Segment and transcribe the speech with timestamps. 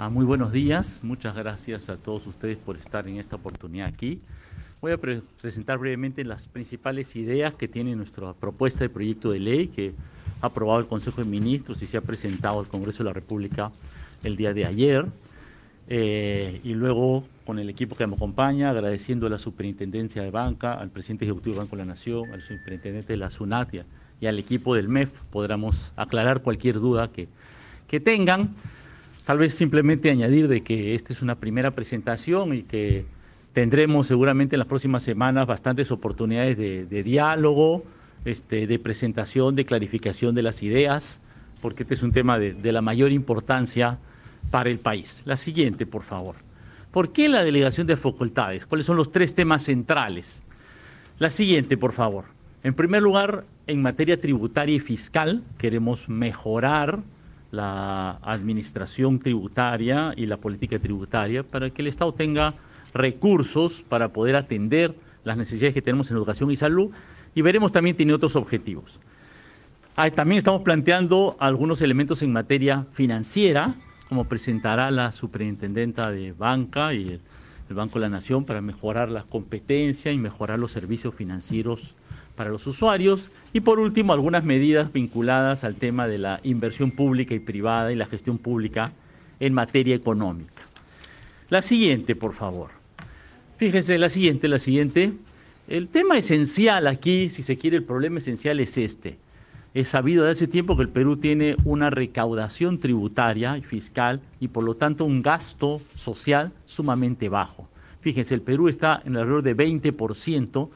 [0.00, 4.20] Ah, muy buenos días, muchas gracias a todos ustedes por estar en esta oportunidad aquí.
[4.80, 9.66] Voy a presentar brevemente las principales ideas que tiene nuestra propuesta de proyecto de ley
[9.66, 9.94] que
[10.40, 13.72] ha aprobado el Consejo de Ministros y se ha presentado al Congreso de la República
[14.22, 15.04] el día de ayer.
[15.88, 20.74] Eh, y luego, con el equipo que me acompaña, agradeciendo a la Superintendencia de Banca,
[20.74, 23.74] al presidente ejecutivo del Banco de la Nación, al superintendente de la SUNAT
[24.20, 27.26] y al equipo del MEF, podremos aclarar cualquier duda que,
[27.88, 28.54] que tengan.
[29.28, 33.04] Tal vez simplemente añadir de que esta es una primera presentación y que
[33.52, 37.84] tendremos seguramente en las próximas semanas bastantes oportunidades de, diálogo,
[38.24, 41.20] este, de presentación, de clarificación de las ideas,
[41.60, 43.98] porque este es un tema de, de la mayor importancia
[44.50, 45.20] para el país.
[45.26, 46.36] La siguiente, por favor.
[46.90, 48.64] ¿Por qué la delegación de facultades?
[48.64, 50.42] ¿Cuáles son los tres temas centrales?
[51.18, 52.24] La siguiente, por favor.
[52.62, 57.00] En primer lugar, en materia tributaria y fiscal, queremos mejorar
[57.50, 62.54] la administración tributaria y la política tributaria para que el Estado tenga
[62.92, 66.90] recursos para poder atender las necesidades que tenemos en educación y salud
[67.34, 68.98] y veremos también tiene otros objetivos.
[70.14, 73.74] también estamos planteando algunos elementos en materia financiera,
[74.08, 77.20] como presentará la superintendenta de banca y el,
[77.68, 81.94] el Banco de la Nación para mejorar la competencia y mejorar los servicios financieros
[82.38, 87.34] para los usuarios y por último algunas medidas vinculadas al tema de la inversión pública
[87.34, 88.92] y privada y la gestión pública
[89.40, 90.62] en materia económica.
[91.50, 92.70] La siguiente, por favor.
[93.56, 95.14] Fíjense, la siguiente, la siguiente.
[95.66, 99.18] El tema esencial aquí, si se quiere, el problema esencial es este.
[99.74, 104.46] Es sabido de hace tiempo que el Perú tiene una recaudación tributaria y fiscal y
[104.46, 107.68] por lo tanto un gasto social sumamente bajo.
[108.00, 110.68] Fíjense, el Perú está en alrededor de 20%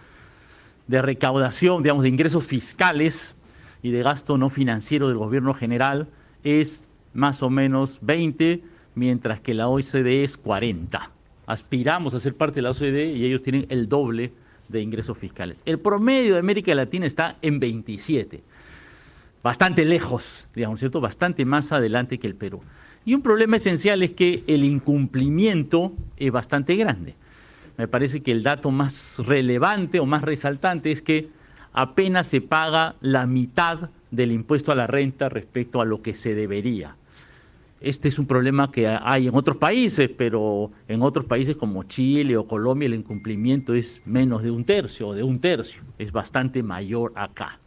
[0.86, 3.34] de recaudación, digamos, de ingresos fiscales
[3.82, 6.08] y de gasto no financiero del gobierno general
[6.44, 8.62] es más o menos 20,
[8.94, 11.10] mientras que la OCDE es 40.
[11.46, 14.32] Aspiramos a ser parte de la OCDE y ellos tienen el doble
[14.68, 15.62] de ingresos fiscales.
[15.66, 18.42] El promedio de América Latina está en 27,
[19.42, 21.00] bastante lejos, digamos, ¿cierto?
[21.00, 22.62] Bastante más adelante que el Perú.
[23.04, 27.16] Y un problema esencial es que el incumplimiento es bastante grande
[27.76, 31.28] me parece que el dato más relevante o más resaltante es que
[31.72, 36.34] apenas se paga la mitad del impuesto a la renta respecto a lo que se
[36.34, 36.96] debería.
[37.80, 42.36] Este es un problema que hay en otros países, pero en otros países como Chile
[42.36, 45.82] o Colombia el incumplimiento es menos de un tercio o de un tercio.
[45.98, 47.58] Es bastante mayor acá.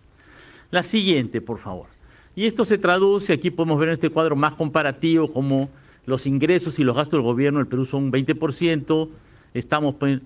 [0.72, 1.88] La siguiente, por favor.
[2.34, 5.70] Y esto se traduce, aquí podemos ver en este cuadro más comparativo, como
[6.06, 9.10] los ingresos y los gastos del gobierno del Perú son 20%,
[9.56, 10.22] estamos pues,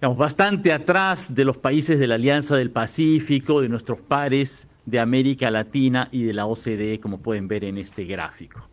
[0.00, 5.50] bastante atrás de los países de la Alianza del Pacífico, de nuestros pares de América
[5.50, 8.68] Latina y de la OCDE, como pueden ver en este gráfico.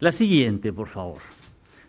[0.00, 1.18] La siguiente, por favor.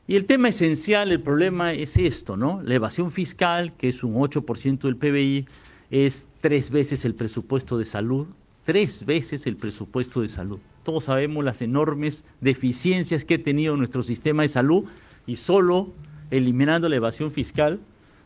[0.07, 2.61] Y el tema esencial, el problema es esto, ¿no?
[2.63, 5.47] La evasión fiscal, que es un 8% del PBI,
[5.89, 8.27] es tres veces el presupuesto de salud,
[8.65, 10.59] tres veces el presupuesto de salud.
[10.83, 14.85] Todos sabemos las enormes deficiencias que ha tenido nuestro sistema de salud
[15.25, 15.91] y solo
[16.31, 17.79] eliminando la evasión fiscal,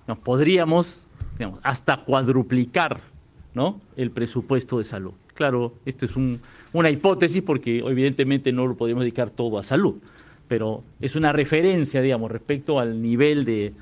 [0.08, 1.06] nos podríamos
[1.64, 3.02] hasta cuadruplicar
[3.54, 3.80] ¿no?
[3.96, 5.14] el presupuesto de salud.
[5.34, 6.12] Claro, esto es
[6.74, 9.96] una hipótesis porque evidentemente no lo podemos dedicar todo a salud,
[10.48, 13.74] pero es una referencia, digamos, respecto al nivel de,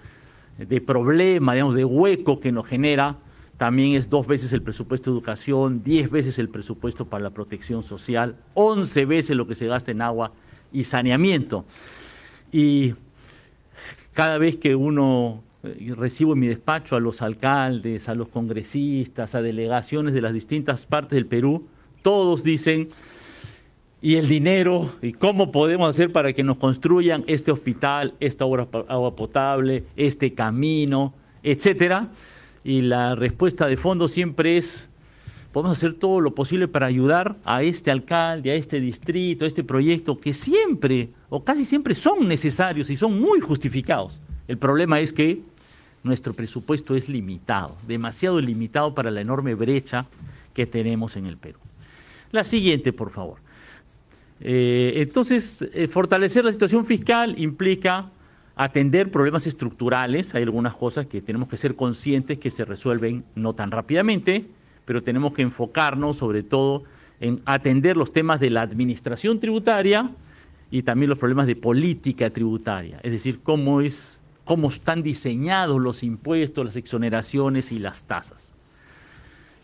[0.58, 3.18] de problema, digamos, de hueco que nos genera.
[3.58, 7.82] También es dos veces el presupuesto de educación, diez veces el presupuesto para la protección
[7.82, 10.32] social, once veces lo que se gasta en agua
[10.72, 11.66] y saneamiento.
[12.52, 12.94] Y
[14.18, 19.36] cada vez que uno eh, recibo en mi despacho a los alcaldes, a los congresistas,
[19.36, 21.68] a delegaciones de las distintas partes del Perú,
[22.02, 22.90] todos dicen,
[24.02, 24.96] ¿y el dinero?
[25.04, 31.14] ¿Y cómo podemos hacer para que nos construyan este hospital, esta agua potable, este camino,
[31.44, 32.08] etcétera?
[32.64, 34.87] Y la respuesta de fondo siempre es,
[35.58, 39.64] podemos hacer todo lo posible para ayudar a este alcalde, a este distrito, a este
[39.64, 44.20] proyecto, que siempre o casi siempre son necesarios y son muy justificados.
[44.48, 45.42] El problema es que
[46.04, 50.06] nuestro presupuesto es limitado, demasiado limitado para la enorme brecha
[50.54, 51.58] que tenemos en el Perú.
[52.30, 53.40] La siguiente, por favor.
[54.40, 58.12] Eh, entonces, eh, fortalecer la situación fiscal implica
[58.56, 60.36] atender problemas estructurales.
[60.36, 64.46] Hay algunas cosas que tenemos que ser conscientes que se resuelven no tan rápidamente,
[64.88, 66.86] pero tenemos que enfocarnos sobre todo
[67.20, 70.12] en atender los temas de la administración tributaria
[70.72, 76.04] y también los problemas de política tributaria, es decir, cómo, es, cómo están diseñados los
[76.04, 78.50] impuestos, las exoneraciones y las tasas.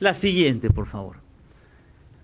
[0.02, 1.16] La siguiente, por favor.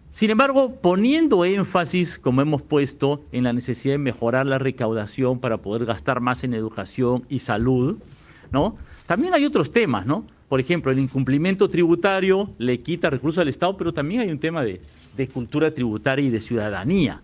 [0.10, 5.60] Sin embargo, poniendo énfasis, como hemos puesto, en la necesidad de mejorar la recaudación para
[5.60, 7.98] poder gastar más en educación y salud,
[8.52, 8.76] ¿no?
[9.06, 10.26] También hay otros temas, ¿no?
[10.50, 14.64] Por ejemplo, el incumplimiento tributario le quita recursos al Estado, pero también hay un tema
[14.64, 14.82] de,
[15.16, 17.22] de cultura tributaria y de ciudadanía.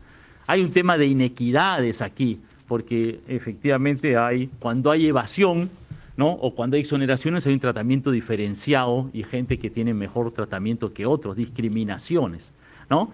[0.47, 5.69] Hay un tema de inequidades aquí, porque efectivamente hay, cuando hay evasión,
[6.17, 6.29] ¿no?
[6.29, 11.05] O cuando hay exoneraciones hay un tratamiento diferenciado y gente que tiene mejor tratamiento que
[11.05, 12.53] otros, discriminaciones.
[12.89, 13.11] ¿no?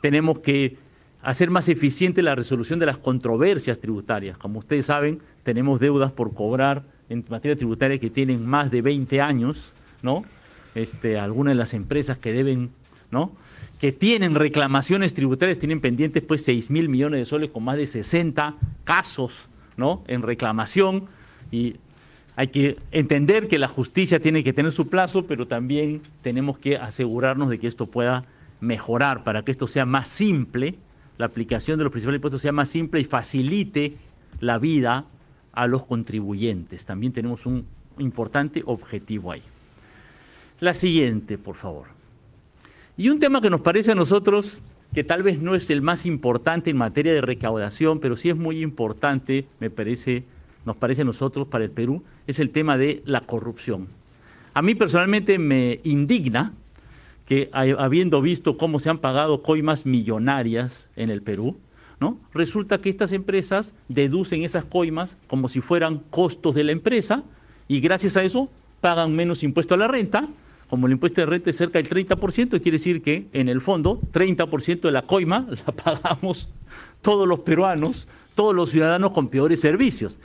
[0.00, 0.76] Tenemos que
[1.22, 4.38] hacer más eficiente la resolución de las controversias tributarias.
[4.38, 9.20] Como ustedes saben, tenemos deudas por cobrar en materia tributaria que tienen más de 20
[9.20, 9.72] años,
[10.02, 10.24] ¿no?
[10.74, 12.70] Este, algunas de las empresas que deben,
[13.10, 13.32] ¿no?
[13.80, 17.86] que tienen reclamaciones tributarias, tienen pendientes pues 6 mil millones de soles con más de
[17.86, 18.54] 60
[18.84, 20.02] casos ¿no?
[20.06, 21.06] en reclamación
[21.50, 21.76] y
[22.36, 26.76] hay que entender que la justicia tiene que tener su plazo, pero también tenemos que
[26.76, 28.24] asegurarnos de que esto pueda
[28.60, 30.74] mejorar para que esto sea más simple,
[31.16, 33.96] la aplicación de los principales impuestos sea más simple y facilite
[34.40, 35.06] la vida
[35.56, 36.86] a los contribuyentes.
[36.86, 37.66] También tenemos un
[37.98, 39.42] importante objetivo ahí.
[40.60, 41.86] La siguiente, por favor.
[42.96, 44.62] Y un tema que nos parece a nosotros
[44.94, 48.36] que tal vez no es el más importante en materia de recaudación, pero sí es
[48.36, 50.24] muy importante, me parece,
[50.64, 53.88] nos parece a nosotros para el Perú, es el tema de la corrupción.
[54.54, 56.52] A mí personalmente me indigna
[57.26, 61.56] que habiendo visto cómo se han pagado coimas millonarias en el Perú,
[62.00, 62.18] ¿no?
[62.34, 67.24] Resulta que estas empresas deducen esas coimas como si fueran costos de la empresa
[67.68, 68.48] y gracias a eso
[68.80, 70.28] pagan menos impuesto a la renta.
[70.68, 74.00] Como el impuesto de renta es cerca del 30%, quiere decir que en el fondo
[74.12, 76.48] 30% de la coima la pagamos
[77.02, 80.18] todos los peruanos, todos los ciudadanos con peores servicios.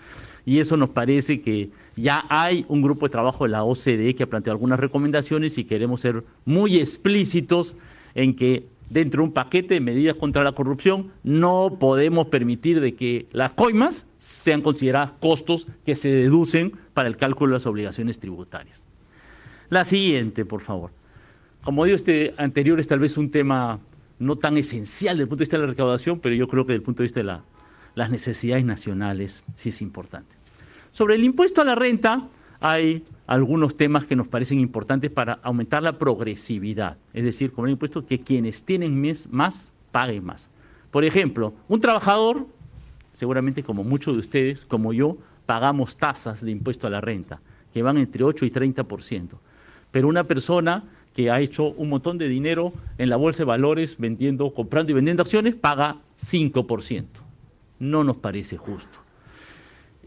[0.44, 4.24] Y eso nos parece que ya hay un grupo de trabajo de la OCDE que
[4.24, 7.76] ha planteado algunas recomendaciones y queremos ser muy explícitos
[8.16, 12.94] en que dentro de un paquete de medidas contra la corrupción no podemos permitir de
[12.94, 18.20] que las coimas sean consideradas costos que se deducen para el cálculo de las obligaciones
[18.20, 18.86] tributarias.
[19.70, 20.92] La siguiente, por favor.
[21.64, 23.80] Como digo, este anterior es tal vez un tema
[24.20, 26.74] no tan esencial desde el punto de vista de la recaudación, pero yo creo que
[26.74, 27.40] desde el punto de vista de
[27.96, 30.36] las necesidades nacionales sí es importante.
[30.92, 32.28] Sobre el impuesto a la renta
[32.62, 37.72] hay algunos temas que nos parecen importantes para aumentar la progresividad, es decir, con el
[37.72, 40.50] impuesto que quienes tienen más paguen más.
[40.92, 42.46] Por ejemplo, un trabajador,
[43.14, 47.42] seguramente como muchos de ustedes, como yo, pagamos tasas de impuesto a la renta,
[47.74, 49.30] que van entre 8 y 30%.
[49.92, 50.84] Pero una persona
[51.16, 54.96] que ha hecho un montón de dinero en la bolsa de valores vendiendo, comprando y
[54.96, 57.06] vendiendo acciones, paga 5%.
[57.80, 59.01] No nos parece justo.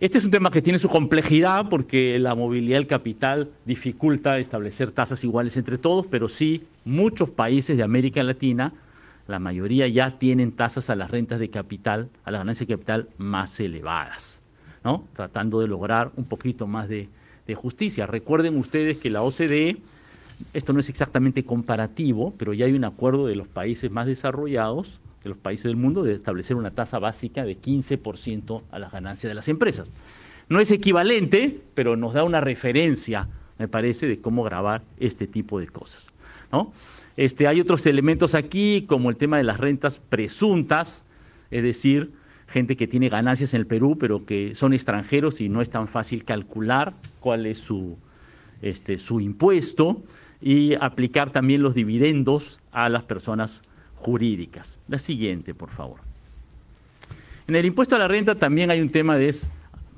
[0.04, 4.90] Este es un tema que tiene su complejidad porque la movilidad del capital dificulta establecer
[4.90, 8.74] tasas iguales entre todos, pero sí muchos países de América Latina,
[9.28, 13.08] la mayoría ya tienen tasas a las rentas de capital, a las ganancias de capital
[13.16, 14.42] más elevadas,
[14.84, 15.04] ¿no?
[15.14, 17.08] tratando de lograr un poquito más de,
[17.46, 18.06] de justicia.
[18.06, 19.78] Recuerden ustedes que la OCDE,
[20.52, 25.00] esto no es exactamente comparativo, pero ya hay un acuerdo de los países más desarrollados
[25.24, 29.30] de los países del mundo de establecer una tasa básica de 15% a las ganancias
[29.30, 29.90] de las empresas.
[30.48, 33.28] No es equivalente, pero nos da una referencia,
[33.58, 36.08] me parece, de cómo grabar este tipo de cosas.
[36.52, 36.72] ¿no?
[37.16, 41.02] Este, hay otros elementos aquí, como el tema de las rentas presuntas,
[41.50, 42.12] es decir,
[42.46, 45.88] gente que tiene ganancias en el Perú, pero que son extranjeros y no es tan
[45.88, 47.96] fácil calcular cuál es su,
[48.60, 50.02] este, su impuesto,
[50.42, 53.62] y aplicar también los dividendos a las personas
[54.04, 54.78] jurídicas.
[54.86, 56.00] La siguiente, por favor.
[57.48, 59.34] En el impuesto a la renta también hay un tema de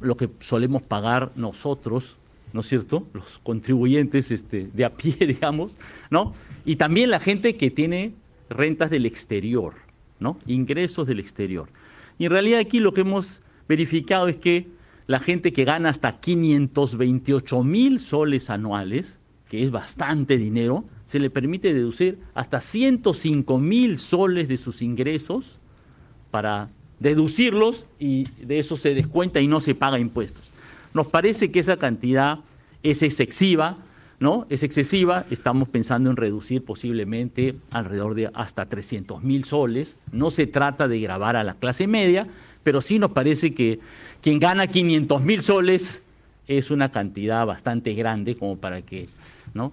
[0.00, 2.16] lo que solemos pagar nosotros,
[2.52, 3.04] ¿no es cierto?
[3.12, 5.76] Los contribuyentes este, de a pie, digamos,
[6.08, 6.34] ¿no?
[6.64, 8.12] Y también la gente que tiene
[8.48, 9.74] rentas del exterior,
[10.20, 10.38] ¿no?
[10.46, 11.68] Ingresos del exterior.
[12.16, 14.68] Y en realidad aquí lo que hemos verificado es que
[15.08, 21.30] la gente que gana hasta 528 mil soles anuales, que es bastante dinero, se le
[21.30, 25.60] permite deducir hasta 105 mil soles de sus ingresos
[26.30, 30.50] para deducirlos y de eso se descuenta y no se paga impuestos.
[30.92, 32.40] Nos parece que esa cantidad
[32.82, 33.78] es excesiva,
[34.18, 34.46] ¿no?
[34.50, 39.96] Es excesiva, estamos pensando en reducir posiblemente alrededor de hasta 300 mil soles.
[40.10, 42.26] No se trata de grabar a la clase media,
[42.62, 43.78] pero sí nos parece que
[44.22, 46.02] quien gana 500 mil soles
[46.48, 49.08] es una cantidad bastante grande como para que,
[49.54, 49.72] ¿no?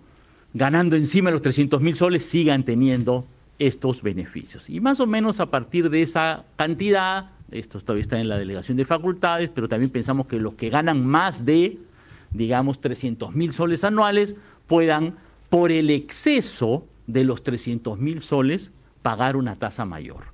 [0.54, 3.26] Ganando encima de los 300 mil soles, sigan teniendo
[3.60, 4.70] estos beneficios.
[4.70, 8.78] Y más o menos a partir de esa cantidad, esto todavía está en la delegación
[8.78, 11.78] de facultades, pero también pensamos que los que ganan más de,
[12.32, 14.36] digamos, 300 mil soles anuales,
[14.68, 15.16] puedan,
[15.50, 20.34] por el exceso de los 300 mil soles, pagar una tasa mayor.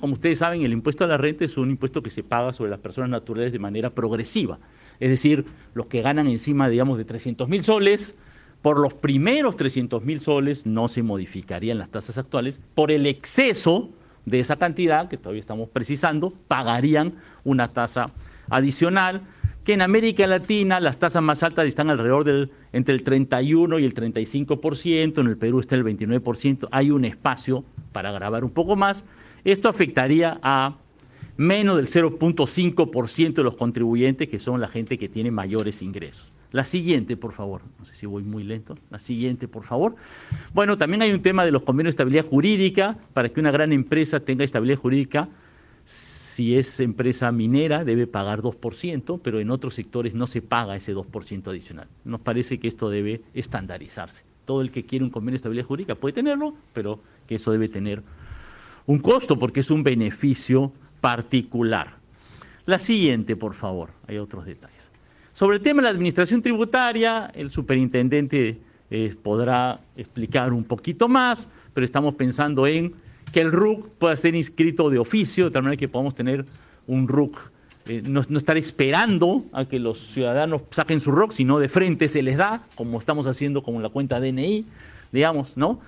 [0.00, 2.70] Como ustedes saben, el impuesto a la renta es un impuesto que se paga sobre
[2.70, 4.58] las personas naturales de manera progresiva.
[4.98, 5.44] Es decir,
[5.74, 8.16] los que ganan encima, digamos, de 300 mil soles,
[8.66, 12.58] por los primeros 300 mil soles no se modificarían las tasas actuales.
[12.74, 13.90] Por el exceso
[14.24, 18.06] de esa cantidad, que todavía estamos precisando, pagarían una tasa
[18.50, 19.20] adicional
[19.62, 23.84] que en América Latina las tasas más altas están alrededor del entre el 31 y
[23.84, 28.74] el 35%, en el Perú está el 29%, hay un espacio para grabar un poco
[28.74, 29.04] más.
[29.44, 30.74] Esto afectaría a
[31.36, 36.32] menos del 0.5% de los contribuyentes, que son la gente que tiene mayores ingresos.
[36.56, 37.60] La siguiente, por favor.
[37.78, 38.78] No sé si voy muy lento.
[38.88, 39.94] La siguiente, por favor.
[40.54, 42.96] Bueno, también hay un tema de los convenios de estabilidad jurídica.
[43.12, 45.28] Para que una gran empresa tenga estabilidad jurídica,
[45.84, 50.94] si es empresa minera, debe pagar 2%, pero en otros sectores no se paga ese
[50.94, 51.88] 2% adicional.
[52.06, 54.24] Nos parece que esto debe estandarizarse.
[54.46, 57.68] Todo el que quiere un convenio de estabilidad jurídica puede tenerlo, pero que eso debe
[57.68, 58.02] tener
[58.86, 60.72] un costo porque es un beneficio
[61.02, 61.96] particular.
[62.64, 63.90] La siguiente, por favor.
[64.08, 64.75] Hay otros detalles.
[65.36, 68.56] Sobre el tema de la administración tributaria, el superintendente
[68.90, 72.94] eh, podrá explicar un poquito más, pero estamos pensando en
[73.34, 76.46] que el RUC pueda ser inscrito de oficio, de tal manera que podamos tener
[76.86, 77.38] un RUC,
[77.84, 82.22] eh, no, estar esperando a que los ciudadanos saquen su RUC, sino de frente se
[82.22, 84.64] les da, como estamos haciendo con la cuenta DNI,
[85.12, 85.80] digamos, ¿no?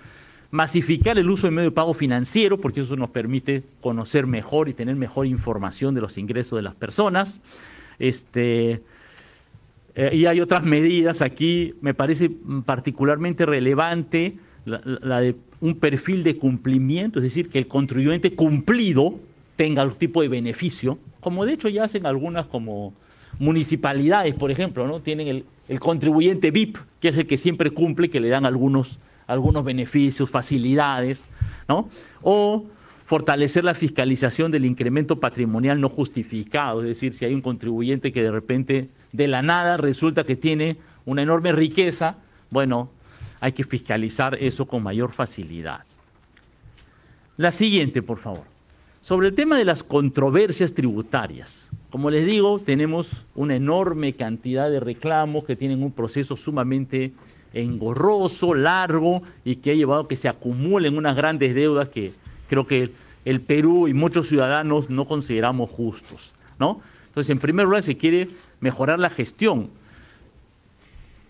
[0.51, 4.75] Masificar el uso de medio de pago financiero, porque eso nos permite conocer mejor y
[4.75, 7.41] tener mejor información de los ingresos de las personas.
[7.99, 8.83] Este,
[10.01, 12.31] eh, y hay otras medidas aquí, me parece
[12.65, 19.19] particularmente relevante la, de un perfil de cumplimiento, es decir, que el contribuyente cumplido
[19.57, 22.95] tenga algún tipo de beneficio, como de hecho ya hacen algunas como
[23.41, 25.01] municipalidades, por ejemplo, ¿no?
[25.01, 29.65] Tienen el, contribuyente VIP, que es el que siempre cumple, que le dan algunos, algunos
[29.65, 31.25] beneficios, facilidades,
[31.67, 31.89] ¿no?
[32.23, 32.67] O
[33.05, 38.23] fortalecer la fiscalización del incremento patrimonial no justificado, es decir, si hay un contribuyente que
[38.23, 42.17] de repente de la nada resulta que tiene una enorme riqueza,
[42.51, 42.91] bueno,
[43.41, 45.81] hay que fiscalizar eso con mayor facilidad.
[47.37, 48.45] La siguiente, por favor.
[49.01, 51.71] Sobre el tema de las controversias tributarias.
[51.91, 57.13] Como les digo, tenemos una enorme cantidad de reclamos que tienen un proceso sumamente
[57.55, 62.13] engorroso, largo y que ha llevado a que se acumulen unas grandes deudas que
[62.49, 62.91] creo que
[63.25, 66.81] el Perú y muchos ciudadanos no consideramos justos, ¿no?
[67.19, 68.29] Entonces, en primer lugar, se quiere
[68.61, 69.71] mejorar la gestión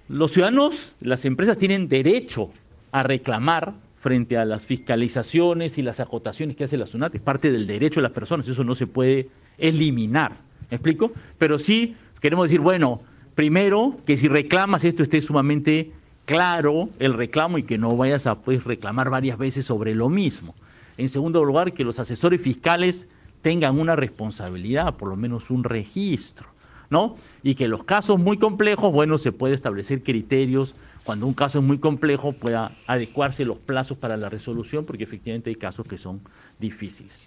[0.09, 2.50] los ciudadanos, las empresas tienen derecho
[2.92, 7.50] a reclamar frente a las fiscalizaciones y las acotaciones que hace la SUNAT, es parte
[7.50, 10.37] del derecho de las personas, eso no se puede eliminar,
[10.71, 11.12] ¿me explico?
[11.38, 13.00] Pero sí queremos decir, bueno,
[13.35, 15.92] primero que si reclamas esto esté sumamente
[16.26, 20.54] claro el reclamo y que no vayas a pues, reclamar varias veces sobre lo mismo.
[20.99, 23.09] En segundo lugar, que los asesores fiscales
[23.42, 26.49] tengan una responsabilidad, por lo menos un registro.
[26.90, 27.16] ¿no?
[27.42, 31.64] Y que los casos muy complejos, bueno, se puede establecer criterios cuando un caso es
[31.64, 36.21] muy complejo pueda adecuarse los plazos para la resolución, porque efectivamente hay casos que son
[36.59, 37.25] difíciles.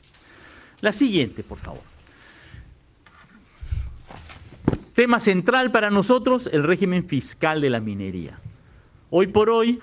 [0.81, 1.81] La siguiente, por favor.
[4.93, 8.39] Tema central para nosotros, el régimen fiscal de la minería.
[9.09, 9.79] Hoy por hoy,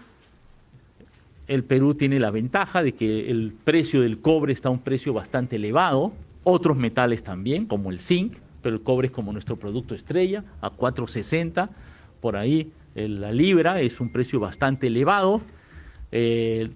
[1.49, 5.12] el Perú tiene la ventaja de que el precio del cobre está a un precio
[5.14, 6.12] bastante elevado,
[6.45, 10.71] otros metales también, como el zinc, pero el cobre es como nuestro producto estrella, a
[10.71, 11.69] 4.60,
[12.21, 15.40] por ahí la libra es un precio bastante elevado.
[16.11, 16.71] Eh,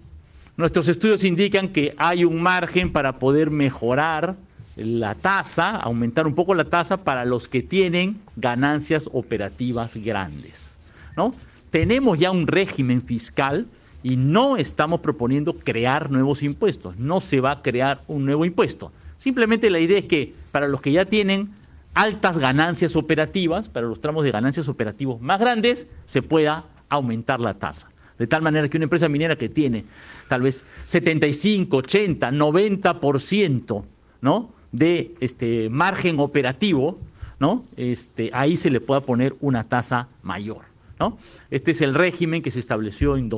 [0.57, 4.37] nuestros estudios indican que hay un margen para poder mejorar
[4.77, 10.77] la tasa, aumentar un poco la tasa para los que tienen ganancias operativas grandes.
[11.17, 11.35] ¿no?
[11.71, 13.67] Tenemos ya un régimen fiscal
[14.03, 16.97] y no estamos proponiendo crear nuevos impuestos.
[16.97, 18.93] No se va a crear un nuevo impuesto.
[19.19, 21.51] Simplemente la idea es que para los que ya tienen
[21.95, 27.55] altas ganancias operativas, para los tramos de ganancias operativos más grandes, se pueda aumentar la
[27.55, 27.91] tasa.
[28.19, 29.85] De tal manera que una empresa minera que tiene
[30.29, 33.85] tal vez 75, 80, 90%
[34.21, 34.53] ¿no?
[34.71, 36.99] de este margen operativo,
[37.39, 37.65] ¿no?
[37.77, 40.73] Este, ahí se le pueda poner una tasa mayor.
[41.01, 41.19] ¿no?
[41.51, 43.29] Este es el régimen que se estableció en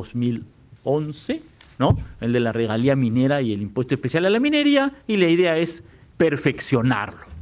[0.84, 1.42] 2011,
[1.78, 1.98] ¿no?
[2.20, 5.56] el de la regalía minera y el impuesto especial a la minería, y la idea
[5.56, 5.82] es
[6.16, 7.34] perfeccionarlo.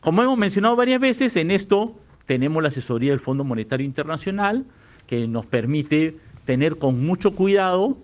[0.00, 1.94] Como hemos mencionado varias veces, en esto
[2.26, 4.66] tenemos la asesoría del Fondo Monetario Internacional,
[5.06, 7.96] que nos permite tener con mucho cuidado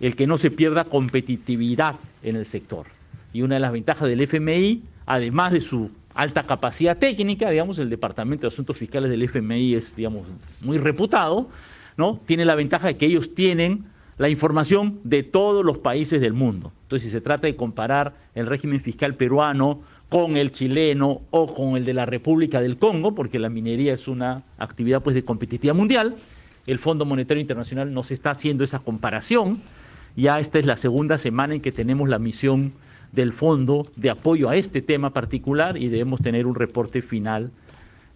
[0.00, 2.86] el que no se pierda competitividad en el sector.
[3.32, 7.90] Y una de las ventajas del FMI, además de su alta capacidad técnica, digamos, el
[7.90, 10.26] Departamento de Asuntos Fiscales del FMI es, digamos,
[10.62, 11.48] muy reputado,
[11.96, 12.20] ¿no?
[12.26, 13.86] Tiene la ventaja de que ellos tienen
[14.18, 16.72] la información de todos los países del mundo.
[16.82, 21.76] Entonces, si se trata de comparar el régimen fiscal peruano con el chileno o con
[21.76, 25.74] el de la República del Congo, porque la minería es una actividad pues de competitividad
[25.74, 26.16] mundial,
[26.66, 29.60] el Fondo Monetario Internacional nos está haciendo esa comparación.
[30.16, 32.72] Ya esta es la segunda semana en que tenemos la misión
[33.12, 37.50] del fondo de apoyo a este tema particular y debemos tener un reporte final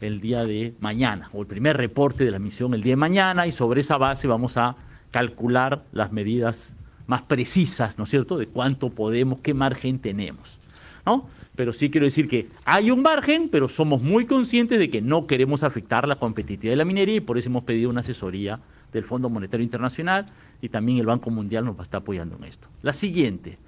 [0.01, 3.47] el día de mañana, o el primer reporte de la misión el día de mañana,
[3.47, 4.77] y sobre esa base vamos a
[5.11, 6.75] calcular las medidas
[7.07, 10.59] más precisas, ¿no es cierto?, de cuánto podemos, qué margen tenemos,
[11.05, 11.29] ¿no?
[11.57, 15.27] Pero sí quiero decir que hay un margen, pero somos muy conscientes de que no
[15.27, 18.61] queremos afectar la competitividad de la minería y por eso hemos pedido una asesoría
[18.93, 20.27] del Fondo Monetario Internacional
[20.63, 22.69] y también el Banco Mundial nos va a estar apoyando en esto.
[22.83, 23.59] La siguiente,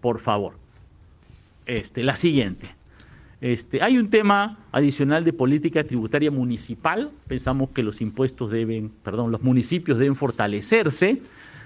[0.00, 0.54] por favor.
[1.66, 2.77] Este, la siguiente.
[3.40, 7.10] Este, hay un tema adicional de política tributaria municipal.
[7.26, 11.22] Pensamos que los impuestos deben, perdón, los municipios deben fortalecerse.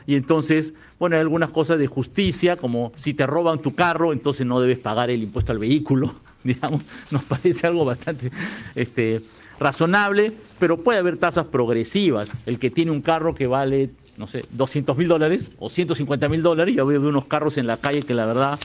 [0.06, 4.46] Y entonces, bueno, hay algunas cosas de justicia, como si te roban tu carro, entonces
[4.46, 6.14] no debes pagar el impuesto al vehículo,
[6.44, 8.30] digamos, nos parece algo bastante
[8.74, 9.22] este,
[9.60, 12.30] razonable, pero puede haber tasas progresivas.
[12.46, 16.42] El que tiene un carro que vale, no sé, 200 mil dólares o 150 mil
[16.42, 18.58] dólares, yo veo unos carros en la calle que la verdad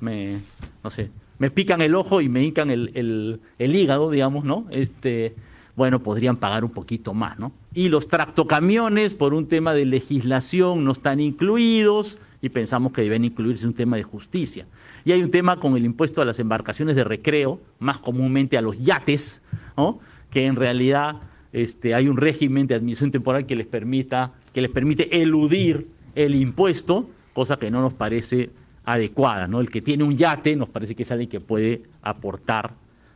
[0.00, 0.38] me,
[0.84, 4.66] no sé, me pican el ojo y me hincan el, hígado, digamos, ¿no?
[4.70, 5.34] Este,
[5.76, 7.52] bueno, podrían pagar un poquito más, ¿no?
[7.74, 13.24] Y los tractocamiones, por un tema de legislación, no están incluidos y pensamos que deben
[13.24, 14.66] incluirse un tema de justicia.
[15.04, 18.60] Y hay un tema con el impuesto a las embarcaciones de recreo, más comúnmente a
[18.60, 19.42] los yates,
[19.76, 19.98] ¿no?
[20.30, 21.20] que en realidad
[21.52, 26.34] este, hay un régimen de admisión temporal que les permita, que les permite eludir el
[26.34, 28.50] impuesto, cosa que no nos parece
[28.84, 29.60] adecuada, ¿no?
[29.60, 32.72] El que tiene un yate nos parece que es alguien que puede aportar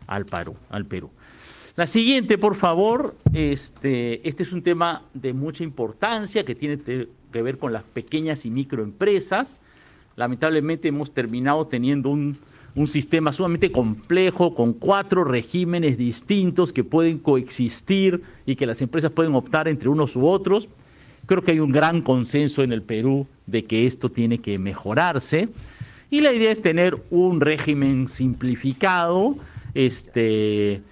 [0.06, 1.10] al Perú, al Perú.
[1.76, 7.42] La siguiente, por favor, este, este es un tema de mucha importancia que tiene que
[7.42, 9.56] ver con las pequeñas y microempresas.
[10.16, 12.38] Lamentablemente hemos terminado teniendo un,
[12.74, 19.12] un sistema sumamente complejo con cuatro regímenes distintos que pueden coexistir y que las empresas
[19.12, 20.68] pueden optar entre unos u otros.
[21.26, 25.48] Creo que hay un gran consenso en el Perú de que esto tiene que mejorarse.
[26.10, 29.36] Y la idea es tener un régimen simplificado
[29.74, 30.82] este,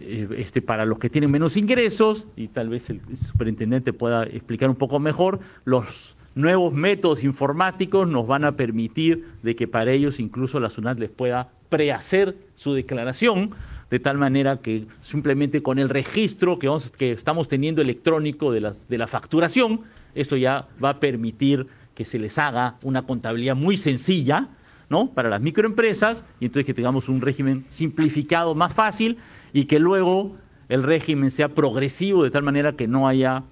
[0.00, 4.70] eh, este, para los que tienen menos ingresos, y tal vez el superintendente pueda explicar
[4.70, 10.20] un poco mejor, los nuevos métodos informáticos nos van a permitir de que para ellos
[10.20, 13.50] incluso la SUNAT les pueda prehacer su declaración
[13.90, 18.98] de tal manera que simplemente con el registro que, que estamos teniendo electrónico de de
[18.98, 19.80] la facturación,
[20.14, 24.48] eso ya va a permitir que se les haga una contabilidad muy sencilla,
[24.88, 25.10] ¿no?
[25.10, 29.18] Para las microempresas y entonces que tengamos un régimen simplificado, más fácil
[29.52, 30.36] y que luego
[30.68, 33.44] el régimen sea progresivo de tal manera que no haya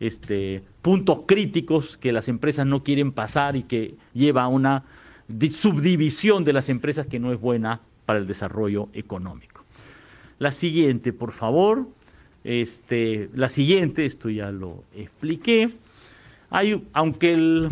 [0.00, 4.84] este, puntos críticos que las empresas no quieren pasar y que lleva a una
[5.50, 9.64] subdivisión de las empresas que no es buena para el desarrollo económico.
[10.38, 11.86] La siguiente, por favor.
[12.44, 15.70] Este, la siguiente, esto ya lo expliqué.
[16.50, 17.70] Hay, aunque el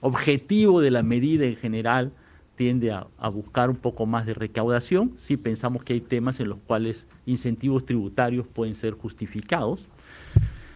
[0.00, 2.12] objetivo de la medida en general
[2.56, 6.58] tiende a, buscar un poco más de recaudación, sí pensamos que hay temas en los
[6.66, 9.88] cuales incentivos tributarios pueden ser justificados.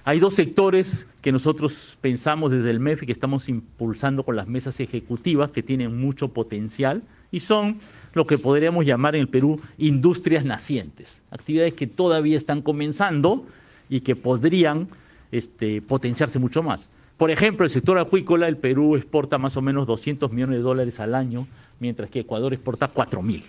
[0.05, 4.46] Hay dos sectores que nosotros pensamos desde el MEF y que estamos impulsando con las
[4.46, 7.79] mesas ejecutivas que tienen mucho potencial y son
[8.14, 13.46] lo que podríamos llamar en el Perú industrias nacientes, actividades que todavía están comenzando
[13.88, 14.88] y que podrían
[15.33, 16.88] este, potenciarse mucho más.
[17.16, 21.01] Por ejemplo, el sector acuícola, el Perú exporta más o menos 200 millones de dólares
[21.01, 21.47] al año,
[21.79, 23.45] mientras que Ecuador exporta 4 mil.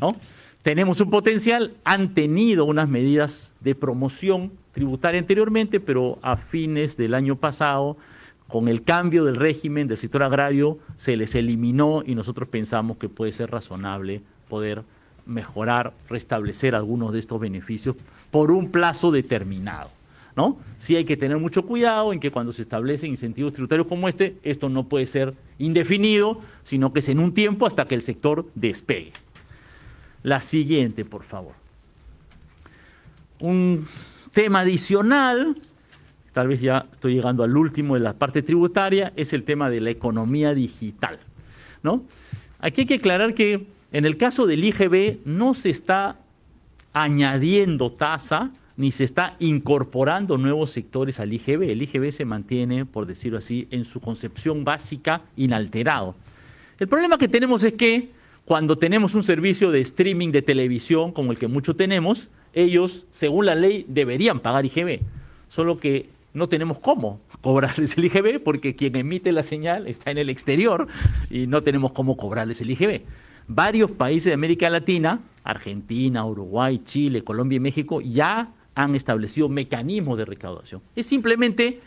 [0.00, 0.16] ¿no?
[0.62, 7.14] Tenemos un potencial, han tenido unas medidas de promoción tributaria anteriormente, pero a fines del
[7.14, 7.96] año pasado
[8.48, 13.08] con el cambio del régimen del sector agrario se les eliminó y nosotros pensamos que
[13.08, 14.82] puede ser razonable poder
[15.26, 17.96] mejorar, restablecer algunos de estos beneficios
[18.30, 19.90] por un plazo determinado.
[20.36, 20.58] ¿No?
[20.78, 24.36] Sí hay que tener mucho cuidado en que cuando se establecen incentivos tributarios como este,
[24.42, 28.46] esto no puede ser indefinido, sino que es en un tiempo hasta que el sector
[28.54, 29.12] despegue.
[30.22, 31.54] La siguiente, por favor.
[33.40, 33.86] Un
[34.32, 35.56] tema adicional
[36.32, 39.80] tal vez ya estoy llegando al último de la parte tributaria, es el tema de
[39.80, 41.18] la economía digital.
[41.82, 42.04] ¿no?
[42.58, 46.16] Aquí hay que aclarar que en el caso del IGB no se está
[46.92, 51.70] añadiendo tasa ni se está incorporando nuevos sectores al IGB.
[51.70, 56.14] El IGB se mantiene, por decirlo así, en su concepción básica inalterado.
[56.78, 58.10] El problema que tenemos es que
[58.44, 63.46] cuando tenemos un servicio de streaming de televisión como el que muchos tenemos, ellos, según
[63.46, 65.00] la ley, deberían pagar IGB.
[65.48, 70.18] Solo que no tenemos cómo cobrarles el IGB porque quien emite la señal está en
[70.18, 70.88] el exterior
[71.30, 73.02] y no tenemos cómo cobrarles el IGB.
[73.48, 80.18] Varios países de América Latina, Argentina, Uruguay, Chile, Colombia y México, ya han establecido mecanismos
[80.18, 80.80] de recaudación.
[80.96, 81.80] Es simplemente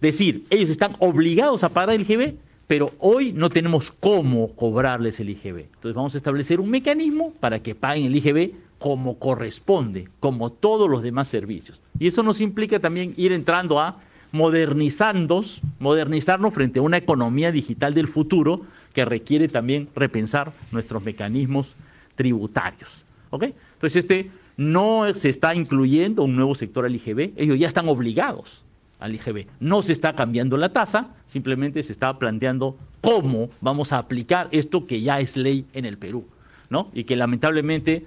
[0.00, 2.34] decir, ellos están obligados a pagar el IGB,
[2.66, 5.58] pero hoy no tenemos cómo cobrarles el IGB.
[5.60, 10.90] Entonces vamos a establecer un mecanismo para que paguen el IGB como corresponde, como todos
[10.90, 11.80] los demás servicios.
[11.98, 14.00] Y eso nos implica también ir entrando a
[14.32, 18.62] modernizarnos, modernizarnos frente a una economía digital del futuro
[18.92, 21.74] que requiere también repensar nuestros mecanismos
[22.16, 23.06] tributarios.
[23.30, 23.44] ¿ok?
[23.74, 28.62] Entonces, este no se está incluyendo un nuevo sector al IGB, ellos ya están obligados
[28.98, 29.46] al IGB.
[29.60, 34.86] No se está cambiando la tasa, simplemente se está planteando cómo vamos a aplicar esto
[34.86, 36.26] que ya es ley en el Perú,
[36.70, 36.90] ¿no?
[36.94, 38.06] Y que lamentablemente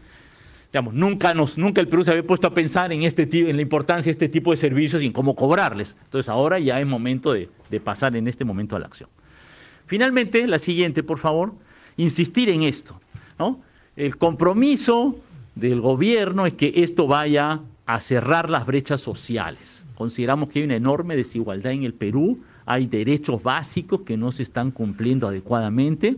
[0.72, 3.62] digamos, nunca, nos, nunca el Perú se había puesto a pensar en, este, en la
[3.62, 5.98] importancia de este tipo de servicios y en cómo cobrarles.
[6.04, 9.10] Entonces ahora ya es momento de, de pasar en este momento a la acción.
[9.88, 11.54] Finalmente, la siguiente, por favor,
[11.98, 13.02] insistir en esto.
[13.40, 13.60] ¿no?
[13.96, 15.20] El compromiso
[15.60, 19.84] del gobierno es que esto vaya a cerrar las brechas sociales.
[19.96, 24.44] Consideramos que hay una enorme desigualdad en el Perú, hay derechos básicos que no se
[24.44, 26.16] están cumpliendo adecuadamente,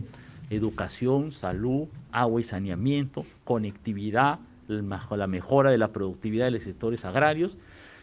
[0.50, 7.56] educación, salud, agua y saneamiento, conectividad, la mejora de la productividad de los sectores agrarios.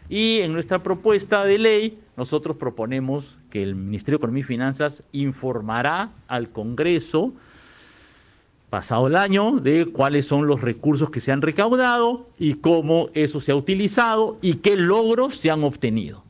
[0.08, 5.02] Y en nuestra propuesta de ley, nosotros proponemos que el Ministerio de Economía y Finanzas
[5.12, 7.32] informará al Congreso
[8.70, 13.40] pasado el año de cuáles son los recursos que se han recaudado y cómo eso
[13.40, 16.22] se ha utilizado y qué logros se han obtenido.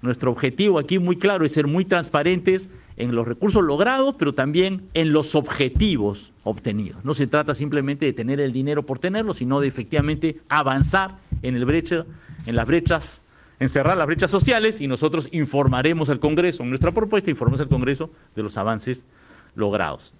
[0.00, 4.88] Nuestro objetivo aquí muy claro es ser muy transparentes en los recursos logrados, pero también
[4.94, 7.04] en los objetivos obtenidos.
[7.04, 11.56] No se trata simplemente de tener el dinero por tenerlo, sino de efectivamente avanzar en,
[11.56, 12.04] el brecha,
[12.46, 13.22] en las brechas,
[13.58, 17.68] en cerrar las brechas sociales y nosotros informaremos al Congreso, en nuestra propuesta informaremos al
[17.68, 19.04] Congreso de los avances
[19.54, 20.12] logrados.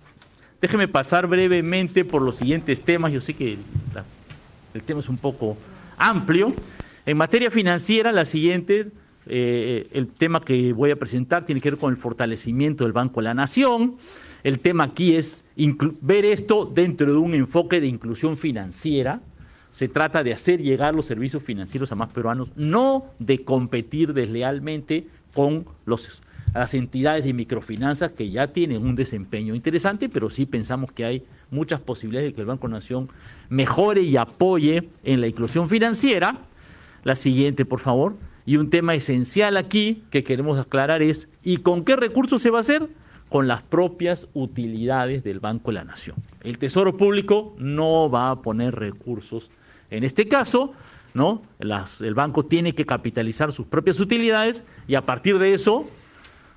[0.61, 3.13] Déjeme pasar brevemente por los siguientes temas.
[3.13, 3.59] Yo sé que
[4.75, 5.57] el tema es un poco
[5.97, 6.53] amplio.
[7.07, 8.91] En materia financiera, la siguiente
[9.31, 13.21] eh, el tema que voy a presentar tiene que ver con el fortalecimiento del Banco
[13.21, 13.97] de la Nación.
[14.43, 15.45] El tema aquí es
[16.01, 19.21] ver esto dentro de un enfoque de inclusión financiera.
[19.71, 25.07] Se trata de hacer llegar los servicios financieros a más peruanos, no de competir deslealmente
[25.35, 26.23] con los,
[26.55, 31.25] las entidades de microfinanzas que ya tienen un desempeño interesante, pero sí pensamos que hay
[31.51, 33.09] muchas posibilidades de que el Banco Nación
[33.49, 36.39] mejore y apoye en la inclusión financiera.
[37.05, 38.17] La siguiente, por favor.
[38.45, 42.59] Y un tema esencial aquí que queremos aclarar es, ¿y con qué recursos se va
[42.59, 42.89] a hacer?
[43.29, 46.17] Con las propias utilidades del Banco de la Nación.
[46.43, 49.51] El Tesoro Público no va a poner recursos.
[49.91, 50.73] En este caso,
[51.15, 51.43] ¿no?
[51.59, 55.89] el banco tiene que capitalizar sus propias utilidades y a partir de eso,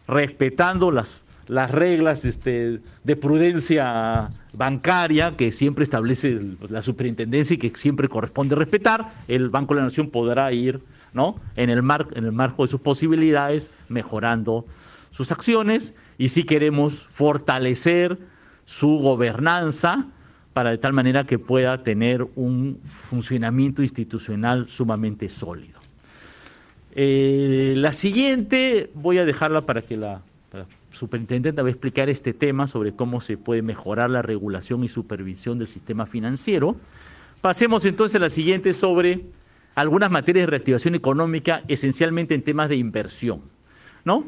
[0.08, 7.72] respetando las, las reglas este, de prudencia bancaria que siempre establece la superintendencia y que
[7.76, 10.82] siempre corresponde respetar, el Banco de la Nación podrá ir
[11.14, 11.36] ¿no?
[11.56, 14.66] En el, en el marco de sus posibilidades, mejorando
[15.12, 18.18] sus acciones y si queremos fortalecer
[18.66, 20.08] su gobernanza
[20.54, 25.81] para de tal manera que pueda tener un funcionamiento institucional sumamente sólido.
[26.94, 30.22] Eh, la siguiente voy a dejarla para que la,
[30.92, 35.58] superintendente va a explicar este tema sobre cómo se puede mejorar la regulación y supervisión
[35.58, 36.76] del sistema financiero.
[37.40, 39.22] Pasemos entonces a la siguiente sobre
[39.74, 43.42] algunas materias de reactivación económica, esencialmente en temas de inversión.
[44.04, 44.26] ¿no?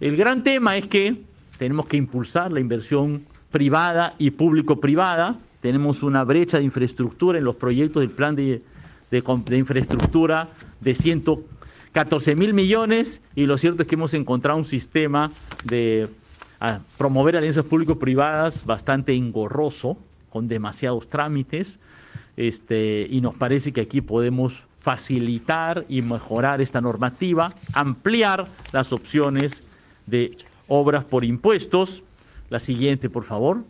[0.00, 1.16] El gran tema es que
[1.58, 5.36] tenemos que impulsar la inversión privada y público-privada.
[5.60, 8.62] Tenemos una brecha de infraestructura en los proyectos del plan de,
[9.56, 10.94] infraestructura de
[11.92, 15.30] 114 mil millones y lo cierto es que hemos encontrado un sistema
[15.64, 16.08] de
[16.96, 19.98] promover alianzas público-privadas bastante engorroso,
[20.30, 21.78] con demasiados trámites,
[22.36, 29.62] este, y nos parece que aquí podemos facilitar y mejorar esta normativa, ampliar las opciones
[30.06, 32.02] de obras por impuestos.
[32.48, 33.64] La siguiente, por favor.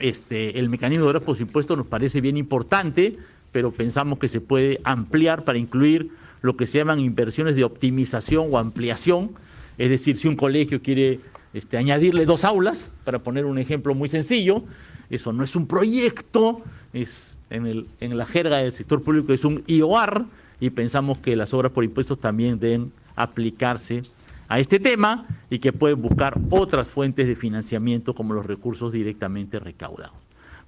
[0.00, 3.16] Este, el mecanismo de obras por impuestos nos parece bien importante,
[3.52, 8.48] pero pensamos que se puede ampliar para incluir lo que se llaman inversiones de optimización
[8.50, 9.30] o ampliación.
[9.76, 11.20] Es decir, si un colegio quiere
[11.52, 14.62] este, añadirle dos aulas, para poner un ejemplo muy sencillo,
[15.10, 19.44] eso no es un proyecto, es en, el, en la jerga del sector público es
[19.44, 20.26] un IOR
[20.60, 24.02] y pensamos que las obras por impuestos también deben aplicarse
[24.48, 29.58] a este tema y que pueden buscar otras fuentes de financiamiento como los recursos directamente
[29.58, 30.16] recaudados.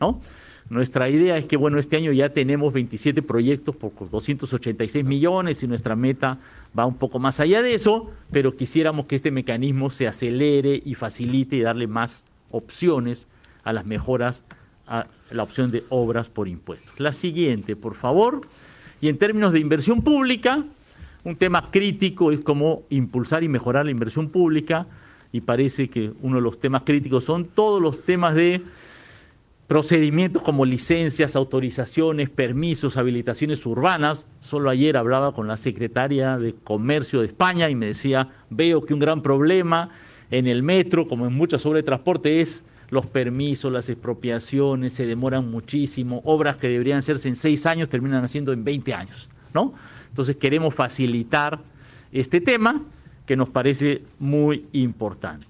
[0.01, 0.21] ¿no?
[0.71, 5.67] Nuestra idea es que, bueno, este año ya tenemos 27 proyectos por 286 millones y
[5.67, 6.39] nuestra meta
[6.79, 10.95] va un poco más allá de eso, pero quisiéramos que este mecanismo se acelere y
[10.95, 13.27] facilite y darle más opciones
[13.65, 14.45] a las mejoras,
[14.87, 17.01] a la opción de obras por impuestos.
[17.01, 18.43] La siguiente, por favor.
[19.01, 20.65] Y en términos de inversión pública,
[21.25, 24.87] un tema crítico es cómo impulsar y mejorar la inversión pública
[25.33, 28.63] y parece que uno de los temas críticos son todos los temas de
[29.71, 34.27] procedimientos como licencias, autorizaciones, permisos, habilitaciones urbanas.
[34.41, 38.95] Solo ayer hablaba con la secretaria de Comercio de España y me decía, veo que
[38.95, 39.91] un gran problema
[40.33, 45.07] en el metro, como en muchas obras de transporte, es los permisos, las expropiaciones, se
[45.07, 49.73] demoran muchísimo, obras que deberían hacerse en seis años terminan haciendo en 20 años, ¿no?
[50.09, 51.61] Entonces queremos facilitar
[52.11, 52.83] este tema
[53.25, 55.47] que nos parece muy importante.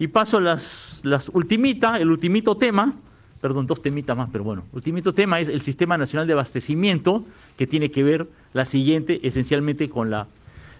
[0.00, 2.96] Y paso las, las ultimita, el ultimito tema,
[3.40, 7.24] perdón, dos temitas más, pero bueno, el ultimito tema es el Sistema Nacional de Abastecimiento,
[7.56, 10.26] que tiene que ver la siguiente, esencialmente con la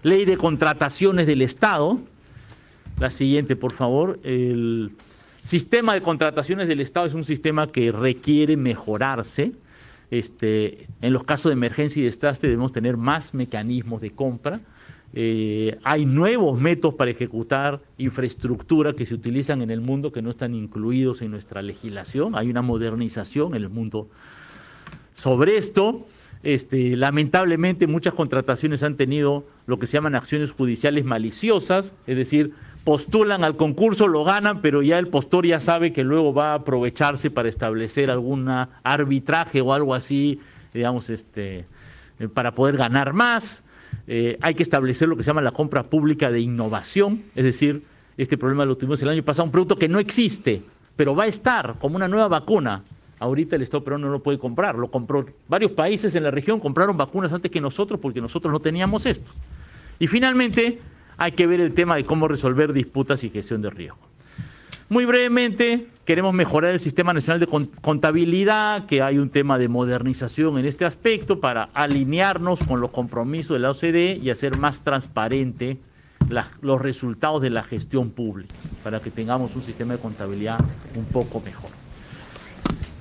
[0.03, 1.99] ley de contrataciones del Estado.
[2.99, 4.91] La siguiente, por favor, el
[5.41, 9.53] sistema de contrataciones del Estado es un sistema que requiere mejorarse.
[10.09, 14.61] Este, en los casos de emergencia y desastre debemos tener más mecanismos de compra.
[15.13, 20.29] Eh, hay nuevos métodos para ejecutar infraestructura que se utilizan en el mundo que no
[20.29, 22.35] están incluidos en nuestra legislación.
[22.35, 24.09] Hay una modernización en el mundo
[25.13, 26.05] sobre esto.
[26.43, 32.53] Este, lamentablemente muchas contrataciones han tenido lo que se llaman acciones judiciales maliciosas, es decir,
[32.83, 36.53] postulan al concurso, lo ganan, pero ya el postor ya sabe que luego va a
[36.53, 38.47] aprovecharse para establecer algún
[38.83, 40.39] arbitraje o algo así,
[40.73, 41.65] digamos, este,
[42.19, 43.63] eh, para poder ganar más.
[44.07, 47.83] Eh, hay que establecer lo que se llama la compra pública de innovación, es decir,
[48.17, 50.61] este problema lo tuvimos el año pasado, un producto que no existe,
[50.95, 52.83] pero va a estar como una nueva vacuna.
[53.19, 55.25] Ahorita el Estado peruano no lo puede comprar, lo compró.
[55.47, 59.31] Varios países en la región compraron vacunas antes que nosotros porque nosotros no teníamos esto.
[59.99, 60.79] Y finalmente,
[61.17, 63.97] hay que ver el tema de cómo resolver disputas y gestión de riesgo.
[64.89, 67.47] Muy brevemente, queremos mejorar el Sistema Nacional de
[67.81, 73.55] Contabilidad, que hay un tema de modernización en este aspecto para alinearnos con los compromisos
[73.55, 75.77] de la OCDE y hacer más transparente
[76.61, 80.59] los resultados de la gestión pública, para que tengamos un sistema de contabilidad
[80.95, 81.71] un poco mejor.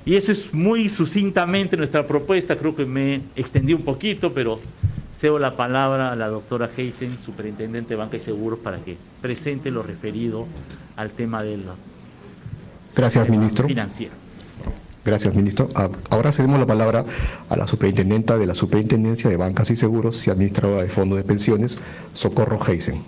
[0.04, 4.58] Y eso es muy sucintamente nuestra propuesta, creo que me extendí un poquito, pero
[5.16, 9.70] Cedo la palabra a la doctora Heisen, superintendente de Banca y Seguros, para que presente
[9.70, 10.46] lo referido
[10.94, 11.64] al tema del
[12.94, 13.66] Gracias, ministro.
[13.66, 14.12] financiero.
[15.06, 15.70] Gracias, ministro.
[15.74, 17.04] Ah, ahora cedemos la palabra
[17.48, 21.24] a la superintendenta de la Superintendencia de Bancas y Seguros y administradora de Fondos de
[21.24, 21.78] Pensiones,
[22.12, 23.02] Socorro Heisen.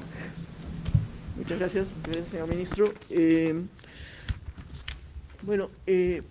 [1.37, 1.97] Muchas gracias,
[2.31, 2.93] señor ministro.
[3.11, 3.55] Eh,
[5.43, 6.23] bueno, eh,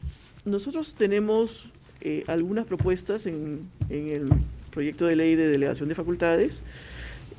[0.46, 1.70] nosotros tenemos
[2.02, 4.30] eh, algunas propuestas en, en el
[4.78, 6.62] proyecto de ley de delegación de facultades,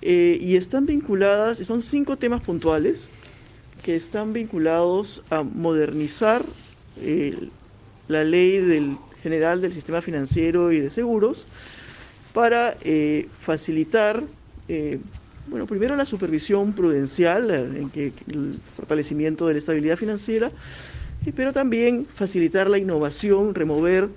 [0.03, 3.11] eh, y están vinculadas, son cinco temas puntuales
[3.85, 6.45] que están vinculados a modernizar
[7.01, 7.39] eh,
[8.09, 11.47] la ley del, general del sistema financiero y de seguros
[12.35, 14.25] para eh, facilitar,
[15.47, 20.51] bueno, primero la supervisión prudencial, en que, el fortalecimiento de la estabilidad financiera,
[21.37, 24.09] pero también facilitar la innovación, remover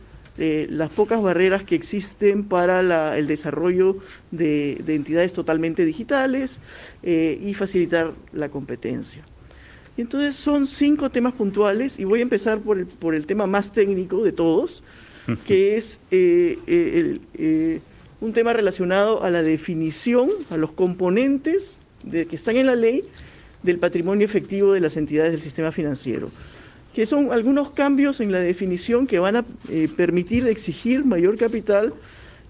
[0.69, 3.97] las pocas barreras que existen para el desarrollo
[4.32, 6.60] de, entidades totalmente digitales
[7.04, 9.23] eh, y facilitar la competencia.
[9.97, 13.71] entonces son cinco temas puntuales y voy a empezar por el, por el tema más
[13.71, 14.84] técnico de todos,
[15.45, 17.80] que es eh, eh,
[18.19, 23.04] un tema relacionado a la definición, a los componentes de, que están en la ley
[23.62, 26.32] del patrimonio efectivo de las entidades del sistema financiero
[26.93, 31.93] que son algunos cambios en la definición que van a eh, permitir exigir mayor capital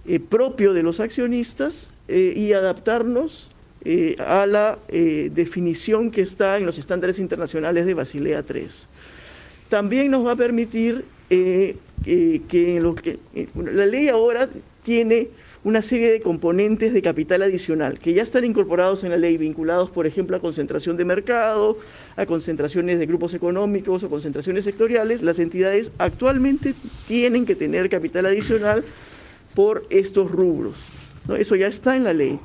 [0.05, 3.49] eh, propio de los accionistas eh, y adaptarnos
[4.19, 8.67] a la definición que está en los estándares internacionales de Basilea III.
[9.69, 11.77] También nos va a permitir que,
[13.55, 14.47] la ley ahora
[14.83, 15.29] tiene
[15.63, 19.89] una serie de componentes de capital adicional que ya están incorporados en la ley, vinculados,
[19.89, 21.77] por ejemplo, a concentración de mercado,
[22.15, 25.21] a concentraciones de grupos económicos o concentraciones sectoriales.
[25.21, 26.73] Las entidades actualmente
[27.07, 28.83] tienen que tener capital adicional
[29.53, 30.87] por estos rubros.
[31.27, 31.35] ¿no?
[31.35, 32.39] Eso ya está en la ley.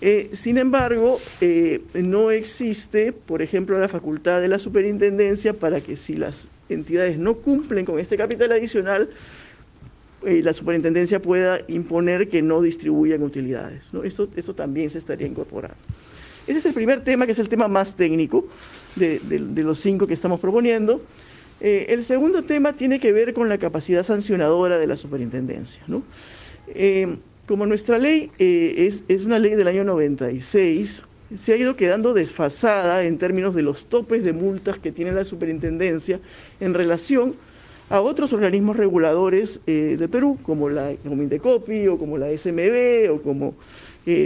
[0.00, 5.96] Eh, sin embargo, eh, no existe, por ejemplo, la facultad de la superintendencia para que
[5.96, 9.10] si las entidades no cumplen con este capital adicional,
[10.26, 13.90] eh, la superintendencia pueda imponer que no distribuyan utilidades.
[14.04, 15.76] Esto, esto también se estaría incorporando.
[16.46, 18.46] Ese es el primer tema, que es el tema más técnico
[18.96, 19.20] de,
[19.56, 21.02] los cinco que estamos proponiendo.
[21.60, 25.82] Eh, el segundo tema tiene que ver con la capacidad sancionadora de la superintendencia.
[26.68, 31.04] Eh, como nuestra ley es, es, una ley del año 96,
[31.34, 35.24] se ha ido quedando desfasada en términos de los topes de multas que tiene la
[35.24, 36.20] superintendencia
[36.60, 37.34] en relación
[37.92, 43.22] a otros organismos reguladores de Perú, como la como Indecopi o como la SMB o
[43.22, 43.54] como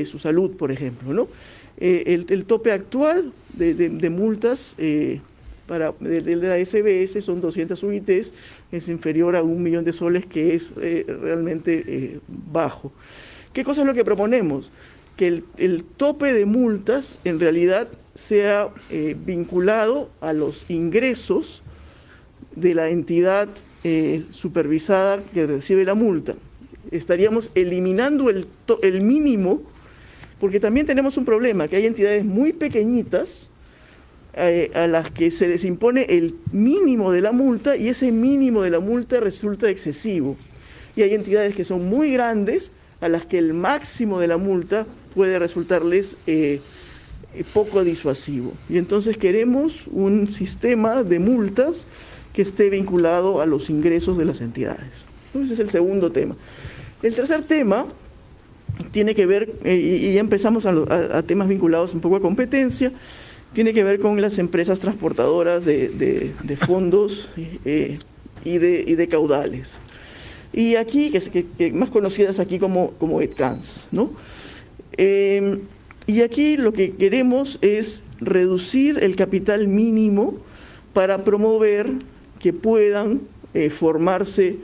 [0.05, 1.13] su salud, por ejemplo.
[1.13, 1.29] ¿no?
[1.79, 5.21] Eh, el, tope actual de, multas eh,
[5.67, 8.33] para, de, la SBS son 200 UITs,
[8.73, 12.93] es inferior a un millón de soles, que es eh, realmente bajo.
[13.53, 14.73] ¿Qué cosa es lo que proponemos?
[15.17, 18.71] Que el, tope de multas en realidad sea
[19.27, 21.63] vinculado a los ingresos
[22.57, 23.49] de la entidad
[24.31, 26.35] supervisada que recibe la multa.
[26.91, 28.49] Estaríamos eliminando el,
[28.83, 29.63] el mínimo
[30.41, 33.51] porque también tenemos un problema, que hay entidades muy pequeñitas
[34.35, 38.63] eh, a las que se les impone el mínimo de la multa y ese mínimo
[38.63, 40.37] de la multa resulta excesivo.
[40.95, 44.87] Y hay entidades que son muy grandes a las que el máximo de la multa
[45.15, 46.61] puede resultarles eh,
[47.55, 48.53] poco disuasivo.
[48.69, 51.87] Y entonces queremos un sistema de multas
[52.37, 55.07] que esté vinculado a los ingresos de las entidades.
[55.35, 56.37] Ese es el segundo tema.
[57.03, 57.87] El tercer tema
[58.93, 62.93] tiene que ver, eh, y ya empezamos a, temas vinculados un poco a competencia,
[63.55, 66.35] tiene que ver con las empresas transportadoras de,
[66.67, 67.31] fondos
[67.65, 67.99] eh,
[68.45, 69.79] y, de, caudales.
[70.53, 74.11] Y aquí, que, más conocidas aquí como, como EDCANS, ¿no?
[74.99, 75.59] Eh,
[76.07, 80.35] y aquí lo que queremos es reducir el capital mínimo
[80.93, 81.95] para promover
[82.47, 83.23] que puedan
[83.71, 84.57] formarse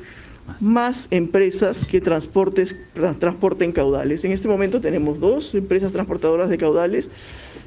[0.60, 2.76] más empresas que transportes,
[3.18, 4.24] transporten caudales.
[4.24, 7.10] En este momento tenemos dos empresas transportadoras de caudales.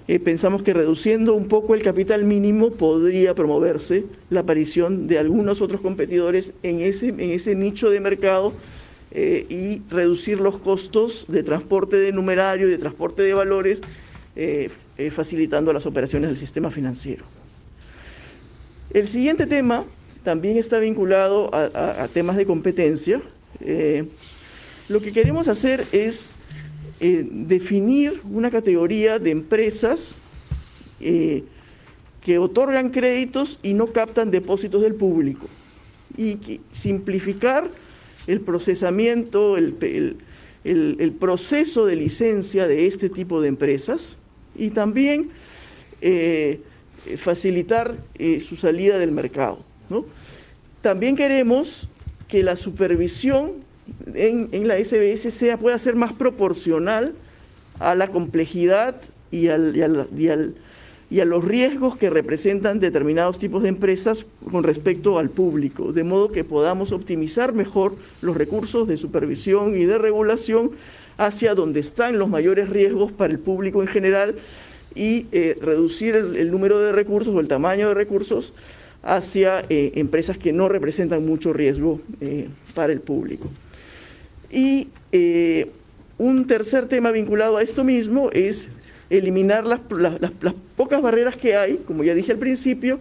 [0.07, 5.61] Eh, pensamos que reduciendo un poco el capital mínimo podría promoverse la aparición de algunos
[5.61, 8.53] otros competidores en ese, en ese nicho de mercado
[9.11, 13.81] eh, y reducir los costos de transporte de numerario y de transporte de valores,
[14.35, 14.69] eh,
[15.11, 17.25] facilitando las operaciones del sistema financiero.
[18.91, 19.85] El siguiente tema
[20.25, 23.21] también está vinculado a, temas de competencia.
[23.61, 24.05] Eh,
[24.89, 26.31] lo que queremos hacer es
[26.99, 30.19] eh, definir una categoría de empresas
[30.99, 31.43] eh,
[32.21, 35.47] que otorgan créditos y no captan depósitos del público
[36.17, 37.69] y simplificar
[38.25, 40.17] el procesamiento, el,
[41.19, 44.17] proceso de licencia de este tipo de empresas
[44.55, 45.29] y también
[47.17, 47.95] facilitar
[48.41, 49.74] su salida del mercado.
[50.81, 51.89] También queremos
[52.27, 53.65] que la supervisión
[54.13, 57.13] en, la SBS sea, pueda ser más proporcional
[57.79, 58.95] a la complejidad
[59.31, 66.03] y, a los riesgos que representan determinados tipos de empresas con respecto al público, de
[66.03, 70.71] modo que podamos optimizar mejor los recursos de supervisión y de regulación
[71.17, 74.35] hacia donde están los mayores riesgos para el público en general
[74.95, 78.53] y eh, reducir el número de recursos o el tamaño de recursos
[79.05, 83.49] hacia eh, empresas que no representan mucho riesgo eh, para el público.
[84.51, 85.69] Y eh,
[86.17, 88.71] un tercer tema vinculado a esto mismo es
[89.11, 89.79] eliminar las,
[90.75, 92.99] pocas barreras que hay, como ya dije al principio,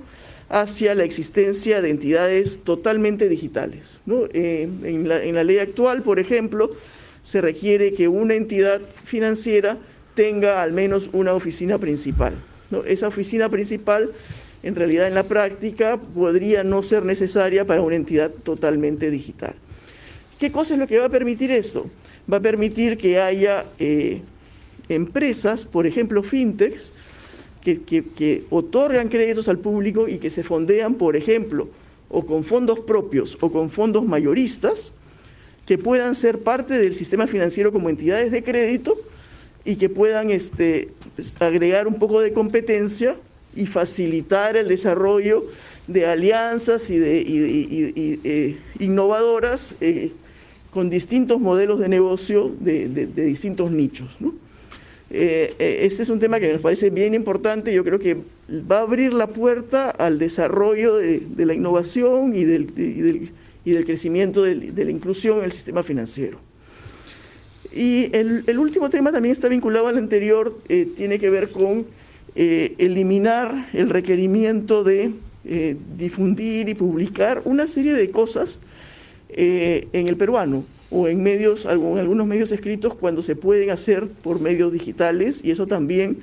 [0.51, 4.03] hacia la existencia de entidades totalmente digitales.
[4.07, 6.73] en, la, ley actual, por ejemplo,
[7.23, 9.79] se requiere que una entidad financiera
[10.15, 12.35] tenga al menos una oficina principal.
[12.87, 14.11] Esa oficina principal
[14.65, 19.55] en realidad en la práctica podría no ser necesaria para una entidad totalmente digital.
[20.39, 21.87] ¿Qué cosa es lo que va a permitir esto?
[22.31, 24.23] Va a permitir que haya eh,
[24.89, 26.95] empresas, por ejemplo fintechs,
[27.63, 31.69] que, otorgan créditos al público y que se fondean, por ejemplo,
[32.09, 34.95] o con fondos propios o con fondos mayoristas,
[35.67, 38.99] que puedan ser parte del sistema financiero como entidades de crédito
[39.65, 43.17] y que puedan este, pues, agregar un poco de competencia
[43.57, 45.45] y facilitar el desarrollo
[45.87, 47.25] de alianzas y de
[48.25, 50.13] eh, innovadoras eh,
[50.71, 54.17] con distintos modelos de negocio de, distintos nichos.
[55.11, 58.17] Eh, este es un tema que nos parece bien importante, yo creo que
[58.51, 64.85] va a abrir la puerta al desarrollo de, la innovación y del, del crecimiento de,
[64.85, 66.39] la inclusión en el sistema financiero.
[67.73, 70.59] Y el, el, último tema también está vinculado al anterior,
[70.97, 71.87] tiene que ver con
[72.37, 75.13] eh, eliminar el requerimiento de
[75.45, 78.59] eh, difundir y publicar una serie de cosas
[79.29, 80.65] eh, en el peruano.
[80.91, 85.67] o en medios, algunos medios escritos cuando se pueden hacer por medios digitales y eso
[85.67, 86.19] también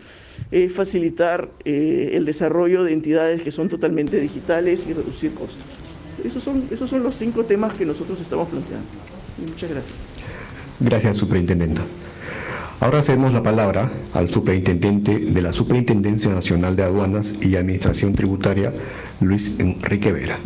[0.49, 5.59] es facilitar el desarrollo de entidades que son totalmente digitales y reducir costos.
[6.23, 8.87] Esos son, esos son los cinco temas que nosotros estamos planteando.
[9.45, 10.05] muchas gracias.
[10.79, 11.81] Gracias, Superintendenta.
[12.81, 18.73] Ahora cedemos la palabra al Superintendente de la Superintendencia Nacional de Aduanas y Administración Tributaria,
[19.19, 20.39] Luis Enrique Vera.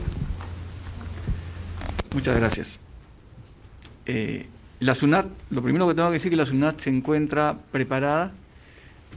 [2.14, 2.78] Muchas gracias.
[4.06, 4.48] Eh,
[4.82, 8.34] la SUNAT, lo primero que tengo que decir es que la SUNAT se encuentra preparada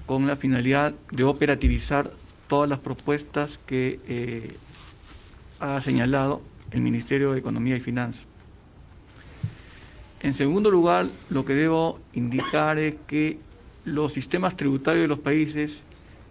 [0.07, 2.13] con la finalidad de operativizar
[2.47, 4.55] todas las propuestas que eh,
[5.59, 6.41] ha señalado
[6.71, 8.28] el Ministerio de Economía y Finanzas.
[10.21, 13.39] En segundo lugar, lo que debo indicar es que
[13.85, 15.81] los sistemas tributarios de los países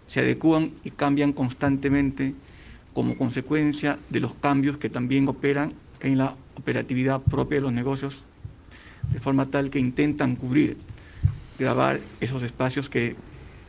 [0.08, 2.34] se adecúan y cambian constantemente
[2.92, 8.16] como consecuencia de los cambios que también operan en la operatividad propia de los negocios,
[9.12, 10.76] de forma tal que intentan cubrir,
[11.58, 13.16] grabar esos espacios que,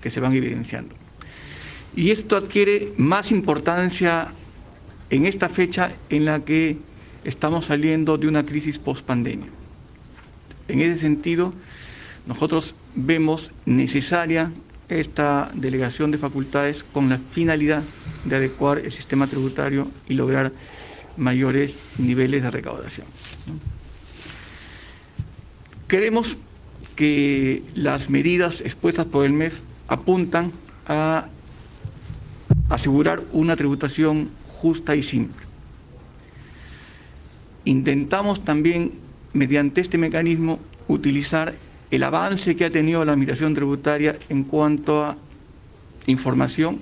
[0.01, 0.95] que se van evidenciando.
[1.95, 4.33] Y esto adquiere más importancia
[5.09, 6.77] en esta fecha en la que
[7.23, 9.58] estamos saliendo de una crisis post-pandemia.
[10.69, 11.53] En ese sentido,
[12.25, 14.51] nosotros vemos necesaria
[14.87, 17.83] esta delegación de facultades con la finalidad
[18.25, 20.51] de adecuar el sistema tributario y lograr
[21.17, 23.07] mayores niveles de recaudación.
[25.87, 26.37] Queremos
[26.95, 29.55] que las medidas expuestas por el MEF
[29.87, 30.51] apuntan
[30.87, 31.25] a
[32.69, 35.45] asegurar una tributación justa y simple.
[37.65, 38.93] Intentamos también,
[39.33, 41.53] mediante este mecanismo, utilizar
[41.91, 45.17] el avance que ha tenido la administración tributaria en cuanto a
[46.05, 46.79] información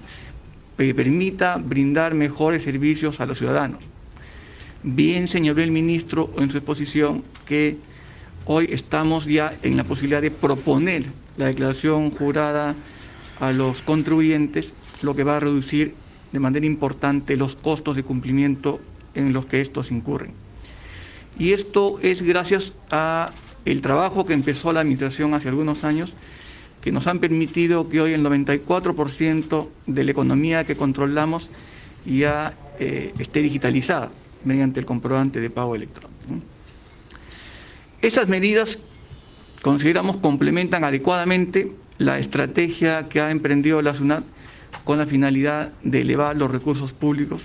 [0.77, 3.79] que permita brindar mejores servicios a los ciudadanos.
[4.83, 7.77] Bien señaló el ministro en su exposición que
[8.45, 12.75] hoy estamos ya en la posibilidad de proponer la declaración jurada
[13.39, 15.93] a los contribuyentes, lo que va a reducir
[16.31, 18.79] de manera importante los costos de cumplimiento
[19.15, 20.46] en los que estos incurren.
[21.39, 23.31] Y esto es gracias a
[23.65, 26.13] el trabajo que empezó la administración hace algunos años,
[26.81, 31.49] que nos han permitido que hoy el 94% de la economía que controlamos
[32.05, 34.09] ya eh, esté digitalizada
[34.45, 36.17] mediante el comprobante de pago electrónico.
[38.01, 38.79] Estas medidas
[39.61, 44.23] consideramos complementan adecuadamente la estrategia que ha emprendido la SUNAT
[44.83, 47.41] con la finalidad de elevar los recursos públicos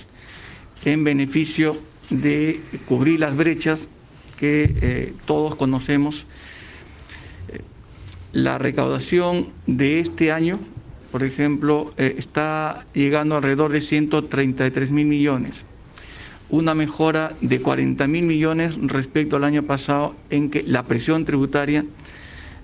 [0.84, 1.76] en beneficio
[2.20, 3.88] de cubrir las brechas
[4.38, 6.26] que eh, todos conocemos.
[7.48, 7.60] Eh,
[8.32, 10.58] la recaudación de este año,
[11.10, 15.52] por ejemplo, eh, está llegando alrededor de 133 mil millones,
[16.50, 21.84] una mejora de 40 mil millones respecto al año pasado en que la presión tributaria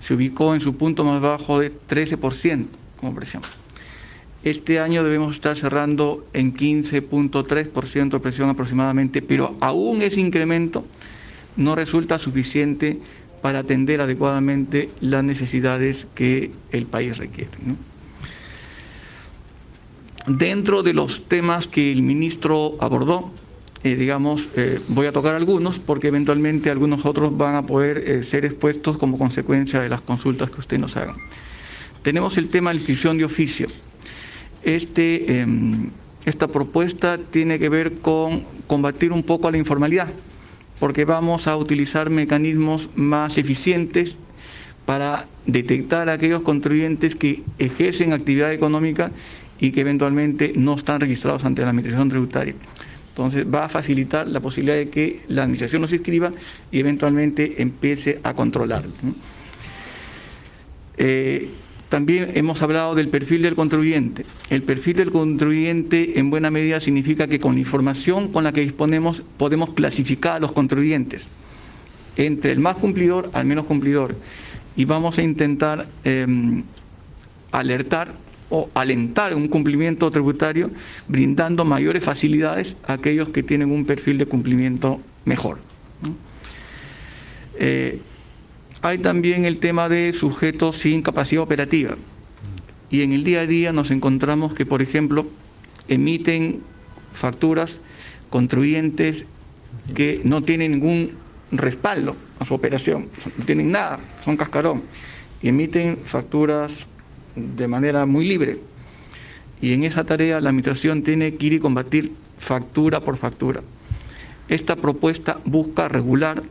[0.01, 2.66] se ubicó en su punto más bajo de 13%
[3.01, 3.42] como presión.
[4.45, 10.84] Este año debemos estar cerrando en 15.3% de presión aproximadamente, pero aún ese incremento
[11.57, 12.99] no resulta suficiente
[13.43, 17.51] para atender adecuadamente las necesidades que el país requiere.
[20.26, 23.32] Dentro de los temas que el ministro abordó,
[23.84, 28.24] eh, digamos, eh, voy a tocar algunos porque eventualmente algunos otros van a poder eh,
[28.24, 31.16] ser expuestos como consecuencia de las consultas que usted nos hagan.
[32.03, 33.68] Tenemos el tema de la inscripción de oficio.
[34.69, 35.89] Este, em,
[36.27, 40.09] esta propuesta tiene que ver con combatir un poco a la informalidad,
[40.79, 44.19] porque vamos a utilizar mecanismos más eficientes
[44.85, 49.11] para detectar a aquellos contribuyentes que ejercen actividad económica
[49.59, 52.55] y que eventualmente no están registrados ante la Administración Tributaria.
[53.09, 56.31] Entonces va a facilitar la posibilidad de que la Administración los inscriba
[56.71, 58.85] y eventualmente empiece a controlar.
[60.99, 61.49] Eh,
[61.89, 64.26] también hemos hablado del perfil del contribuyente.
[64.51, 68.61] El perfil del contribuyente en buena medida significa que con la información con la que
[68.61, 71.26] disponemos podemos clasificar a los contribuyentes
[72.16, 74.16] entre el más cumplidor al menos cumplidor.
[74.76, 76.62] Y vamos a intentar em,
[77.53, 78.12] alertar
[78.51, 80.70] o alentar un cumplimiento tributario
[81.07, 85.59] brindando mayores facilidades a aquellos que tienen un perfil de cumplimiento mejor.
[87.59, 88.01] Eh,
[88.83, 91.97] hay también el tema de sujetos sin capacidad operativa.
[92.91, 95.26] Y en el día a día nos encontramos que, por ejemplo,
[95.89, 96.61] emiten
[97.12, 97.79] facturas
[98.31, 99.26] contribuyentes
[99.95, 101.12] que no tienen ningún
[101.51, 104.83] respaldo a su operación, no tienen nada, son cascarón,
[105.43, 106.72] y emiten facturas
[107.35, 108.59] de manera muy libre.
[109.61, 113.62] Y en esa tarea la Administración tiene que ir y combatir factura por factura.
[114.49, 116.43] Esta propuesta busca regular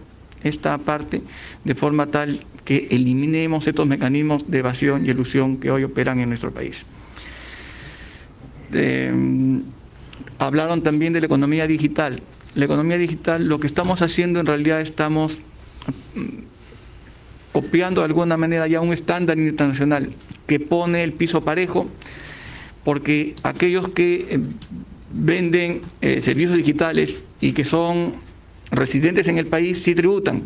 [0.47, 1.21] esta parte
[1.63, 6.29] de forma tal que eliminemos estos mecanismos de evasión y elusión que hoy operan en
[6.29, 6.83] nuestro país.
[8.73, 9.61] Em,
[10.39, 12.21] hablaron también de la economía digital.
[12.55, 15.37] La economía digital, lo que estamos haciendo en realidad estamos
[16.15, 16.25] mm,
[17.53, 20.11] copiando de alguna manera ya un estándar internacional
[20.45, 21.87] que pone el piso parejo,
[22.83, 24.43] porque aquellos que em,
[25.11, 28.26] venden eh, servicios digitales y que son
[28.71, 30.43] residentes en el país sí tributan,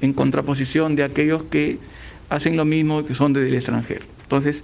[0.00, 1.78] en contraposición de aquellos que
[2.28, 4.04] hacen lo mismo que son del extranjero.
[4.22, 4.62] Entonces,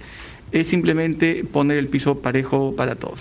[0.51, 3.19] es simplemente poner el piso parejo para todos.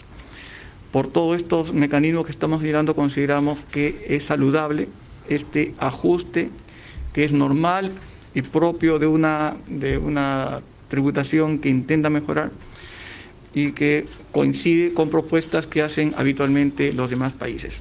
[0.93, 4.89] Por todos estos mecanismos que estamos mirando, consideramos que es saludable
[5.29, 6.51] este ajuste,
[7.13, 7.91] que es normal
[8.35, 12.51] y propio de una, de una tributación que intenta mejorar
[13.55, 17.73] y que coincide con propuestas que hacen habitualmente los demás países.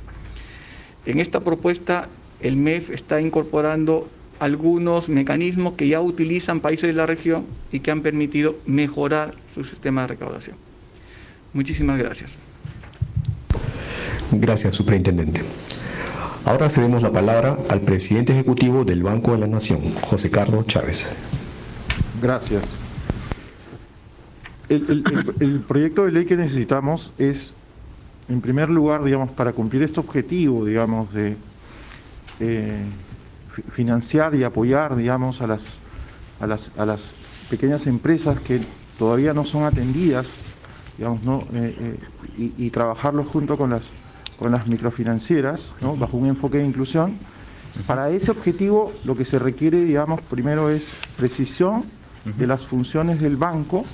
[1.05, 2.07] En esta propuesta,
[2.39, 7.91] el MEF está incorporando algunos mecanismos que ya utilizan países de la región y que
[7.91, 10.55] han permitido mejorar su sistema de recaudación.
[11.53, 12.31] Muchísimas gracias.
[14.31, 15.41] Gracias, superintendente.
[16.45, 21.09] Ahora cedemos la palabra al presidente ejecutivo del Banco de la Nación, José Carlos Chávez.
[22.21, 22.81] Gracias.
[24.69, 27.53] El, proyecto de ley que necesitamos es,
[28.29, 31.35] en primer lugar, digamos, para cumplir este objetivo, digamos, de
[33.71, 35.61] financiar y apoyar, digamos, a las,
[36.39, 37.13] a las, a las
[37.49, 38.61] pequeñas empresas que
[38.97, 40.27] todavía no son atendidas,
[40.97, 41.43] digamos, ¿no?
[41.53, 41.97] Eh,
[42.37, 43.83] eh, y, trabajarlo junto con las,
[44.39, 47.17] con las microfinancieras, bajo un enfoque de inclusión.
[47.87, 50.83] Para ese objetivo lo que se requiere, digamos, primero es
[51.17, 51.83] precisión
[52.25, 53.85] de las funciones del banco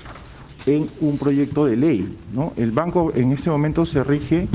[0.65, 2.17] en un proyecto de ley.
[2.33, 2.53] ¿no?
[2.55, 4.47] El banco en este momento se rige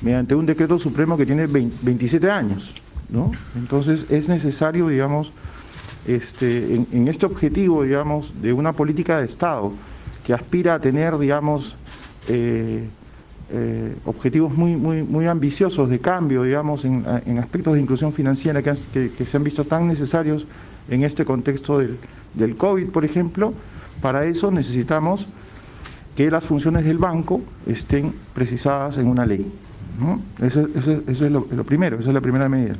[0.00, 2.72] mediante un decreto supremo que tiene 27 años.
[3.08, 3.32] ¿no?
[3.56, 5.32] Entonces es necesario, digamos,
[6.06, 9.72] este, en, este objetivo, digamos, de una política de Estado
[10.26, 11.76] que aspira a tener, digamos,
[12.28, 12.88] eh,
[13.52, 17.04] eh, objetivos muy, muy, muy ambiciosos de cambio, digamos, en,
[17.38, 20.46] aspectos de inclusión financiera que, se han visto tan necesarios
[20.88, 21.98] en este contexto del,
[22.34, 23.52] del COVID, por ejemplo,
[24.00, 25.26] para eso necesitamos
[26.16, 29.50] que las funciones del banco estén precisadas en una ley.
[30.40, 30.68] Eso,
[31.06, 32.74] es lo, primero, esa es la primera medida.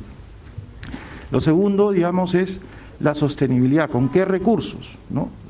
[1.30, 2.61] Lo segundo, digamos, es
[3.01, 3.91] la sostenibilidad.
[3.91, 4.97] ¿Con qué recursos?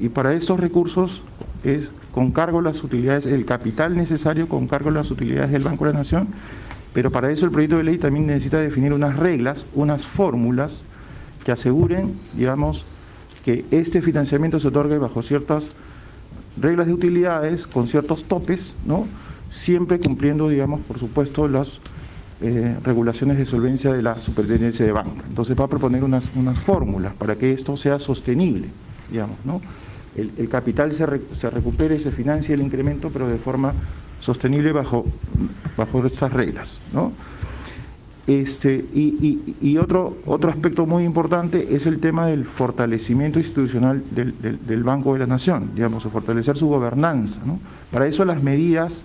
[0.01, 1.22] Y para estos recursos
[1.64, 5.62] es con cargo de las utilidades, el capital necesario con cargo de las utilidades del
[5.62, 6.28] Banco de la Nación,
[6.93, 10.83] pero para eso el proyecto de ley también necesita definir unas reglas, unas fórmulas
[11.45, 12.85] que aseguren, digamos,
[13.45, 15.64] que este financiamiento se otorgue bajo ciertas
[16.61, 19.07] reglas de utilidades con ciertos topes, ¿no?
[19.53, 21.78] siempre cumpliendo, digamos, por supuesto, las
[22.40, 25.22] eh, regulaciones de solvencia de la superintendencia de banca.
[25.28, 28.68] Entonces va a proponer unas, unas fórmulas para que esto sea sostenible,
[29.11, 29.61] digamos, ¿no?
[30.14, 31.07] El, capital se,
[31.38, 33.72] se, recupere, se financie el incremento, pero de forma
[34.20, 35.07] sostenible bajo,
[35.74, 37.12] bajo estas reglas, ¿no?
[38.27, 45.14] Este, y, otro, otro aspecto muy importante es el tema del fortalecimiento institucional del, Banco
[45.14, 47.41] de la Nación, digamos, fortalecer su gobernanza.
[47.91, 49.03] Para eso las medidas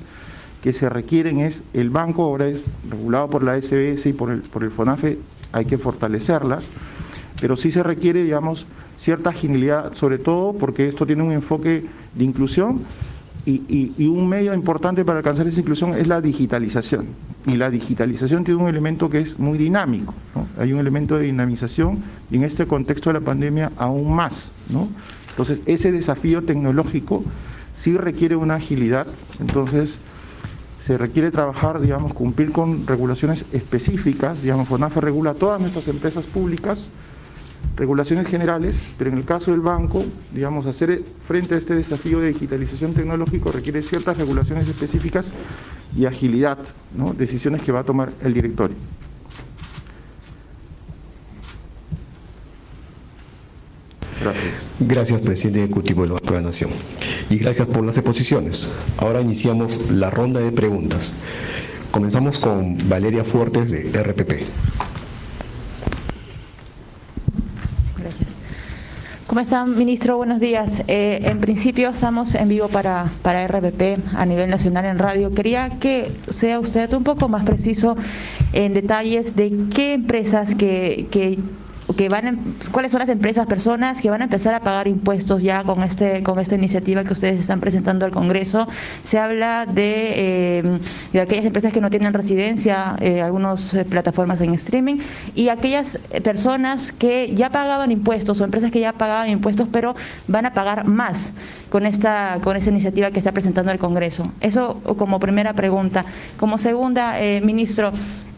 [0.61, 4.41] que se requieren es, el banco ahora es regulado por la SBS y por el,
[4.41, 5.18] por el FONAFE,
[5.51, 6.63] hay que fortalecerlas,
[7.41, 8.68] pero sí se requiere, digamos,
[8.99, 12.82] cierta agilidad, sobre todo porque esto tiene un enfoque de inclusión
[13.49, 17.07] y, un medio importante para alcanzar esa inclusión es la digitalización.
[17.45, 20.13] Y la digitalización tiene un elemento que es muy dinámico.
[20.59, 24.51] Hay un elemento de dinamización y en este contexto de la pandemia aún más.
[24.69, 24.89] ¿no?
[25.29, 27.23] Entonces, ese desafío tecnológico
[27.73, 29.07] sí requiere una agilidad.
[29.39, 29.95] Entonces,
[30.85, 34.41] se requiere trabajar, digamos, cumplir con regulaciones específicas.
[34.41, 36.87] Digamos, FONAFE regula todas nuestras empresas públicas
[37.78, 40.03] regulaciones generales, pero en el caso del banco,
[40.34, 45.28] digamos, hacer frente a este desafío de digitalización tecnológico requiere ciertas regulaciones específicas
[45.95, 46.57] y agilidad,
[46.95, 47.13] ¿no?
[47.13, 48.75] decisiones que va a tomar el directorio.
[54.19, 54.53] Gracias.
[54.80, 56.71] Gracias, presidente ejecutivo del Banco de la Nación.
[57.30, 58.69] Y gracias por las exposiciones.
[58.97, 61.13] Ahora iniciamos la ronda de preguntas.
[61.91, 64.96] Comenzamos con Valeria Fuertes de RPP.
[69.28, 70.15] ¿Cómo están, ministro?
[70.15, 70.84] Buenos días.
[70.88, 75.34] Eh, en principio estamos en vivo para, para RPP a nivel nacional en radio.
[75.34, 77.97] Quería que sea usted un poco más preciso
[78.53, 81.39] en detalles de qué empresas que, que
[82.09, 82.38] van, em,
[82.71, 86.23] cuáles son las empresas, personas que van a empezar a pagar impuestos ya con este,
[86.23, 88.67] con esta iniciativa que ustedes están presentando al Congreso.
[89.05, 90.79] Se habla de, em,
[91.13, 94.97] de aquellas empresas que no tienen residencia, eh, algunas eh, plataformas en streaming,
[95.35, 99.95] y aquellas personas que ya pagaban impuestos o empresas que ya pagaban impuestos, pero
[100.27, 101.31] van a pagar más
[101.69, 104.31] con esta, con esa iniciativa que está presentando el Congreso.
[104.41, 106.05] Eso como primera pregunta.
[106.38, 107.91] Como segunda, eh, ministro,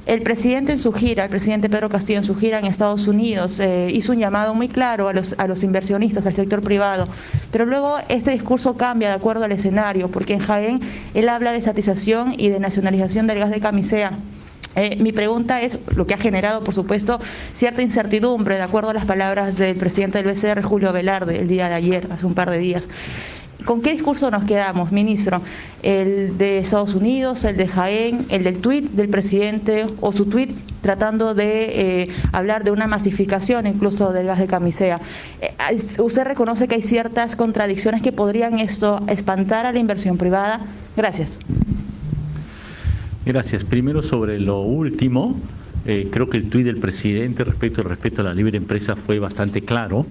[0.10, 3.60] el presidente en su gira, el presidente Pedro Castillo en su gira en Estados Unidos,
[3.60, 7.08] eh, hizo un llamado muy claro a los, a los inversionistas, al sector privado,
[7.52, 10.80] pero luego este discurso cambia de acuerdo al escenario, porque en Jaén
[11.14, 14.14] él habla de estatización y de nacionalización del gas de camisea.
[14.76, 17.20] Eh, mi pregunta es lo que ha generado, por supuesto,
[17.56, 21.70] cierta incertidumbre, de acuerdo a las palabras del presidente del BCR, Julio Velarde, el día
[21.70, 22.90] de ayer, hace un par de días.
[23.66, 25.42] ¿Con qué discurso nos quedamos, ministro?
[25.84, 30.52] ¿El de Estados Unidos, el de Jaén, el del tuit del presidente o su tuit
[30.82, 35.00] tratando de eh, hablar de una masificación incluso del gas de camisea?
[35.42, 35.54] Eh,
[36.00, 40.62] ¿Usted reconoce que hay ciertas contradicciones que podrían esto espantar a la inversión privada?
[40.96, 41.38] Gracias.
[43.26, 43.64] Gracias.
[43.66, 45.36] Primero sobre lo último,
[45.86, 49.20] eh, creo que el tuit del presidente respecto al respeto a la libre empresa fue
[49.20, 50.06] bastante claro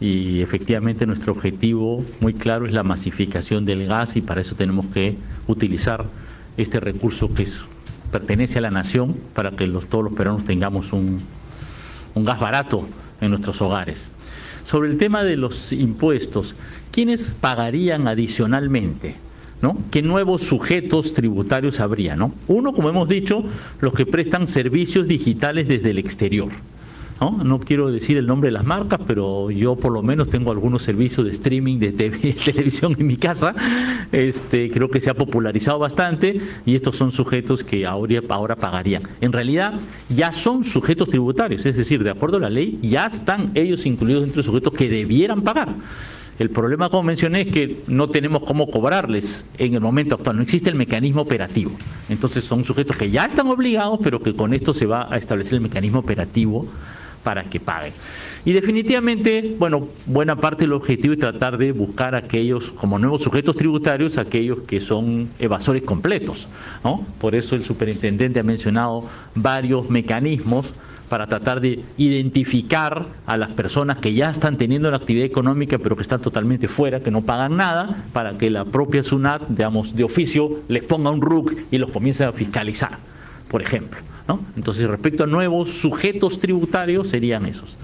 [0.00, 4.86] y efectivamente nuestro objetivo muy claro es la masificación del gas y para eso tenemos
[4.86, 5.16] que
[5.46, 6.04] utilizar
[6.56, 7.46] este recurso que
[8.10, 11.20] pertenece a la nación para que los, todos los peruanos tengamos un,
[12.14, 12.86] un gas barato
[13.20, 14.10] en nuestros hogares.
[14.64, 16.54] Sobre el tema de los impuestos,
[16.90, 19.16] ¿quiénes pagarían adicionalmente?
[19.60, 19.78] ¿no?
[19.90, 22.16] ¿Qué nuevos sujetos tributarios habría?
[22.16, 22.34] ¿no?
[22.48, 23.44] Uno, como hemos dicho,
[23.80, 26.50] los que prestan servicios digitales desde el exterior.
[27.20, 27.60] ¿No?
[27.60, 31.26] quiero decir el nombre de las marcas, pero yo por lo menos tengo algunos servicios
[31.26, 33.54] de streaming de, televisión en mi casa.
[34.12, 39.04] Este, creo que se ha popularizado bastante y estos son sujetos que ahora, ahora pagarían.
[39.20, 39.74] En realidad
[40.08, 44.24] ya son sujetos tributarios, es decir, de acuerdo a la ley, ya están ellos incluidos
[44.24, 45.74] entre los sujetos que debieran pagar.
[46.38, 50.42] El problema, como mencioné, es que no tenemos cómo cobrarles en el momento actual, no
[50.42, 51.70] existe el mecanismo operativo.
[52.08, 55.54] Entonces son sujetos que ya están obligados, pero que con esto se va a establecer
[55.54, 56.66] el mecanismo operativo
[57.24, 57.92] para que paguen.
[58.44, 63.56] Y definitivamente, bueno, buena parte del objetivo es tratar de buscar aquellos, como nuevos sujetos
[63.56, 66.46] tributarios, aquellos que son evasores completos.
[66.84, 67.04] ¿no?
[67.18, 70.74] Por eso el superintendente ha mencionado varios mecanismos
[71.08, 75.96] para tratar de identificar a las personas que ya están teniendo la actividad económica pero
[75.96, 80.04] que están totalmente fuera, que no pagan nada, para que la propia SUNAT, digamos, de
[80.04, 82.98] oficio, les ponga un RUC y los comience a fiscalizar,
[83.48, 84.00] por ejemplo.
[84.56, 87.76] Entonces, respecto a nuevos sujetos tributarios, serían esos.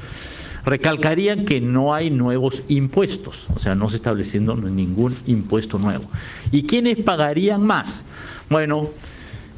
[0.65, 6.05] Recalcaría que no hay nuevos impuestos, o sea, no se está estableciendo ningún impuesto nuevo.
[6.53, 8.05] ¿Y quiénes pagarían más?
[8.51, 8.91] Bueno,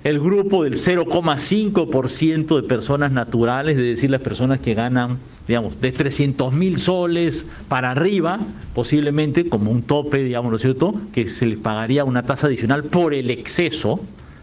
[0.04, 5.92] el grupo del 0,5% de personas naturales, es decir, las personas que ganan, digamos, de
[5.92, 8.40] 300 mil soles para arriba,
[8.74, 12.84] posiblemente como un tope, digamos, ¿no es cierto?, que se les pagaría una tasa adicional
[12.84, 14.00] por el exceso,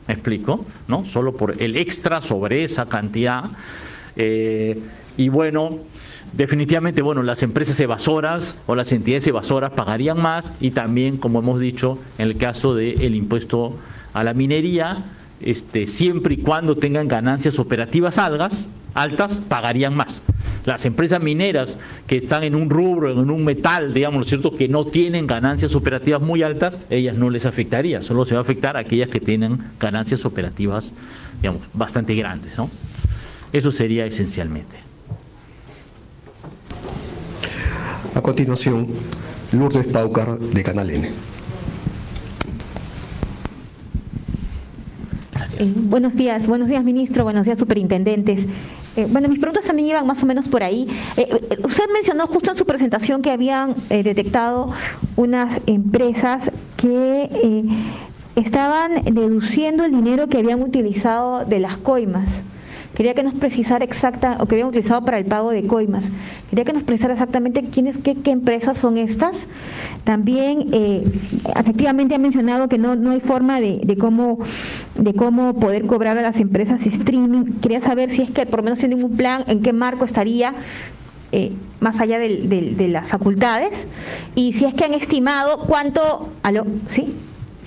[0.10, 0.66] ¿Me explico?
[0.88, 1.06] ¿No?
[1.06, 3.44] Solo por el extra sobre esa cantidad.
[4.16, 4.80] Eh,
[5.18, 5.78] y bueno,
[6.34, 11.60] definitivamente, bueno, las empresas evasoras o las entidades evasoras pagarían más y también, como hemos
[11.60, 13.78] dicho, en el caso del impuesto
[14.14, 15.06] a la minería,
[15.42, 20.22] este, siempre y cuando tengan ganancias operativas algas, altas, pagarían más.
[20.66, 24.56] Las empresas mineras que están en un rubro, en un metal, digamos, ¿no es cierto?,
[24.56, 28.44] que no tienen ganancias operativas muy altas, ellas no les afectaría, solo se va a
[28.44, 30.92] afectar a aquellas que tienen ganancias operativas,
[31.42, 32.70] digamos, bastante grandes, ¿no?
[33.52, 34.76] Eso sería esencialmente.
[38.14, 38.88] A continuación,
[39.52, 41.10] Lourdes Paucar de Canal N.
[45.60, 48.42] Eh, buenos días, buenos días ministro, buenos días superintendentes.
[49.00, 50.86] Eh, bueno, mis preguntas también iban más o menos por ahí.
[51.16, 54.74] Eh, eh, usted mencionó justo en su presentación que habían detectado
[55.16, 57.30] unas empresas que
[58.36, 62.28] estaban deduciendo el dinero que habían utilizado de las coimas.
[63.00, 66.04] Quería que nos precisara exacta, o que habían utilizado para el pago de coimas.
[66.50, 69.48] Quería que nos precisara exactamente quiénes, qué, qué empresas son estas.
[70.04, 71.06] También, eh,
[71.58, 74.40] efectivamente, ha mencionado que no, no hay forma de, de, cómo,
[74.96, 77.62] de cómo poder cobrar a las empresas streaming.
[77.62, 80.54] Quería saber si es que por lo menos tienen ningún plan, en qué marco estaría,
[81.32, 83.70] eh, más allá de, de, las facultades
[84.36, 86.34] y si es que han estimado cuánto.
[86.88, 87.16] ¿Sí?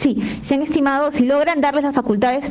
[0.02, 2.44] Sí, se han estimado, si logran darles las facultades,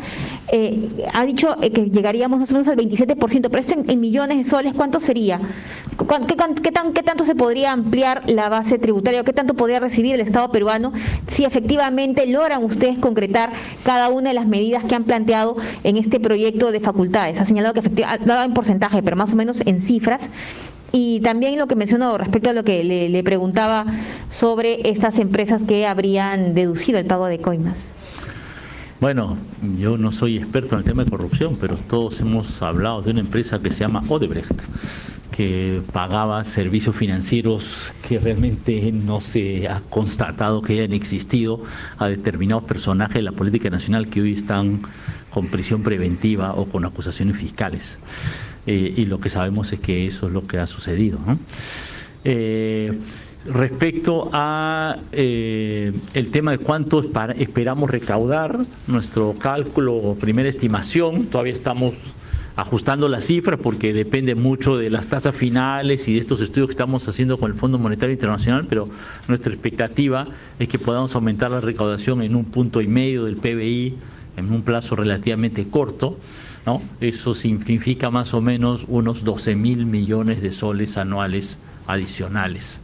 [0.54, 3.18] eh, ha dicho eh, que llegaríamos nosotros al 27%,
[3.50, 5.42] pero esto en, millones de soles, ¿cuánto sería?
[6.28, 9.26] ¿Qué, tanto se podría ampliar la base tributaria?
[9.26, 10.94] ¿Qué tanto podría recibir el Estado peruano
[11.28, 13.52] si efectivamente logran ustedes concretar
[13.84, 17.40] cada una de las medidas que han planteado en este proyecto de facultades?
[17.42, 20.22] Ha señalado que efectivamente, dado en porcentaje, pero más o menos en cifras,
[20.92, 23.86] Y también lo que mencionó respecto a lo que le, preguntaba
[24.30, 27.76] sobre estas empresas que habrían deducido el pago de coimas.
[29.00, 29.38] Bueno,
[29.80, 33.22] yo no soy experto en el tema de corrupción, pero todos hemos hablado de una
[33.22, 34.52] empresa que se llama Odebrecht,
[35.32, 41.64] que pagaba servicios financieros que realmente no se ha constatado que hayan existido
[41.98, 44.82] a determinados personajes de la política nacional que hoy están
[45.32, 47.98] con prisión preventiva o con acusaciones fiscales.
[48.68, 51.20] Eh, y lo que sabemos es que eso es lo que ha sucedido.
[52.24, 52.92] Eh,
[53.46, 57.04] respecto a eh, el tema de cuánto
[57.38, 61.94] esperamos recaudar, nuestro cálculo, primera estimación, todavía estamos
[62.56, 66.74] ajustando las cifras porque depende mucho de las tasas finales y de estos estudios que
[66.74, 68.90] estamos haciendo con el Fondo Monetario Internacional, pero
[69.28, 70.28] nuestra expectativa
[70.60, 73.96] es que podamos aumentar la recaudación en un punto y medio del PBI
[74.38, 76.18] en un plazo relativamente corto.
[76.66, 76.82] ¿No?
[77.00, 81.58] Eso significa más o menos unos 12 mil millones de soles anuales
[81.88, 82.80] adicionales.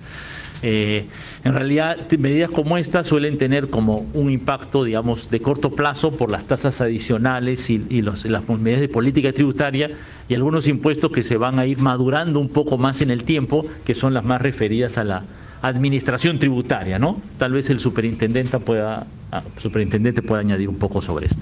[0.63, 1.05] Eh,
[1.43, 6.31] en realidad, medidas como estas suelen tener como un impacto, digamos, de corto plazo por
[6.31, 9.91] las tasas adicionales y, las medidas de política tributaria
[10.27, 13.65] y algunos impuestos que se van a ir madurando un poco más en el tiempo,
[13.85, 15.23] que son las más referidas a la
[15.61, 17.21] administración tributaria, ¿no?
[17.37, 19.05] Tal vez el superintendente pueda,
[19.61, 21.41] superintendente pueda añadir un poco sobre esto.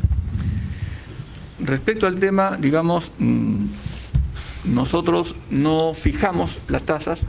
[1.65, 3.65] Respecto al tema, digamos, mm,
[4.65, 7.19] nosotros no fijamos las tasas,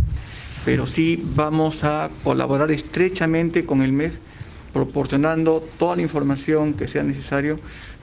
[0.67, 4.13] pero sí vamos a colaborar estrechamente con el MES,
[4.75, 7.59] proporcionando toda la información que sea necesario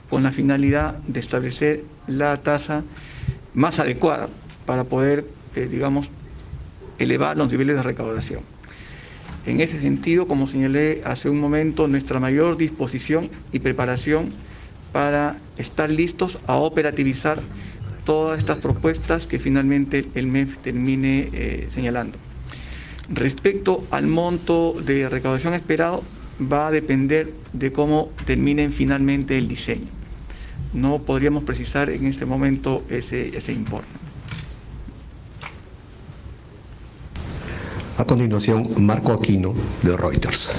[0.09, 2.83] con la finalidad de establecer la tasa
[3.53, 4.27] más adecuada
[4.65, 6.09] para poder, eh, digamos,
[6.97, 8.41] elevar los niveles de recaudación.
[9.45, 14.31] En ese sentido, como señalé hace un momento, nuestra mayor disposición y preparación
[14.93, 17.39] para estar listos a operativizar
[18.05, 22.17] todas estas propuestas que finalmente el MEF termine eh, señalando.
[23.09, 26.03] Respecto al monto de recaudación esperado,
[26.39, 29.87] va a depender de cómo terminen finalmente el diseño.
[30.73, 33.87] No podríamos precisar en este momento ese, ese importe.
[37.97, 40.55] A continuación, Marco Aquino, de Reuters.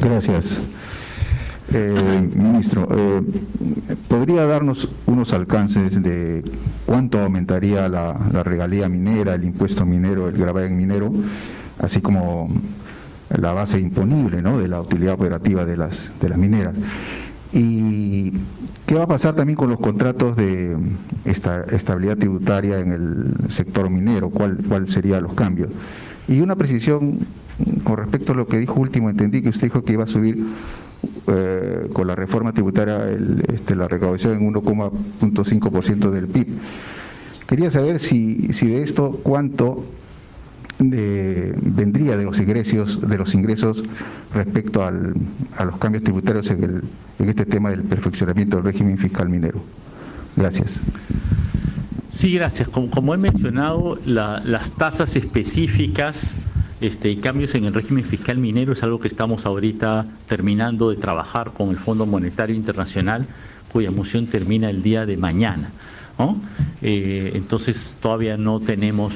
[0.00, 0.60] Gracias.
[1.70, 3.22] Eh, ministro, eh,
[4.08, 6.42] ¿podría darnos unos alcances de
[6.86, 11.12] cuánto aumentaría la, regalía minera, el impuesto minero, el gravamen minero,
[11.78, 12.48] así como
[13.28, 14.58] la base imponible ¿no?
[14.58, 16.74] de la utilidad operativa de las, mineras?
[17.52, 18.32] ¿Y
[18.86, 20.74] qué va a pasar también con los contratos de
[21.26, 24.30] esta, estabilidad tributaria en el sector minero?
[24.30, 25.68] ¿Cuál, ¿Cuál serían los cambios?
[26.28, 27.18] Y una precisión
[27.84, 30.46] con respecto a lo que dijo último, entendí que usted dijo que iba a subir
[31.26, 33.08] eh, con la reforma tributaria
[33.52, 36.48] este, la recaudación en 1,5% del PIB.
[37.46, 39.84] Quería saber si, si de esto cuánto
[40.80, 43.82] vendría de los ingresos de los ingresos
[44.32, 45.14] respecto al,
[45.56, 46.82] a los cambios tributarios en, el,
[47.18, 49.60] en este tema del perfeccionamiento del régimen fiscal minero.
[50.36, 50.80] Gracias.
[52.10, 52.68] Sí, gracias.
[52.68, 56.32] Como, he mencionado, las tasas específicas
[56.80, 60.96] este, y cambios en el régimen fiscal minero es algo que estamos ahorita terminando de
[60.96, 63.26] trabajar con el Fondo Monetario Internacional,
[63.72, 65.70] cuya moción termina el día de mañana.
[66.82, 69.14] Eh, entonces todavía no tenemos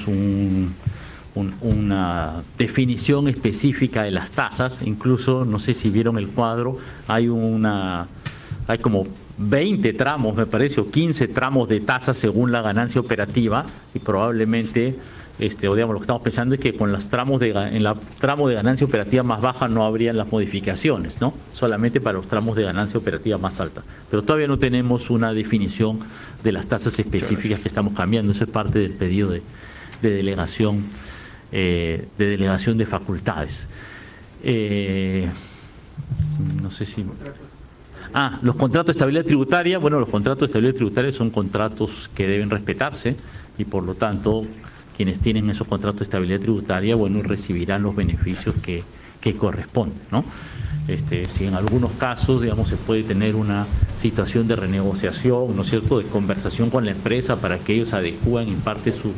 [1.34, 8.06] una definición específica de las tasas, incluso no sé si vieron el cuadro, hay una
[8.68, 9.06] hay como
[9.38, 14.96] 20 tramos, me parece, o 15 tramos de tasas según la ganancia operativa y probablemente
[15.42, 17.96] este, o digamos, lo que estamos pensando es que con los tramos de, en la
[18.20, 21.34] tramo de ganancia operativa más baja no habrían las modificaciones, ¿no?
[21.52, 23.82] Solamente para los tramos de ganancia operativa más alta.
[24.08, 25.98] Pero todavía no tenemos una definición
[26.44, 28.30] de las tasas específicas que estamos cambiando.
[28.30, 29.42] Eso es parte del pedido de,
[30.00, 30.84] delegación,
[31.50, 33.66] eh, de delegación de facultades.
[34.44, 35.28] Eh,
[36.62, 37.04] no sé si.
[38.14, 39.78] Ah, los contratos de estabilidad tributaria.
[39.78, 43.16] Bueno, los contratos de estabilidad tributaria son contratos que deben respetarse
[43.58, 44.46] y por lo tanto
[45.02, 48.84] quienes tienen esos contratos de estabilidad tributaria, bueno, recibirán los beneficios que,
[49.36, 50.24] corresponden, ¿no?
[50.86, 53.66] Este, si en algunos casos, digamos, se puede tener una
[53.98, 58.46] situación de renegociación, ¿no es cierto?, de conversación con la empresa para que ellos adecúen
[58.46, 59.12] en parte su,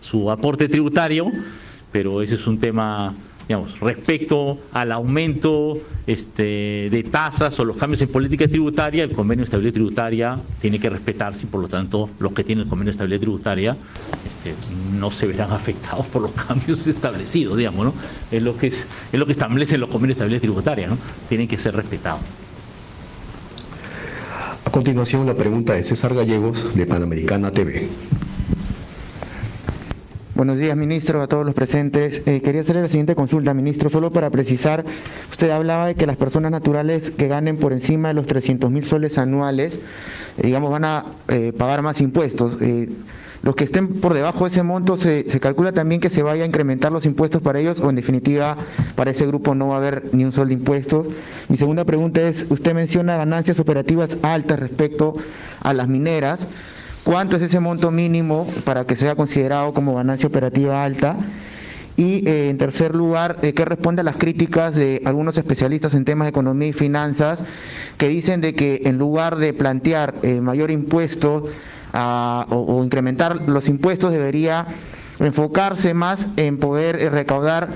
[0.00, 1.26] su aporte tributario,
[1.92, 3.12] pero ese es un tema
[3.50, 5.74] digamos, respecto al aumento
[6.06, 10.78] este, de tasas o los cambios en política tributaria, el convenio de estabilidad tributaria tiene
[10.78, 13.76] que respetarse y por lo tanto los que tienen el convenio de estabilidad tributaria
[14.24, 14.54] este,
[14.96, 17.94] no se verán afectados por los cambios establecidos, digamos, ¿no?
[18.30, 20.96] Es lo que, es, es lo que establecen los convenios de estabilidad tributaria, ¿no?
[21.28, 22.20] Tienen que ser respetados.
[24.64, 27.88] A continuación la pregunta de César Gallegos de Panamericana TV.
[30.40, 32.22] Buenos días, ministro, a todos los presentes.
[32.24, 34.86] Eh, quería hacerle la siguiente consulta, ministro, solo para precisar,
[35.30, 38.86] usted hablaba de que las personas naturales que ganen por encima de los 300 mil
[38.86, 39.80] soles anuales,
[40.38, 42.56] eh, digamos, van a eh, pagar más impuestos.
[43.42, 46.44] los que estén por debajo de ese monto, se, se, calcula también que se vaya
[46.44, 48.56] a incrementar los impuestos para ellos o en definitiva
[48.94, 51.06] para ese grupo no va a haber ni un sol de impuestos.
[51.50, 55.16] Mi segunda pregunta es, usted menciona ganancias operativas altas respecto
[55.60, 56.48] a las mineras.
[57.04, 61.16] ¿Cuánto es ese monto mínimo para que sea considerado como ganancia operativa alta?
[61.96, 66.06] Y eh, en tercer lugar, eh, ¿qué responde a las críticas de algunos especialistas en
[66.06, 67.44] temas de economía y finanzas
[67.98, 71.48] que dicen de que en lugar de plantear eh, mayor impuesto
[71.92, 74.66] o, incrementar los impuestos debería
[75.18, 77.68] enfocarse más en poder recaudar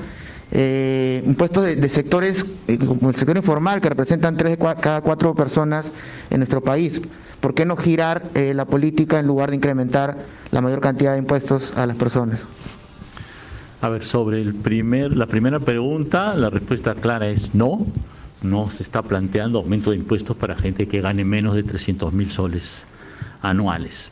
[0.53, 2.47] impuestos de, sectores
[2.87, 5.91] como el sector informal que representan tres de cada cuatro personas
[6.31, 7.03] en nuestro país?
[7.45, 10.16] ¿Por qué no girar eh, la política en lugar de incrementar
[10.51, 12.40] la mayor cantidad de impuestos a las personas?
[13.82, 17.86] A ver, sobre el primer, la primera pregunta, la respuesta clara es no.
[18.40, 22.30] No se está planteando aumento de impuestos para gente que gane menos de 300 mil
[22.30, 22.86] soles
[23.42, 24.11] anuales.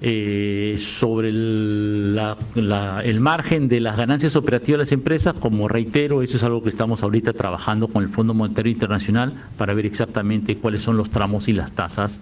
[0.00, 2.20] Eh, sobre el,
[2.54, 6.70] el, margen de las ganancias operativas de las empresas, como reitero, eso es algo que
[6.70, 11.48] estamos ahorita trabajando con el Fondo Monetario Internacional para ver exactamente cuáles son los tramos
[11.48, 12.20] y las tasas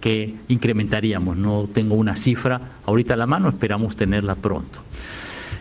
[0.00, 1.36] que incrementaríamos.
[1.36, 4.80] No tengo una cifra ahorita a la mano, esperamos tenerla pronto.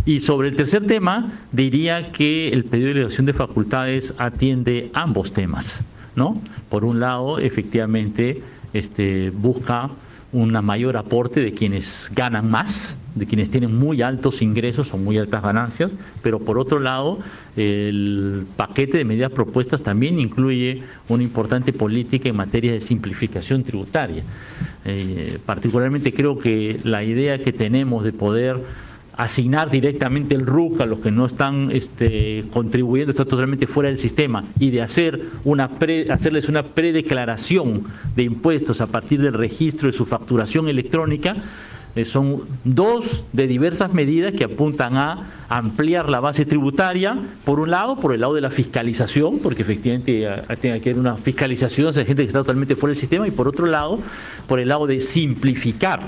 [0.06, 5.34] Y sobre el tercer tema, diría que el pedido de elevación de facultades atiende ambos
[5.34, 5.82] temas.
[6.16, 6.42] ¿no?
[6.70, 8.42] Por un lado, efectivamente,
[8.74, 9.90] este, busca
[10.36, 15.18] un mayor aporte de quienes ganan más, de quienes tienen muy altos ingresos o muy
[15.18, 17.20] altas ganancias, pero por otro lado,
[17.56, 24.24] el paquete de medidas propuestas también incluye una importante política en materia de simplificación tributaria.
[24.84, 28.58] Eh, particularmente creo que la idea que tenemos de poder
[29.18, 34.00] asignar directamente el RUC a los que no están este, contribuyendo, está totalmente fuera del
[34.00, 35.70] sistema, y de hacer una
[36.10, 37.84] hacerles una predeclaración
[38.16, 41.36] de impuestos a partir del registro de su facturación electrónica,
[41.96, 47.72] eh, son dos de diversas medidas que apuntan a ampliar la base tributaria, por un
[47.72, 51.94] lado, por el lado de la fiscalización, porque efectivamente eh, tiene que haber una fiscalización
[51.94, 54.00] de gente que está totalmente fuera del sistema, y por otro lado,
[54.46, 56.02] por el lado de simplificar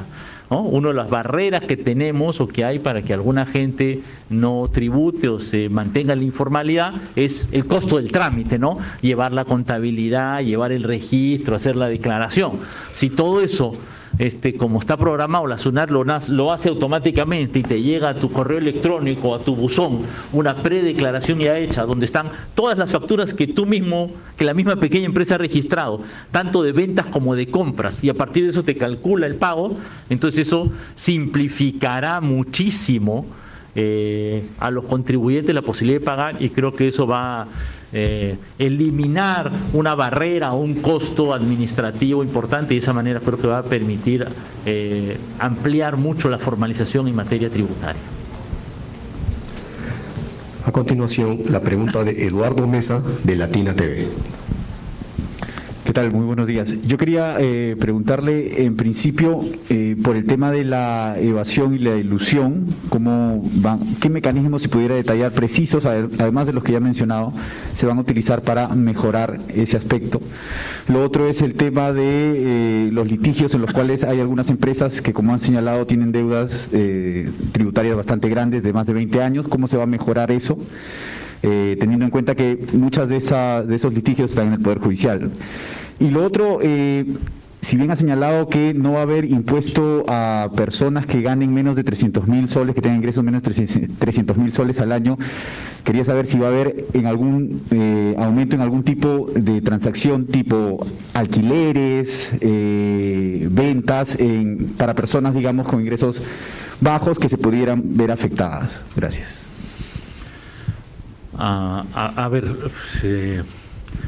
[0.50, 5.28] una de las barreras que tenemos o que hay para que alguna gente no tribute
[5.28, 8.78] o se mantenga la informalidad es el costo del trámite, ¿no?
[9.02, 12.54] Llevar la contabilidad, llevar el registro, hacer la declaración.
[12.92, 13.76] Si todo eso
[14.20, 18.32] este, como está programado, la SUNAT lo, lo, hace automáticamente y te llega a tu
[18.32, 20.00] correo electrónico, a tu buzón,
[20.34, 24.78] una predeclaración ya hecha, donde están todas las facturas que tú mismo, que la misma
[24.78, 26.02] pequeña empresa ha registrado,
[26.32, 29.78] tanto de ventas como de compras, y a partir de eso te calcula el pago,
[30.10, 33.26] entonces eso simplificará muchísimo
[33.80, 37.48] eh, a los contribuyentes la posibilidad de pagar y creo que eso va a
[37.94, 43.46] eh, eliminar una barrera o un costo administrativo importante y de esa manera creo que
[43.46, 44.26] va a permitir
[44.66, 48.02] eh, ampliar mucho la formalización en materia tributaria.
[50.66, 54.08] A continuación, la pregunta de Eduardo Mesa de Latina TV.
[55.88, 56.12] ¿Qué tal?
[56.12, 56.68] Muy buenos días.
[56.86, 61.96] Yo quería eh, preguntarle, en principio, eh, por el tema de la evasión y la
[61.96, 66.82] ilusión, ¿cómo van, ¿qué mecanismos, si pudiera detallar, precisos, además de los que ya he
[66.82, 67.32] mencionado,
[67.74, 70.20] se van a utilizar para mejorar ese aspecto?
[70.90, 75.02] Lo otro es el tema de eh, los litigios en los cuales hay algunas empresas
[75.02, 76.70] que, como han señalado, tienen deudas
[77.54, 79.48] tributarias bastante grandes, de más de 20 años.
[79.48, 80.58] ¿Cómo se va a mejorar eso?
[81.44, 83.20] Eh, teniendo en cuenta que muchas de,
[83.68, 85.32] de esos litigios están en el Poder Judicial.
[86.00, 87.06] Y lo otro, eh,
[87.62, 91.76] si bien ha señalado que no va a haber impuesto a personas que ganen menos
[91.76, 93.54] de 300 mil soles, que tengan ingresos menos de
[94.00, 95.18] 300 mil soles al año,
[95.84, 100.26] quería saber si va a haber en algún eh, aumento en algún tipo de transacción,
[100.26, 104.18] tipo alquileres, ventas,
[104.78, 106.22] para personas, digamos, con ingresos
[106.82, 108.82] bajos que se pudieran ver afectadas.
[108.96, 109.47] Gracias.
[111.40, 112.46] A, ver,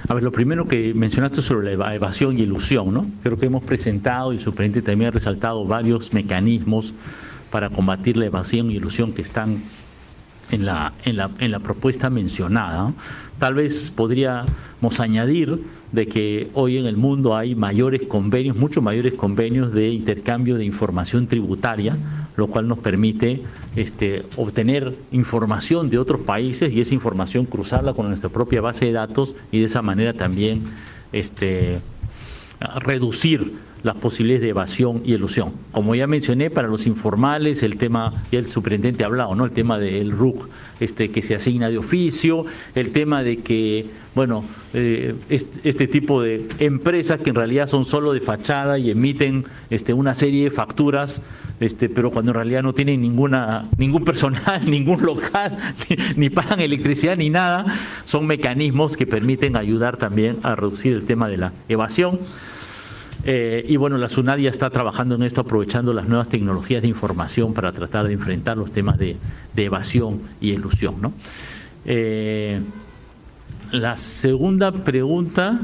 [0.08, 3.06] a ver, lo primero que mencionaste sobre la evasión y ilusión, ¿no?
[3.22, 6.94] Creo que hemos presentado y el superintendente también ha resaltado varios mecanismos
[7.52, 9.64] para combatir la evasión y ilusión que están
[10.52, 12.94] en la, en la, en la propuesta mencionada.
[13.38, 19.14] Tal vez podríamos añadir de que hoy en el mundo hay mayores convenios, muchos mayores
[19.14, 21.98] convenios de intercambio de información tributaria,
[22.40, 23.42] lo cual nos permite
[23.76, 28.94] este, obtener información de otros países y esa información cruzarla con nuestra propia base de
[28.94, 30.64] datos y de esa manera también
[31.12, 31.80] este,
[32.78, 33.54] reducir
[33.84, 35.52] las posibilidades de evasión y elusión.
[35.72, 39.46] Como ya mencioné, para los informales, el tema, y el superintendente ha hablado, ¿no?
[39.46, 40.48] El tema del RUC
[40.80, 46.48] este, que se asigna de oficio, el tema de que, bueno, eh, este, tipo de
[46.60, 51.22] empresas que en realidad son solo de fachada y emiten este, una serie de facturas
[51.60, 55.58] este, pero cuando en realidad no tienen ninguna, ningún personal, ningún local,
[56.16, 57.66] ni, pagan electricidad ni nada,
[58.06, 62.20] son mecanismos que permiten ayudar también a reducir el tema de la evasión.
[63.26, 66.88] Eh, y bueno, la SUNAD ya está trabajando en esto, aprovechando las nuevas tecnologías de
[66.88, 69.18] información para tratar de enfrentar los temas de,
[69.56, 71.02] evasión y ilusión.
[71.02, 71.14] ¿no?
[71.86, 72.62] Eh,
[73.72, 75.60] la segunda pregunta.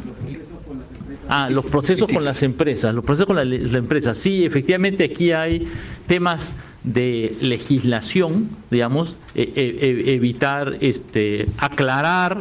[1.28, 4.18] Ah, los procesos con las empresas, los procesos con las, empresas.
[4.18, 5.68] Sí, efectivamente aquí hay
[6.08, 6.53] temas
[6.84, 12.38] de legislación, digamos, e, e, e, evitar, este, aclarar,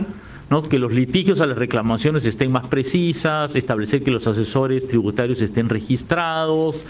[0.63, 5.69] que los litigios a las reclamaciones estén más precisas, establecer que los asesores tributarios estén
[5.69, 6.85] registrados,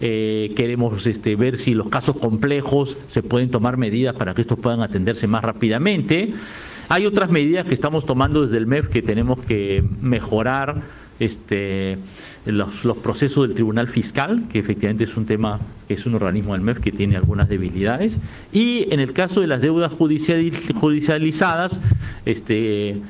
[0.00, 4.58] eh, queremos este, ver si los casos complejos se pueden tomar medidas para que estos
[4.58, 6.32] puedan atenderse más rápidamente.
[6.88, 10.82] Hay otras medidas que estamos tomando desde el MEF que tenemos que mejorar
[11.20, 11.98] este,
[12.46, 16.80] los, procesos del Tribunal Fiscal, que efectivamente es un tema, es un organismo del MEF
[16.80, 18.18] que tiene algunas debilidades,
[18.52, 21.80] y en el caso de las deudas judicializadas,
[22.24, 23.00] este, eh,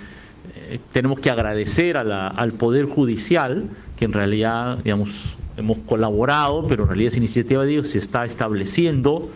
[0.93, 3.65] tenemos que agradecer al Poder Judicial,
[3.97, 5.11] que en realidad, digamos,
[5.57, 9.31] hemos colaborado, pero en realidad esa iniciativa digo, se está estableciendo,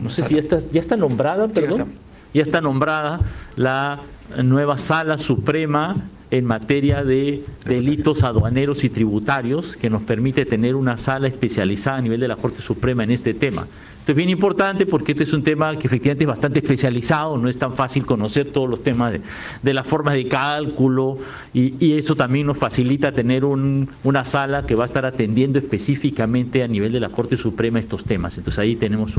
[0.00, 1.92] no sé si ya está, ya está nombrada, perdón,
[2.34, 3.20] ya está nombrada
[3.54, 4.00] la
[4.42, 5.94] nueva Sala Suprema
[6.30, 12.02] en materia de delitos aduaneros y tributarios, que nos permite tener una sala especializada a
[12.02, 13.66] nivel de la Corte Suprema en este tema.
[14.06, 17.48] Esto es bien importante porque este es un tema que efectivamente es bastante especializado, no
[17.48, 19.14] es tan fácil conocer todos los temas
[19.62, 21.18] de, las formas de cálculo
[21.52, 26.68] y, eso también nos facilita tener una sala que va a estar atendiendo específicamente a
[26.68, 28.38] nivel de la Corte Suprema estos temas.
[28.38, 29.14] Entonces ahí tenemos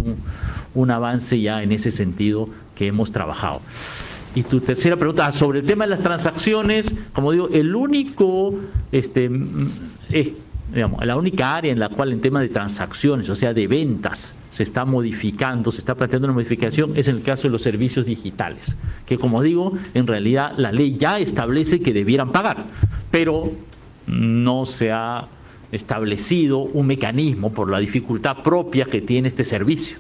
[0.74, 3.60] un avance ya en ese sentido que hemos trabajado.
[4.38, 8.54] Y tu tercera pregunta, ah, sobre el tema de las transacciones, como digo, el único,
[8.92, 9.68] este, mm,
[10.72, 14.36] digamos, la única área en la cual en tema de transacciones, o sea, de ventas,
[14.52, 18.06] se está modificando, se está planteando una modificación, es en el caso de los servicios
[18.06, 18.76] digitales,
[19.08, 22.64] que como digo, en realidad la ley ya establece que debieran pagar,
[23.10, 23.52] pero
[24.06, 25.26] no se ha
[25.72, 29.98] establecido un mecanismo por la dificultad propia que tiene este servicio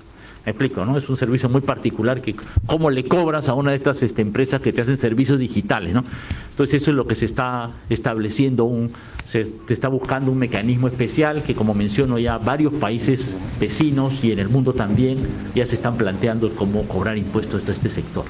[0.51, 0.97] explico, ¿no?
[0.97, 2.35] Es un servicio muy particular que
[2.65, 6.03] cómo le cobras a una de estas este, empresas que te hacen servicios digitales, ¿no?
[6.49, 8.91] Entonces eso es lo que se está estableciendo, un,
[9.25, 14.39] se está buscando un mecanismo especial que como menciono ya varios países vecinos y en
[14.39, 15.19] el mundo también
[15.53, 18.25] ya se están planteando cómo cobrar impuestos a este sector.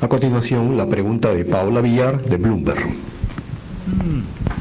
[0.00, 2.86] A continuación, la pregunta de Paola Villar de Bloomberg.
[3.86, 4.59] Mm.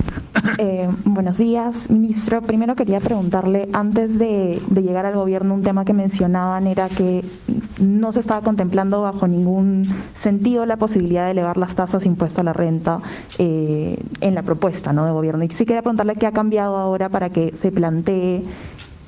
[0.58, 2.42] Eh, buenos días, ministro.
[2.42, 7.24] Primero quería preguntarle, antes de, llegar al gobierno, un tema que mencionaban era que
[7.80, 12.42] no se estaba contemplando bajo ningún sentido la posibilidad de elevar las tasas de impuesto
[12.42, 13.00] a la renta
[13.38, 15.06] eh, en la propuesta ¿no?
[15.06, 15.44] de gobierno.
[15.44, 18.44] Y sí quería preguntarle qué ha cambiado ahora para que se plantee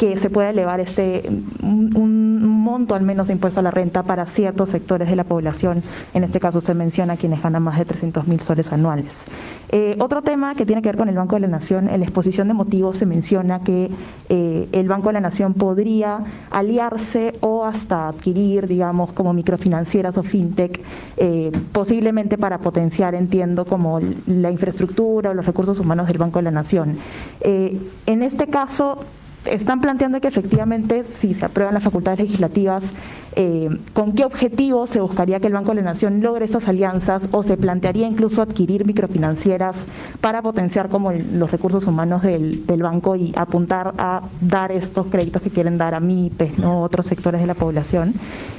[0.01, 1.29] que se pueda elevar este
[1.61, 5.83] un, monto al menos de impuesto a la renta para ciertos sectores de la población.
[6.15, 9.25] En este caso usted menciona quienes ganan más de 300 mil soles anuales.
[9.69, 12.05] Eh, otro tema que tiene que ver con el Banco de la Nación, en la
[12.07, 13.91] exposición de motivos se menciona que
[14.29, 20.23] eh, el Banco de la Nación podría aliarse o hasta adquirir, digamos, como microfinancieras o
[20.23, 20.81] fintech,
[21.17, 26.43] eh, posiblemente para potenciar, entiendo, como la infraestructura o los recursos humanos del Banco de
[26.43, 26.97] la Nación.
[27.43, 29.05] en este caso,
[29.45, 32.91] están planteando que efectivamente, si se aprueban las facultades legislativas,
[33.35, 37.29] eh, ¿con qué objetivo se buscaría que el Banco de la Nación logre esas alianzas
[37.31, 39.75] o se plantearía incluso adquirir microfinancieras
[40.19, 45.49] para potenciar como los recursos humanos del, banco y apuntar a dar estos créditos que
[45.49, 46.81] quieren dar a MIPES, ¿no?
[46.81, 48.13] otros sectores de la población?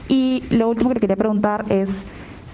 [0.09, 2.05] Y lo último que le quería preguntar es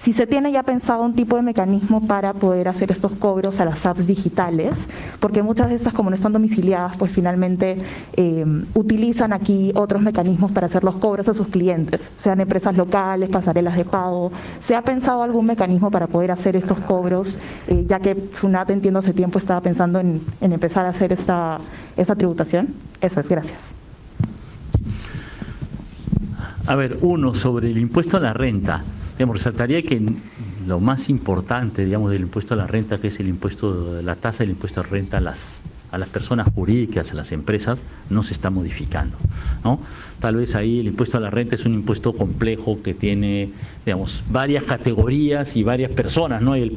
[0.01, 3.65] si se tiene ya pensado un tipo de mecanismo para poder hacer estos cobros a
[3.65, 4.87] las apps digitales,
[5.19, 7.77] porque muchas de estas, como no están domiciliadas, pues finalmente
[8.13, 8.45] eh,
[8.75, 13.75] utilizan aquí otros mecanismos para hacer los cobros a sus clientes, sean empresas locales, pasarelas
[13.75, 14.31] de pago.
[14.59, 17.37] ¿Se ha pensado algún mecanismo para poder hacer estos cobros,
[17.67, 21.59] eh, ya que SUNAT, entiendo, hace tiempo estaba pensando en, empezar a hacer esta,
[21.97, 22.69] esta tributación?
[23.01, 23.59] Eso es, gracias.
[26.67, 28.83] A ver, uno, sobre el impuesto a la renta
[29.25, 30.01] resaltaría que
[30.65, 34.43] lo más importante, digamos, del impuesto a la renta, que es el impuesto, la tasa
[34.43, 35.61] del impuesto a renta a las
[35.91, 39.17] a las personas jurídicas, a las empresas, no se está modificando.
[39.63, 39.79] ¿no?
[40.19, 43.49] Tal vez ahí el impuesto a la renta es un impuesto complejo que tiene,
[43.85, 46.55] digamos, varias categorías y varias personas, ¿no?
[46.55, 46.73] el,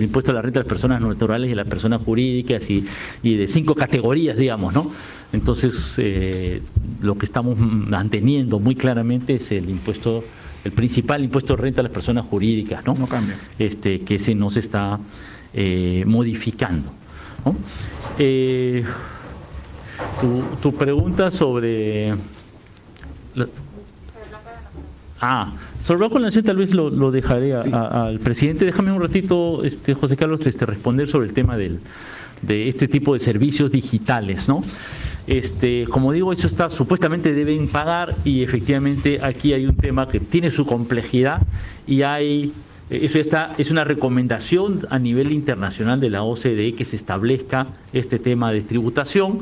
[0.00, 2.86] impuesto a la renta de las personas naturales y de las personas jurídicas y,
[3.22, 4.90] y de cinco categorías, digamos, ¿no?
[5.32, 6.62] Entonces, eh,
[7.00, 10.24] lo que estamos manteniendo muy claramente es el impuesto,
[10.66, 12.94] el principal impuesto de renta a las personas jurídicas, ¿no?
[12.94, 13.36] No cambia.
[13.58, 14.98] Este, que se nos está
[15.54, 16.92] eh, modificando.
[18.18, 18.84] Eh,
[20.60, 22.14] tu, pregunta sobre...
[25.20, 25.52] ah,
[25.84, 28.64] sobre Banco de la Nación tal vez lo, dejaré al presidente.
[28.64, 31.78] Déjame un ratito, este, José Carlos, este, responder sobre el tema del,
[32.42, 34.62] de este tipo de servicios digitales, ¿no?
[35.26, 40.20] Este, como digo, eso está supuestamente deben pagar y efectivamente aquí hay un tema que
[40.20, 41.42] tiene su complejidad
[41.86, 42.52] y hay
[42.88, 48.20] eso está, es una recomendación a nivel internacional de la OCDE que se establezca este
[48.20, 49.40] tema de tributación.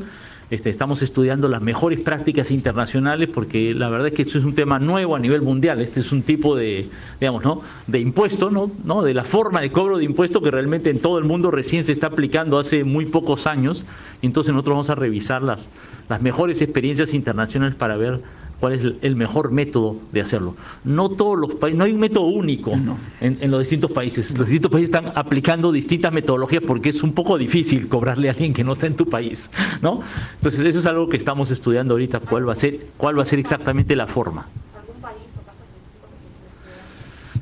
[0.51, 4.53] Este, estamos estudiando las mejores prácticas internacionales porque la verdad es que esto es un
[4.53, 5.81] tema nuevo a nivel mundial.
[5.81, 6.87] Este es un tipo de,
[7.19, 7.61] digamos, ¿no?
[7.87, 8.69] de impuesto, ¿no?
[8.83, 9.01] ¿no?
[9.01, 11.91] de la forma de cobro de impuesto que realmente en todo el mundo recién se
[11.91, 13.85] está aplicando hace muy pocos años.
[14.21, 15.69] Entonces nosotros vamos a revisar las,
[16.09, 18.21] las mejores experiencias internacionales para ver
[18.59, 20.55] cuál es el mejor método de hacerlo.
[20.83, 22.73] No todos los países, no hay un método único
[23.19, 24.37] en, los distintos países.
[24.37, 28.53] Los distintos países están aplicando distintas metodologías porque es un poco difícil cobrarle a alguien
[28.53, 29.49] que no está en tu país,
[29.81, 30.01] ¿no?
[30.35, 33.25] Entonces eso es algo que estamos estudiando ahorita cuál va a ser, cuál va a
[33.25, 34.47] ser exactamente la forma.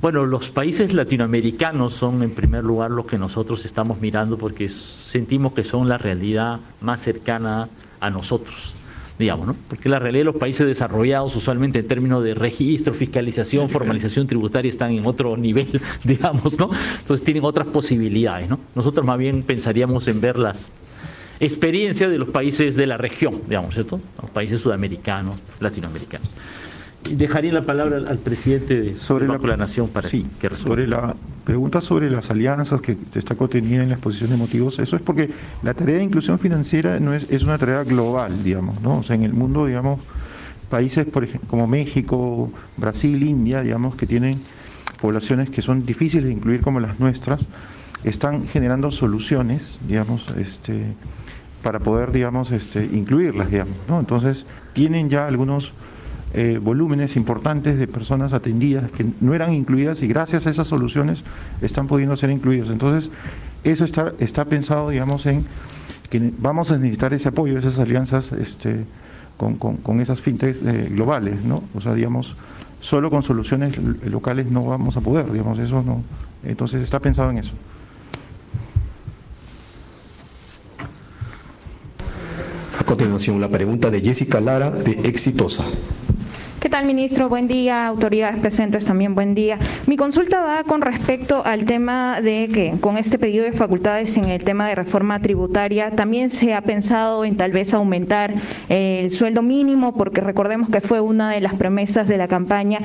[0.01, 5.53] Bueno, los países latinoamericanos son en primer lugar los que nosotros estamos mirando porque sentimos
[5.53, 7.69] que son la realidad más cercana
[8.01, 8.75] a nosotros
[9.19, 9.55] digamos, ¿no?
[9.67, 14.69] Porque la realidad de los países desarrollados, usualmente en términos de registro, fiscalización, formalización tributaria,
[14.69, 16.71] están en otro nivel, digamos, ¿no?
[16.99, 18.59] Entonces tienen otras posibilidades, ¿no?
[18.75, 20.71] Nosotros más bien pensaríamos en ver las
[21.39, 23.99] experiencias de los países de la región, digamos, ¿cierto?
[24.21, 26.29] Los países sudamericanos, latinoamericanos.
[27.09, 30.57] Dejaría la palabra al, presidente de sobre la, la, Nación para que resuelva.
[30.57, 34.95] Sobre la pregunta sobre las alianzas que está contenida en la exposición de motivos, eso
[34.95, 35.29] es porque
[35.61, 38.99] la tarea de inclusión financiera no es, es una tarea global, digamos, ¿no?
[38.99, 39.99] O sea, en el mundo, digamos,
[40.69, 44.41] países por ejemplo, como México, Brasil, India, digamos, que tienen
[45.01, 47.45] poblaciones que son difíciles de incluir como las nuestras,
[48.05, 50.85] están generando soluciones, digamos, este,
[51.61, 53.99] para poder, digamos, este, incluirlas, digamos, ¿no?
[53.99, 55.73] Entonces, tienen ya algunos
[56.35, 61.23] eh, volúmenes importantes de personas atendidas que no eran incluidas y gracias a esas soluciones
[61.61, 62.69] están pudiendo ser incluidas.
[62.69, 63.11] Entonces,
[63.63, 65.45] eso está, está pensado, digamos, en
[66.09, 68.83] que vamos a necesitar ese apoyo, esas alianzas este,
[69.37, 71.63] con, con, esas fintechs eh, globales, ¿no?
[71.75, 72.35] O sea, digamos,
[72.81, 76.03] solo con soluciones locales no vamos a poder, digamos, eso no.
[76.43, 77.53] Entonces, está pensado en eso.
[82.79, 85.63] A continuación, la pregunta de Jessica Lara de Exitosa.
[86.63, 87.27] ¿Qué tal, ministro?
[87.27, 87.87] Buen día.
[87.87, 89.59] Autoridades presentes también, buen día.
[89.85, 94.29] Mi consulta va con respecto al tema de que con este pedido de facultades en
[94.29, 98.33] el tema de reforma tributaria, también se ha pensado en tal vez aumentar
[98.69, 102.79] el sueldo mínimo, porque recordemos que fue una de las promesas de la campaña.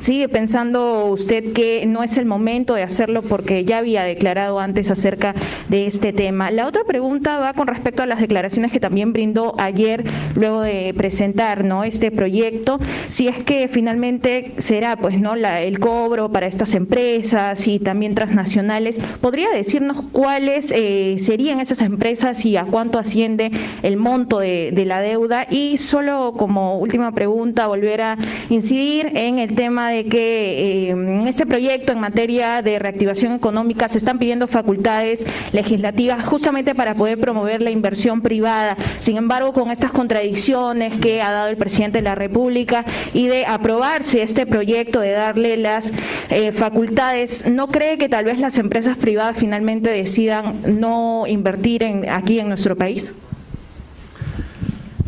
[0.00, 4.90] ¿Sigue pensando usted que no es el momento de hacerlo porque ya había declarado antes
[4.90, 5.34] acerca
[5.68, 6.50] de este tema?
[6.50, 10.92] La otra pregunta va con respecto a las declaraciones que también brindó ayer luego de
[10.96, 11.84] presentar ¿no?
[11.84, 12.78] este proyecto
[13.08, 18.14] si es que finalmente será pues no la, el cobro para estas empresas y también
[18.14, 18.98] transnacionales.
[19.20, 23.50] ¿Podría decirnos cuáles eh, serían esas empresas y a cuánto asciende
[23.82, 25.46] el monto de, la deuda?
[25.50, 28.18] Y solo como última pregunta, volver a
[28.50, 33.98] incidir en el tema de que en este proyecto en materia de reactivación económica se
[33.98, 38.76] están pidiendo facultades legislativas justamente para poder promover la inversión privada.
[38.98, 43.46] Sin embargo, con estas contradicciones que ha dado el presidente de la República, y de
[43.46, 45.92] aprobarse este proyecto, de darle las
[46.30, 52.08] eh, facultades, ¿no cree que tal vez las empresas privadas finalmente decidan no invertir en,
[52.08, 53.12] aquí en nuestro país?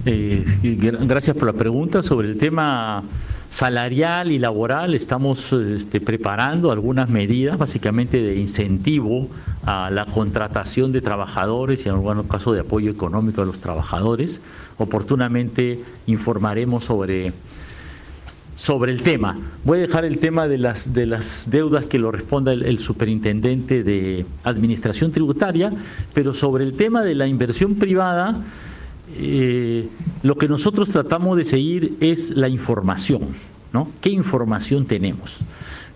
[0.06, 3.02] Eh, gracias por la pregunta sobre el tema
[3.50, 4.94] salarial y laboral.
[4.94, 9.28] Estamos este, preparando algunas medidas, básicamente de incentivo
[9.64, 14.40] a la contratación de trabajadores y en algunos casos de apoyo económico a los trabajadores.
[14.78, 17.32] Oportunamente informaremos sobre
[18.58, 19.38] sobre el tema.
[19.64, 23.84] Voy a dejar el tema de las, de las deudas que lo responda el, superintendente
[23.84, 25.72] de Administración Tributaria,
[26.12, 28.42] pero sobre el tema de la inversión privada,
[29.14, 29.88] eh,
[30.22, 33.22] lo que nosotros tratamos de seguir es la información,
[33.72, 33.88] ¿no?
[34.00, 35.38] ¿Qué información tenemos?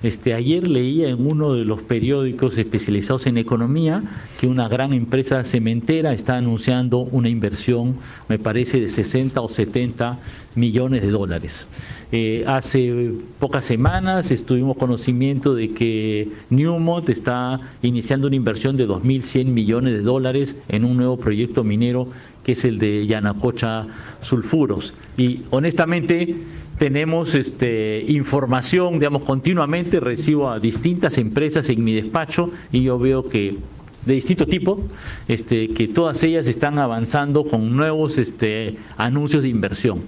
[0.03, 4.03] Este, ayer leía en uno de los periódicos especializados en economía
[4.41, 7.97] que una gran empresa cementera está anunciando una inversión,
[8.29, 10.19] me parece, de 60 o 70
[10.57, 11.69] millones de dólares.
[12.11, 19.47] Eh, hace pocas semanas estuvimos conocimiento de que Newmont está iniciando una inversión de 2.100
[19.47, 22.09] millones de dólares en un nuevo proyecto minero
[22.45, 23.87] que es el de Yanacocha
[24.21, 24.95] Sulfuros.
[25.17, 26.37] Y honestamente
[26.79, 33.29] tenemos este, información, digamos, continuamente recibo a distintas empresas en mi despacho y yo veo
[33.29, 33.57] que
[34.05, 34.81] de distinto tipo,
[35.29, 40.03] este, que todas ellas están avanzando con nuevos este, anuncios de inversión.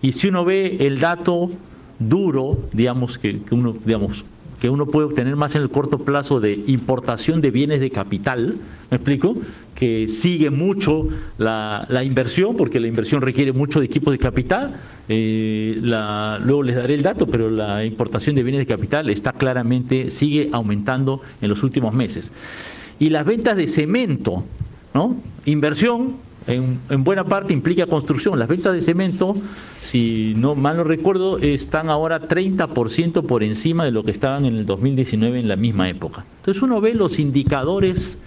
[0.00, 1.50] Y si uno ve el dato
[1.98, 4.24] duro, digamos, que, uno, digamos,
[4.62, 8.54] que uno puede obtener más en el corto plazo de importación de bienes de capital,
[8.92, 9.36] ¿me explico?
[9.74, 14.76] Que sigue mucho la, inversión, porque la inversión requiere mucho de equipos de capital.
[15.08, 20.12] Eh, luego les daré el dato, pero la importación de bienes de capital está claramente,
[20.12, 22.30] sigue aumentando en los últimos meses.
[23.00, 24.44] Y las ventas de cemento,
[24.94, 25.16] ¿no?
[25.44, 28.38] Inversión, en, buena parte implica construcción.
[28.38, 29.36] Las ventas de cemento,
[29.80, 34.56] si no mal no recuerdo, están ahora 30% por encima de lo que estaban en
[34.56, 36.24] el 2019 en la misma época.
[36.40, 38.18] Entonces uno ve los indicadores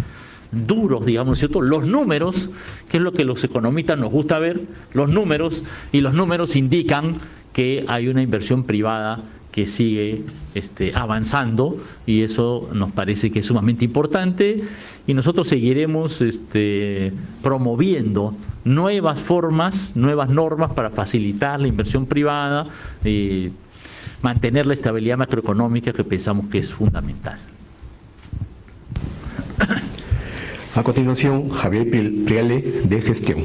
[0.52, 1.62] duros, digamos, ¿cierto?
[1.62, 2.50] Los números,
[2.90, 4.62] que es lo que los economistas nos gusta ver,
[4.94, 7.16] los números, y los números indican
[7.54, 9.20] que hay una inversión privada
[9.56, 10.24] que sigue
[10.54, 14.66] este, avanzando y eso nos parece que es sumamente importante
[15.08, 22.68] y nosotros seguiremos este, promoviendo nuevas formas, nuevas normas para facilitar la inversión privada,
[23.06, 23.52] y
[24.22, 27.40] mantener la estabilidad macroeconómica que pensamos que es fundamental.
[30.76, 31.90] A continuación, Javier
[32.26, 33.40] Priale, de Gestión.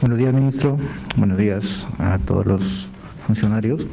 [0.00, 0.78] Buenos días, ministro.
[1.16, 2.88] Buenos días a todos los
[3.26, 3.86] funcionarios.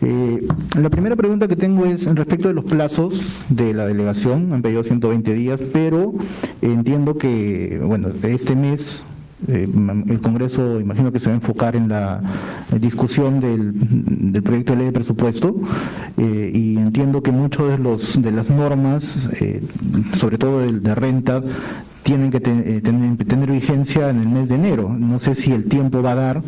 [0.00, 0.46] Eh,
[0.78, 4.52] la primera pregunta que tengo es respecto de los plazos de la delegación.
[4.52, 6.14] Han pedido 120 días, pero
[6.60, 9.02] entiendo que, bueno, este mes
[9.48, 9.68] eh,
[10.08, 12.20] el Congreso imagino que se va a enfocar en la
[12.80, 15.54] discusión del, proyecto de ley de presupuesto
[16.16, 19.28] eh, y entiendo que muchos de los de las normas,
[20.14, 21.42] sobre todo de, de, renta,
[22.04, 24.88] tienen que tener, tener vigencia en el mes de enero.
[24.88, 26.42] No sé si el tiempo va a dar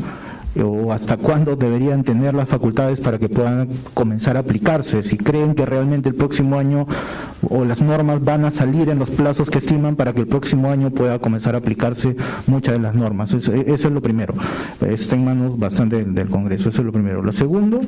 [0.63, 5.55] o hasta cuándo deberían tener las facultades para que puedan comenzar a aplicarse, si creen
[5.55, 6.87] que realmente el próximo año
[7.49, 10.71] o las normas van a salir en los plazos que estiman para que el próximo
[10.71, 12.17] año pueda comenzar a aplicarse
[12.47, 13.33] muchas de las normas.
[13.35, 14.35] Eso, es lo primero.
[14.81, 17.23] Está en manos bastante del, Congreso, eso es lo primero.
[17.23, 17.81] Lo segundo,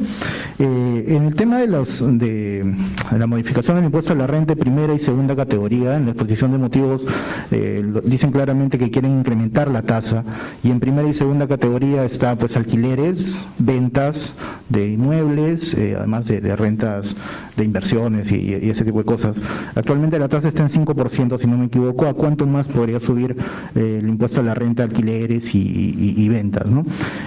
[0.58, 2.74] eh, en el tema de, los, de
[3.16, 6.52] la modificación del impuesto a la renta de primera y segunda categoría, en la exposición
[6.52, 7.06] de motivos
[7.50, 10.24] eh, dicen claramente que quieren incrementar la tasa
[10.62, 14.34] y en primera y segunda categoría está pues alquileres, ventas
[14.68, 17.14] de inmuebles, eh, además de, rentas
[17.56, 19.36] de inversiones y, ese tipo de cosas.
[19.74, 22.06] Actualmente la tasa está en 5%, si no me equivoco.
[22.06, 23.36] ¿A cuánto más podría subir
[23.74, 26.70] eh, el impuesto a la renta, alquileres y, ventas?
[26.70, 26.84] ¿no?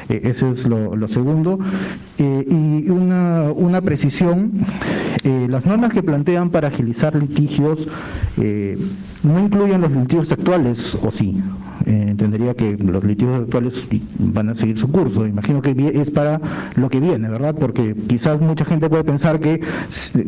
[0.09, 1.59] Eh, ese es lo, segundo.
[2.17, 4.51] y una, una precisión,
[5.23, 7.87] las normas que plantean para agilizar litigios
[9.23, 11.41] no incluyen los litigios actuales, ¿o sí?
[11.85, 13.83] Eh, entendería que los litigios actuales
[14.19, 15.25] van a seguir su curso.
[15.25, 16.39] Imagino que es para
[16.75, 17.55] lo que viene, ¿verdad?
[17.55, 19.61] Porque quizás mucha gente puede pensar que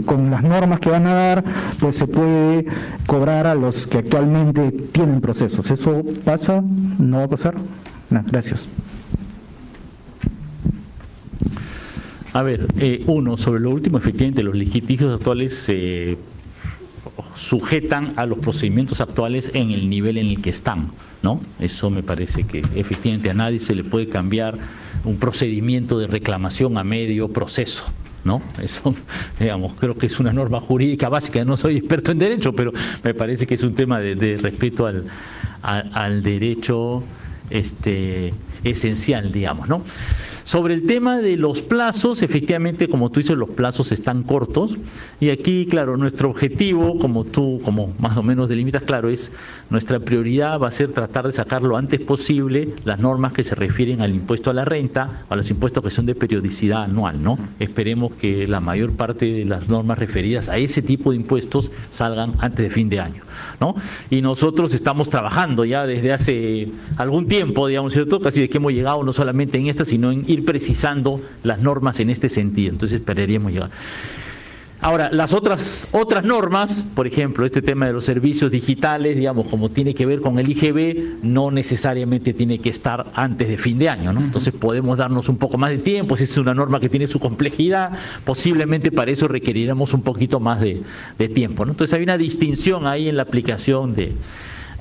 [0.06, 1.44] con las normas que van a dar,
[1.80, 2.66] pues se puede
[3.06, 5.70] cobrar a los que actualmente tienen procesos.
[5.70, 6.64] ¿Eso pasa?
[7.00, 7.56] ¿No va a pasar?
[8.10, 8.68] No, gracias.
[12.34, 16.18] A ver, eh, uno, sobre lo último, efectivamente, los litigios actuales se
[17.36, 20.92] sujetan a los procedimientos actuales en el nivel en el que están.
[21.22, 21.40] ¿no?
[21.60, 24.58] Eso me parece que efectivamente a nadie se le puede cambiar
[25.06, 27.86] un procedimiento de reclamación a medio proceso.
[28.24, 28.42] ¿no?
[28.62, 28.96] Eso,
[29.40, 32.72] digamos, creo que es una norma jurídica básica, no soy experto en derecho, pero
[33.04, 37.04] me parece que es un tema de, respeto al, derecho
[37.50, 38.34] este,
[38.64, 39.84] esencial, digamos, ¿no?
[40.44, 44.78] Sobre el tema de los plazos, efectivamente, como tú dices, los plazos están cortos.
[45.20, 49.32] Y aquí, claro, nuestro objetivo, como tú, como más o menos delimitas, claro, es
[49.70, 53.56] nuestra prioridad va a ser tratar de sacar lo antes posible las normas que se
[53.56, 57.40] refieren al impuesto a la renta, a los impuestos que son de periodicidad anual, ¿no?
[57.60, 62.34] Esperemos que la mayor parte de las normas referidas a ese tipo de impuestos salgan
[62.40, 63.24] antes de fin de año,
[63.60, 63.76] ¿no?
[64.10, 68.20] Y nosotros estamos trabajando ya desde hace algún tiempo, digamos, ¿cierto?
[68.20, 72.00] Casi de que hemos llegado no solamente en esta, sino en ir precisando las normas
[72.00, 72.72] en este sentido.
[72.72, 73.70] Entonces esperaríamos llegar.
[74.84, 79.70] Ahora, las otras, otras normas, por ejemplo, este tema de los servicios digitales, digamos, como
[79.70, 83.88] tiene que ver con el IGB, no necesariamente tiene que estar antes de fin de
[83.88, 84.20] año, ¿no?
[84.20, 87.22] Entonces podemos darnos un poco más de tiempo, si es una norma que tiene su
[87.22, 87.92] complejidad,
[88.26, 90.84] posiblemente para eso requeriremos un poquito más de,
[91.34, 91.72] tiempo, ¿no?
[91.72, 94.12] Entonces hay una distinción ahí en la aplicación de,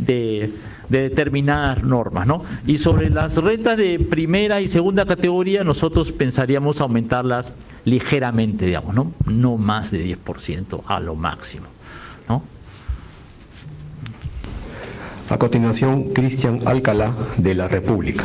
[0.00, 0.50] de,
[0.93, 2.44] de determinadas normas, ¿no?
[2.66, 7.51] Y sobre las rentas de primera y segunda categoría, nosotros pensaríamos aumentarlas
[7.86, 9.12] ligeramente, digamos, ¿no?
[9.24, 11.64] No más de 10% a lo máximo,
[12.28, 12.43] ¿no?
[15.31, 18.24] A continuación, Cristian Alcalá, de la República.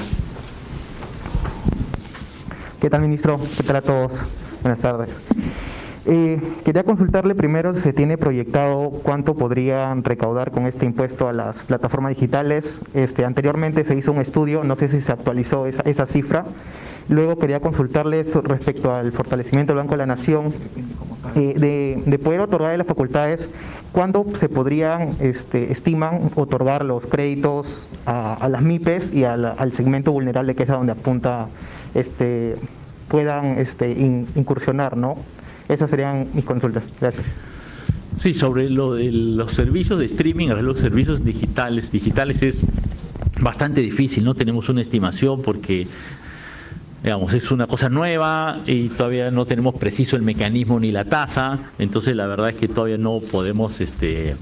[2.82, 3.40] ¿Qué tal, ministro?
[3.56, 4.12] ¿Qué tal a todos?
[4.62, 5.10] Buenas tardes.
[6.10, 11.34] Eh, quería consultarle primero si se tiene proyectado cuánto podrían recaudar con este impuesto a
[11.34, 12.80] las plataformas digitales.
[12.94, 16.46] Este, anteriormente se hizo un estudio, no sé si se actualizó esa, cifra.
[17.10, 20.54] Luego quería consultarles respecto al fortalecimiento del Banco de la Nación,
[21.36, 23.42] eh, de, poder otorgar las facultades,
[23.92, 27.68] ¿cuándo se podrían, este, estiman, otorgar los créditos
[28.06, 31.48] a, las MIPES y al segmento vulnerable que es a donde apunta,
[31.94, 32.56] este,
[33.10, 33.58] puedan
[34.36, 35.16] incursionar, ¿no?
[35.70, 36.84] Esas serían mis consultas.
[37.00, 37.26] Gracias.
[38.20, 42.64] Sí, sobre lo de los servicios de streaming, los servicios digitales, digitales es
[43.40, 45.88] bastante difícil, no tenemos una estimación porque
[47.04, 51.60] digamos, es una cosa nueva y todavía no tenemos preciso el mecanismo ni la tasa,
[51.78, 54.36] entonces la verdad es que todavía no podemos este,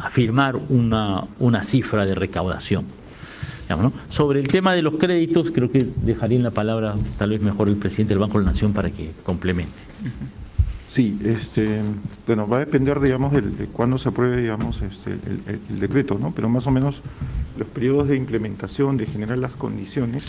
[0.00, 2.84] afirmar una, una cifra de recaudación.
[4.08, 7.68] Sobre el tema de los créditos, creo que dejaría en la palabra tal vez mejor
[7.68, 9.72] el presidente del Banco de la Nación para que complemente.
[10.98, 11.80] Sí, este,
[12.26, 16.32] bueno, va a depender, digamos, de, cuándo se apruebe, digamos, este, el, el, decreto, ¿no?
[16.32, 17.00] Pero más o menos
[17.56, 20.24] los periodos de implementación, de generar las condiciones,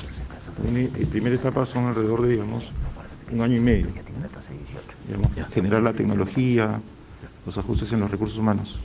[0.72, 2.66] en primera etapa son alrededor de, digamos,
[3.32, 3.88] un año y medio.
[5.56, 6.80] generar la tecnología,
[7.48, 8.80] los ajustes en los recursos humanos.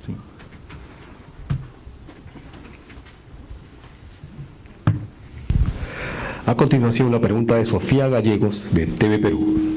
[6.46, 9.73] A continuación, la pregunta de Sofía Gallegos, de TV Perú.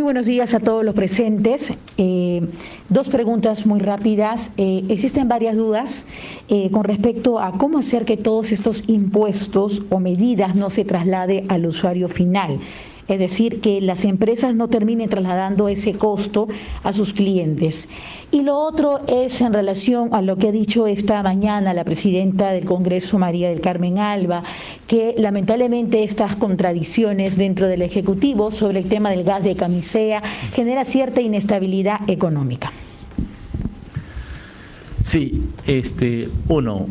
[0.00, 1.74] Muy buenos días a todos los presentes.
[1.98, 2.40] Eh,
[2.88, 4.54] dos preguntas muy rápidas.
[4.56, 6.06] Eh, existen varias dudas
[6.48, 11.44] eh, con respecto a cómo hacer que todos estos impuestos o medidas no se traslade
[11.50, 12.60] al usuario final
[13.14, 16.48] es decir, que las empresas no terminen trasladando ese costo
[16.82, 17.88] a sus clientes.
[18.32, 22.52] Y lo otro es en relación a lo que ha dicho esta mañana la presidenta
[22.52, 24.44] del Congreso, María del Carmen Alba,
[24.86, 30.22] que lamentablemente estas contradicciones dentro del Ejecutivo sobre el tema del gas de camisea
[30.54, 32.72] genera cierta inestabilidad económica.
[35.00, 36.86] Sí, este, uno,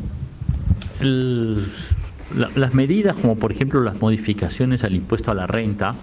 [2.33, 5.95] las medidas como por ejemplo las modificaciones al impuesto a la renta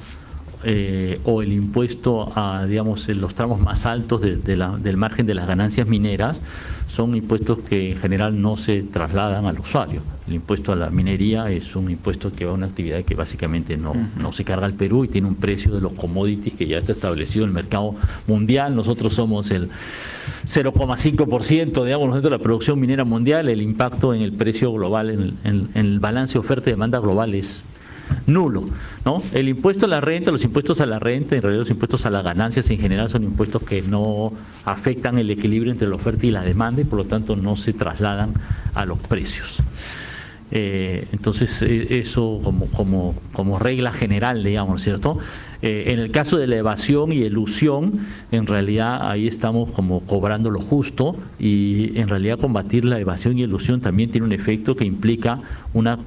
[0.68, 5.46] eh, o el impuesto a digamos en los tramos más altos del margen de las
[5.46, 6.42] ganancias mineras
[6.88, 10.02] son impuestos que en general no se trasladan al usuario.
[10.26, 13.76] El impuesto a la minería es un impuesto que va a una actividad que básicamente
[13.76, 16.78] no, no se carga al Perú y tiene un precio de los commodities que ya
[16.78, 17.94] está establecido en el mercado
[18.26, 18.74] mundial.
[18.74, 19.68] Nosotros somos el
[20.46, 23.48] 0,5%, digamos, de la producción minera mundial.
[23.48, 27.64] El impacto en el precio global, en, el balance oferta y demanda global es
[28.26, 28.68] nulo.
[29.04, 29.22] ¿no?
[29.32, 32.10] El impuesto a la renta, los impuestos a la renta, en realidad los impuestos a
[32.10, 34.32] las ganancias en general son impuestos que no
[34.64, 37.72] afectan el equilibrio entre la oferta y la demanda y por lo tanto no se
[37.72, 38.34] trasladan
[38.74, 39.62] a los precios.
[40.52, 45.18] Eh, entonces, eh, eso como, como, como regla general, digamos, ¿cierto?
[45.62, 50.50] Eh, en el caso de la evasión y elusión, en realidad ahí estamos como cobrando
[50.50, 54.84] lo justo y en realidad combatir la evasión y elusión también tiene un efecto que
[54.84, 55.40] implica
[55.72, 55.98] una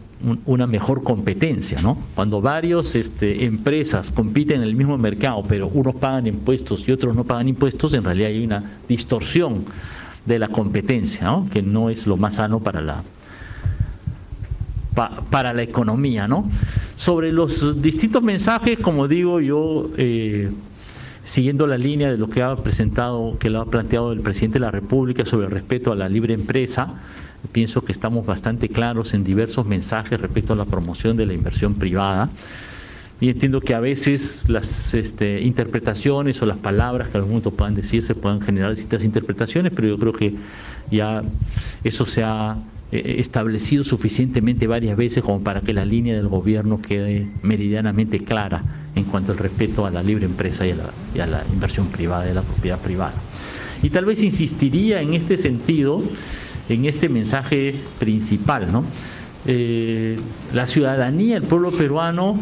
[0.46, 1.98] una mejor competencia, ¿no?
[2.14, 7.16] Cuando varios este, empresas compiten en el mismo mercado, pero unos pagan impuestos y otros
[7.16, 9.64] no pagan impuestos, en realidad hay una distorsión
[10.26, 11.48] de la competencia, ¿no?
[11.52, 13.04] que no es lo más sano para la,
[15.30, 16.50] para la economía, ¿no?
[16.98, 20.52] Sobre los distintos mensajes, como digo, yo eh,
[21.24, 24.66] siguiendo la línea de lo que ha presentado, que lo ha planteado el presidente de
[24.66, 26.96] la República sobre el respeto a la libre empresa,
[27.52, 31.76] pienso que estamos bastante claros en diversos mensajes respecto a la promoción de la inversión
[31.76, 32.30] privada.
[33.22, 37.76] Y entiendo que a veces las este, interpretaciones o las palabras que algún momento puedan
[37.76, 40.36] decirse puedan generar distintas interpretaciones, pero yo creo que
[40.90, 41.24] ya
[41.84, 42.58] eso se ha
[42.92, 48.64] eh, establecido suficientemente varias veces como para que la línea del gobierno quede meridianamente clara
[48.96, 52.34] en cuanto al respeto a la libre empresa y a la, inversión privada y a
[52.34, 53.14] la propiedad privada.
[53.84, 56.02] Y tal vez insistiría en este sentido,
[56.70, 58.84] en este mensaje principal, ¿no?
[59.46, 60.18] Eh,
[60.54, 62.40] la ciudadanía, el pueblo peruano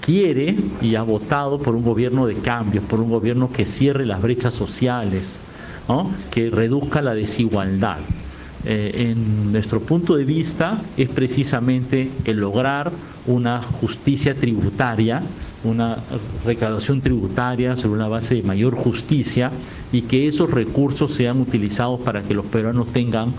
[0.00, 4.22] quiere y ha votado por un gobierno de cambios, por un gobierno que cierre las
[4.22, 5.40] brechas sociales,
[6.30, 7.98] que reduzca la desigualdad.
[8.64, 12.90] Eh, en nuestro punto de vista es precisamente el lograr
[13.26, 15.22] una justicia tributaria,
[15.64, 15.98] una
[16.44, 19.50] recaudación tributaria sobre una base de mayor justicia
[19.92, 23.32] y que esos recursos sean utilizados para que los peruanos tengan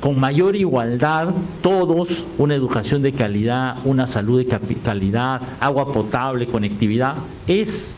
[0.00, 1.28] con mayor igualdad
[1.62, 7.14] todos una educación de calidad, una salud de calidad, agua potable, conectividad,
[7.46, 7.94] es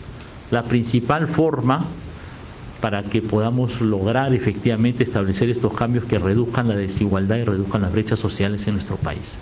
[0.51, 1.87] la principal forma
[2.83, 7.93] para que podamos lograr efectivamente establecer estos cambios que reduzcan la desigualdad y reduzcan las
[7.93, 9.39] brechas sociales en nuestro país.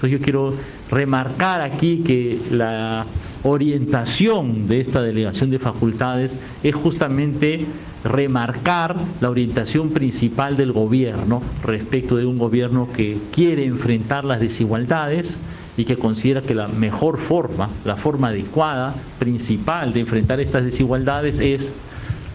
[0.00, 0.54] Entonces yo quiero
[0.90, 3.04] remarcar aquí que la
[3.42, 7.66] orientación de esta delegación de facultades es justamente
[8.02, 15.36] remarcar la orientación principal del gobierno respecto de un gobierno que quiere enfrentar las desigualdades
[15.76, 21.40] y que considera que la mejor forma, la forma adecuada, principal de enfrentar estas desigualdades
[21.40, 21.72] es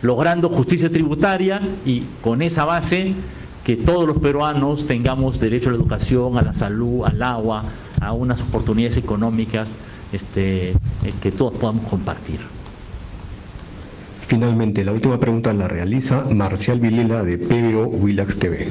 [0.04, 3.16] logrando justicia tributaria y con esa base
[3.66, 7.64] que todos los peruanos tengamos derecho a la educación, a la salud, al agua,
[8.00, 9.76] a unas oportunidades económicas
[10.14, 10.76] este, eh,
[11.20, 12.40] que todos podamos compartir.
[14.28, 18.68] Finalmente, la última pregunta la realiza Marcial Vilela de PBO Willax TV.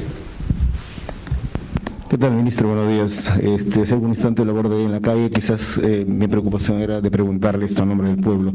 [2.14, 2.68] ¿Qué tal, ministro?
[2.68, 3.36] Buenos días.
[3.42, 7.10] Este, hace algún instante lo abordé en la calle, quizás eh, mi preocupación era de
[7.10, 8.52] preguntarle esto a nombre del pueblo.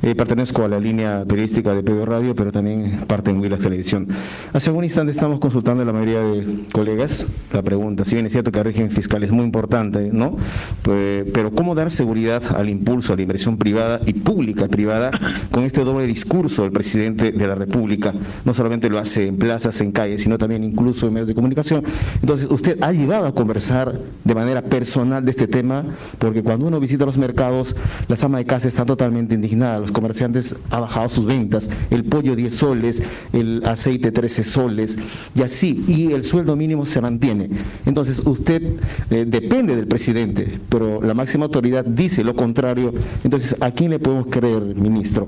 [0.00, 4.08] Eh, pertenezco a la línea periodística de PBO Radio, pero también parte en Willax Televisión.
[4.54, 8.32] Hace algún instante estamos consultando a la mayoría de colegas la pregunta, si bien es
[8.32, 10.38] cierto que el régimen fiscal es muy importante, ¿no?
[10.80, 15.10] Pues, pero ¿cómo dar seguridad al impulso a la inversión privada y pública privada
[15.50, 18.14] con este doble discurso del presidente de la República?
[18.46, 21.84] No solamente lo hace en plazas, en calles, sino también incluso en medios de comunicación.
[22.22, 25.84] Entonces, usted ha a conversar de manera personal de este tema,
[26.18, 27.76] porque cuando uno visita los mercados,
[28.08, 32.36] la ama de casa está totalmente indignada, los comerciantes han bajado sus ventas, el pollo
[32.36, 33.02] 10 soles,
[33.32, 34.98] el aceite 13 soles,
[35.34, 37.50] y así, y el sueldo mínimo se mantiene.
[37.84, 38.62] Entonces, usted
[39.10, 42.92] eh, depende del presidente, pero la máxima autoridad dice lo contrario,
[43.24, 45.26] entonces, ¿a quién le podemos creer, ministro?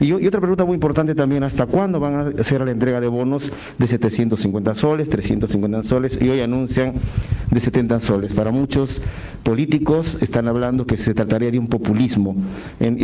[0.00, 3.08] Y, y otra pregunta muy importante también, ¿hasta cuándo van a hacer la entrega de
[3.08, 6.94] bonos de 750 soles, 350 soles, y hoy anuncian
[7.50, 8.34] de 70 soles.
[8.34, 9.02] Para muchos
[9.42, 12.34] políticos están hablando que se trataría de un populismo,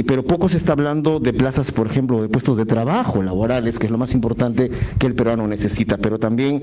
[0.07, 3.87] pero poco se está hablando de plazas, por ejemplo, de puestos de trabajo laborales, que
[3.87, 6.63] es lo más importante que el peruano necesita, pero también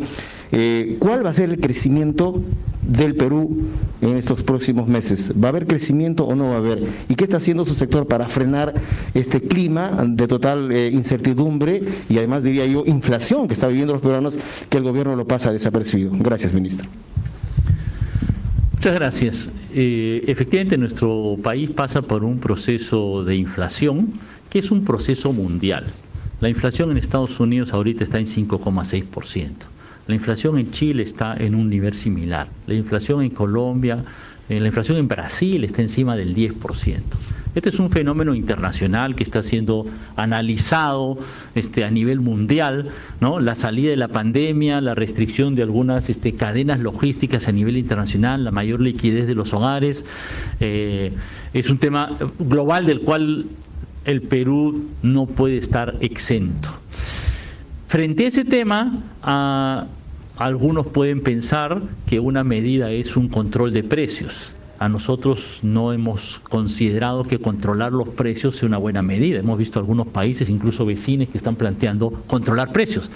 [0.51, 2.41] eh, cuál va a ser el crecimiento
[2.81, 3.67] del Perú
[4.01, 5.33] en estos próximos meses.
[5.41, 6.87] ¿Va a haber crecimiento o no va a haber?
[7.07, 8.73] ¿Y qué está haciendo su sector para frenar
[9.13, 14.01] este clima de total eh, incertidumbre y además diría yo inflación que está viviendo los
[14.01, 14.37] peruanos
[14.69, 16.11] que el gobierno lo pasa desapercibido?
[16.13, 16.89] Gracias, ministro.
[18.79, 19.51] Muchas gracias.
[19.73, 24.13] Eh, efectivamente, nuestro país pasa por un proceso de inflación
[24.49, 25.87] que es un proceso mundial.
[26.39, 29.49] La inflación en Estados Unidos ahorita está en 5,6%.
[30.07, 32.47] La inflación en Chile está en un nivel similar.
[32.67, 34.05] La inflación en Colombia,
[34.47, 37.01] eh, la inflación en Brasil está encima del 10%.
[37.55, 41.17] Este es un fenómeno internacional que está siendo analizado
[41.55, 42.89] este, a nivel mundial,
[43.19, 43.39] ¿no?
[43.39, 48.43] La salida de la pandemia, la restricción de algunas este, cadenas logísticas a nivel internacional,
[48.43, 50.05] la mayor liquidez de los hogares,
[50.59, 51.11] eh,
[51.53, 53.47] es un tema global del cual
[54.05, 56.69] el Perú no puede estar exento.
[57.87, 59.01] Frente a ese tema,
[60.37, 66.39] algunos pueden pensar que una medida es un control de precios a nosotros no hemos
[66.43, 69.39] considerado que controlar los precios sea una buena medida.
[69.39, 73.11] Hemos visto algunos países, incluso vecinos, que están planteando controlar precios.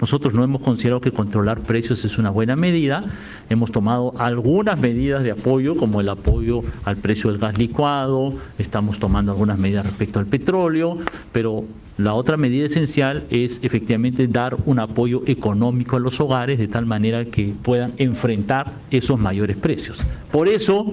[0.00, 3.04] Nosotros no hemos considerado que controlar precios es una buena medida.
[3.48, 8.98] Hemos tomado algunas medidas de apoyo, como el apoyo al precio del gas licuado, estamos
[8.98, 10.98] tomando algunas medidas respecto al petróleo,
[11.32, 11.64] pero
[11.96, 16.86] la otra medida esencial es efectivamente dar un apoyo económico a los hogares de tal
[16.86, 20.02] manera que puedan enfrentar esos mayores precios.
[20.32, 20.90] Por eso,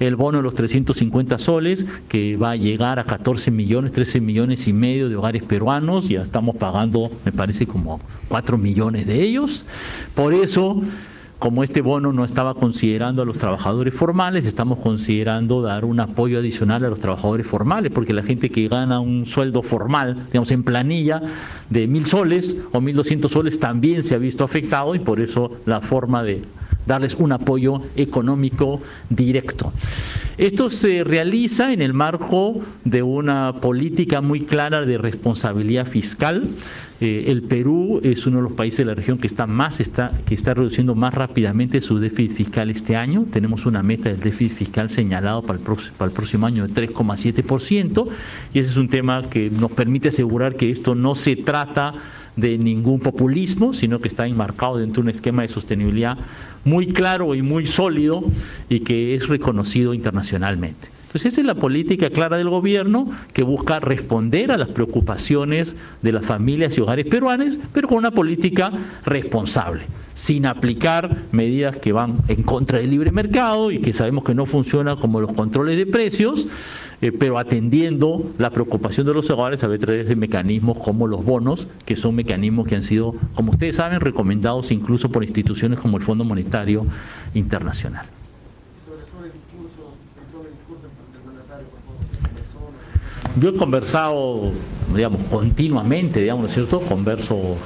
[0.00, 4.66] el bono de los 350 soles, que va a llegar a 14 millones, 13 millones
[4.68, 9.64] y medio de hogares peruanos, ya estamos pagando, me parece, como 4 millones de ellos.
[10.14, 10.82] Por eso
[11.42, 16.38] como este bono no estaba considerando a los trabajadores formales, estamos considerando dar un apoyo
[16.38, 20.62] adicional a los trabajadores formales, porque la gente que gana un sueldo formal, digamos en
[20.62, 21.20] planilla,
[21.68, 25.50] de mil soles o mil doscientos soles también se ha visto afectado y por eso
[25.66, 26.44] la forma de
[26.86, 29.72] darles un apoyo económico directo.
[30.38, 36.48] Esto se realiza en el marco de una política muy clara de responsabilidad fiscal.
[37.00, 40.12] Eh, el Perú es uno de los países de la región que está más está
[40.24, 43.26] que está reduciendo más rápidamente su déficit fiscal este año.
[43.30, 46.88] Tenemos una meta del déficit fiscal señalado para el, próximo, para el próximo año de
[46.88, 48.08] 3,7%
[48.54, 51.94] y ese es un tema que nos permite asegurar que esto no se trata
[52.36, 56.18] de ningún populismo, sino que está enmarcado dentro de un esquema de sostenibilidad
[56.64, 58.24] muy claro y muy sólido
[58.68, 60.88] y que es reconocido internacionalmente.
[61.12, 66.10] Entonces esa es la política clara del gobierno que busca responder a las preocupaciones de
[66.10, 68.72] las familias y hogares peruanos, pero con una política
[69.04, 69.82] responsable,
[70.14, 74.46] sin aplicar medidas que van en contra del libre mercado y que sabemos que no
[74.46, 76.48] funcionan como los controles de precios,
[77.02, 81.66] eh, pero atendiendo la preocupación de los hogares a través de mecanismos como los bonos,
[81.84, 86.04] que son mecanismos que han sido, como ustedes saben, recomendados incluso por instituciones como el
[86.04, 86.86] Fondo Monetario
[87.34, 88.06] Internacional.
[93.40, 94.52] Yo he conversado,
[94.94, 96.80] digamos, continuamente, digamos, ¿no es cierto?
[96.82, 97.56] Converso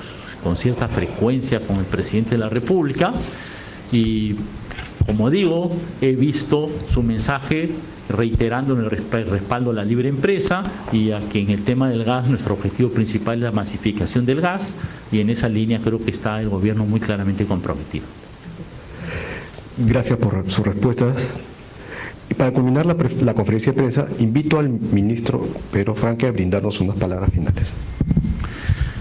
[0.43, 3.13] con cierta frecuencia con el presidente de la República
[3.93, 4.37] y,
[5.05, 7.69] como digo, he visto su mensaje
[8.09, 10.63] reiterando el respaldo a la libre empresa
[10.93, 14.41] y a que en el tema del gas nuestro objetivo principal es la masificación del
[14.41, 14.75] gas
[15.13, 18.07] y en esa línea creo que está el gobierno muy claramente comprometido.
[19.79, 21.29] Gracias por sus respuestas.
[22.31, 26.81] Y para culminar la, la, conferencia de prensa, invito al ministro Pedro Franque a brindarnos
[26.81, 27.73] unas palabras finales.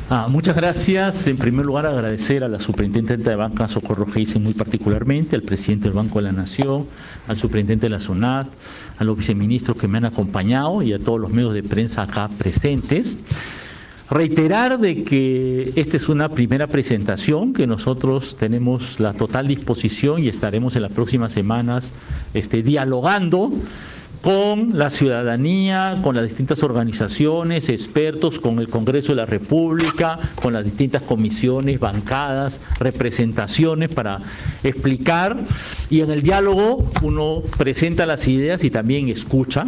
[0.07, 1.25] Ah, muchas gracias.
[1.27, 5.85] En primer lugar, agradecer a la superintendente de banca, Socorro Geisen, muy particularmente, al presidente
[5.85, 6.85] del Banco de la Nación,
[7.27, 8.47] al superintendente de la SUNAT,
[8.97, 12.29] a los viceministros que me han acompañado y a todos los medios de prensa acá
[12.37, 13.17] presentes.
[14.09, 20.27] Reiterar de que esta es una primera presentación, que nosotros tenemos la total disposición y
[20.27, 21.91] estaremos en las próximas semanas
[22.35, 23.51] este, dialogando
[24.25, 30.51] con la ciudadanía, con las distintas organizaciones, expertos, con el Congreso de la República, con
[30.51, 34.21] las distintas comisiones, bancadas, representaciones para
[34.63, 35.37] explicar
[35.91, 39.67] y en el diálogo uno presenta las ideas y también escucha.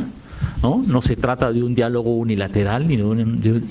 [0.64, 0.84] ¿No?
[0.88, 3.26] no se trata de un diálogo unilateral, ni de una,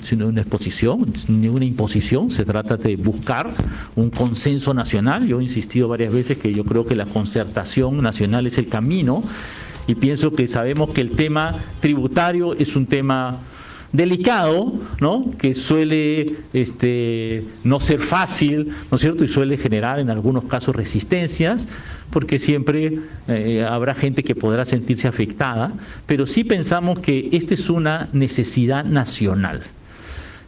[0.05, 3.49] sino de una exposición, ni una imposición, se trata de buscar
[3.97, 5.27] un consenso nacional.
[5.27, 9.21] Yo he insistido varias veces que yo creo que la concertación nacional es el camino
[9.87, 13.39] y pienso que sabemos que el tema tributario es un tema
[13.93, 15.31] delicado, ¿no?
[15.37, 19.23] que suele este, no ser fácil, ¿no es cierto?
[19.23, 21.67] Y suele generar en algunos casos resistencias,
[22.11, 25.71] porque siempre eh, habrá gente que podrá sentirse afectada,
[26.05, 29.63] pero sí pensamos que esta es una necesidad nacional.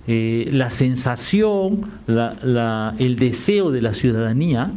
[0.07, 4.71] Eh, la sensación, el deseo de la ciudadanía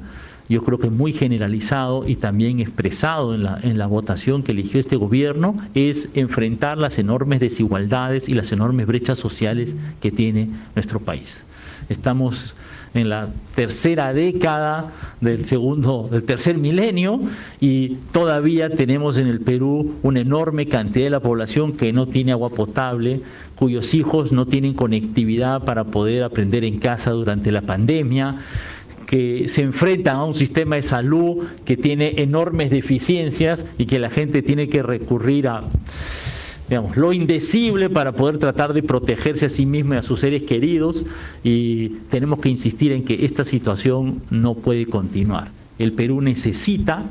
[0.53, 4.79] yo creo que muy generalizado y también expresado en la, en la votación que eligió
[4.79, 11.01] este gobierno, es enfrentar las enormes desigualdades y las enormes brechas sociales que tiene nuestro
[11.01, 11.43] país.
[11.89, 12.55] Estamos
[12.95, 17.21] en la tercera década del segundo, del tercer milenio
[17.61, 22.33] y todavía tenemos en el Perú una enorme cantidad de la población que no tiene
[22.33, 23.23] agua potable,
[23.57, 28.37] cuyos hijos no tienen conectividad para poder aprender en casa durante la pandemia
[29.13, 34.09] que se enfrentan a un sistema de salud que tiene enormes deficiencias y que la
[34.09, 35.65] gente tiene que recurrir a
[36.67, 40.45] digamos, lo indecible para poder tratar de protegerse a sí mismo y a sus seres
[40.45, 41.05] queridos
[41.45, 45.51] y tenemos que insistir en que esta situación no puede continuar.
[45.79, 47.05] El Perú necesita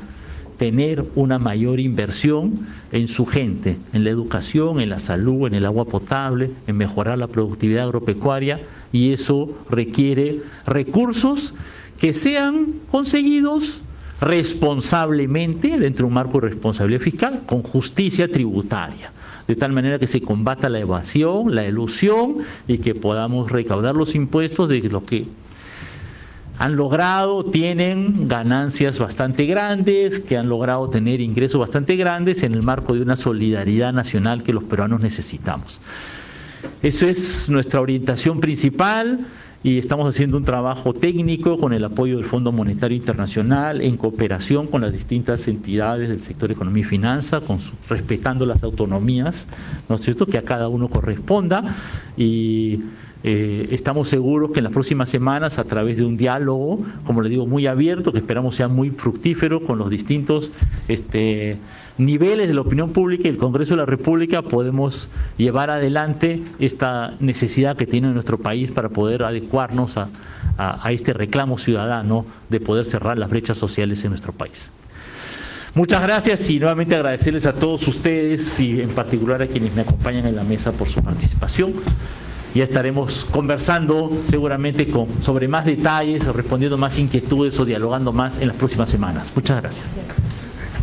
[0.58, 5.66] tener una mayor inversión en su gente, en la educación, en la salud, en el
[5.66, 8.60] agua potable, en mejorar la productividad agropecuaria
[8.90, 11.54] y eso requiere recursos
[12.02, 13.80] que sean conseguidos
[14.20, 19.12] responsablemente dentro de un marco de responsabilidad fiscal con justicia tributaria,
[19.46, 24.16] de tal manera que se combata la evasión, la ilusión y que podamos recaudar los
[24.16, 25.26] impuestos de los que
[26.58, 32.64] han logrado, tienen ganancias bastante grandes, que han logrado tener ingresos bastante grandes en el
[32.64, 35.78] marco de una solidaridad nacional que los peruanos necesitamos.
[36.82, 39.20] Eso es nuestra orientación principal
[39.64, 44.66] y estamos haciendo un trabajo técnico con el apoyo del Fondo Monetario Internacional en cooperación
[44.66, 47.40] con las distintas entidades del sector economía y finanza,
[47.88, 49.46] respetando las autonomías,
[49.88, 51.76] ¿no es cierto?, que a cada uno corresponda
[52.16, 52.80] y
[53.24, 57.28] eh, estamos seguros que en las próximas semanas, a través de un diálogo, como le
[57.28, 60.50] digo, muy abierto, que esperamos sea muy fructífero con los distintos
[60.88, 61.56] este,
[61.98, 67.14] niveles de la opinión pública y el Congreso de la República podemos llevar adelante esta
[67.20, 70.08] necesidad que tiene nuestro país para poder adecuarnos a,
[70.90, 74.70] este reclamo ciudadano de poder cerrar las brechas sociales en nuestro país.
[75.74, 80.26] Muchas gracias y nuevamente agradecerles a todos ustedes y en particular a quienes me acompañan
[80.26, 81.72] en la mesa por su participación.
[82.54, 88.48] Ya estaremos conversando seguramente con, sobre más detalles, respondiendo más inquietudes o dialogando más en
[88.48, 89.28] las próximas semanas.
[89.34, 89.90] Muchas gracias.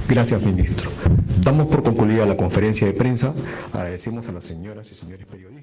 [0.09, 0.89] Gracias, ministro.
[1.39, 3.31] Damos por concluida la conferencia de prensa.
[3.71, 5.58] Agradecemos a las señoras y señores periodistas.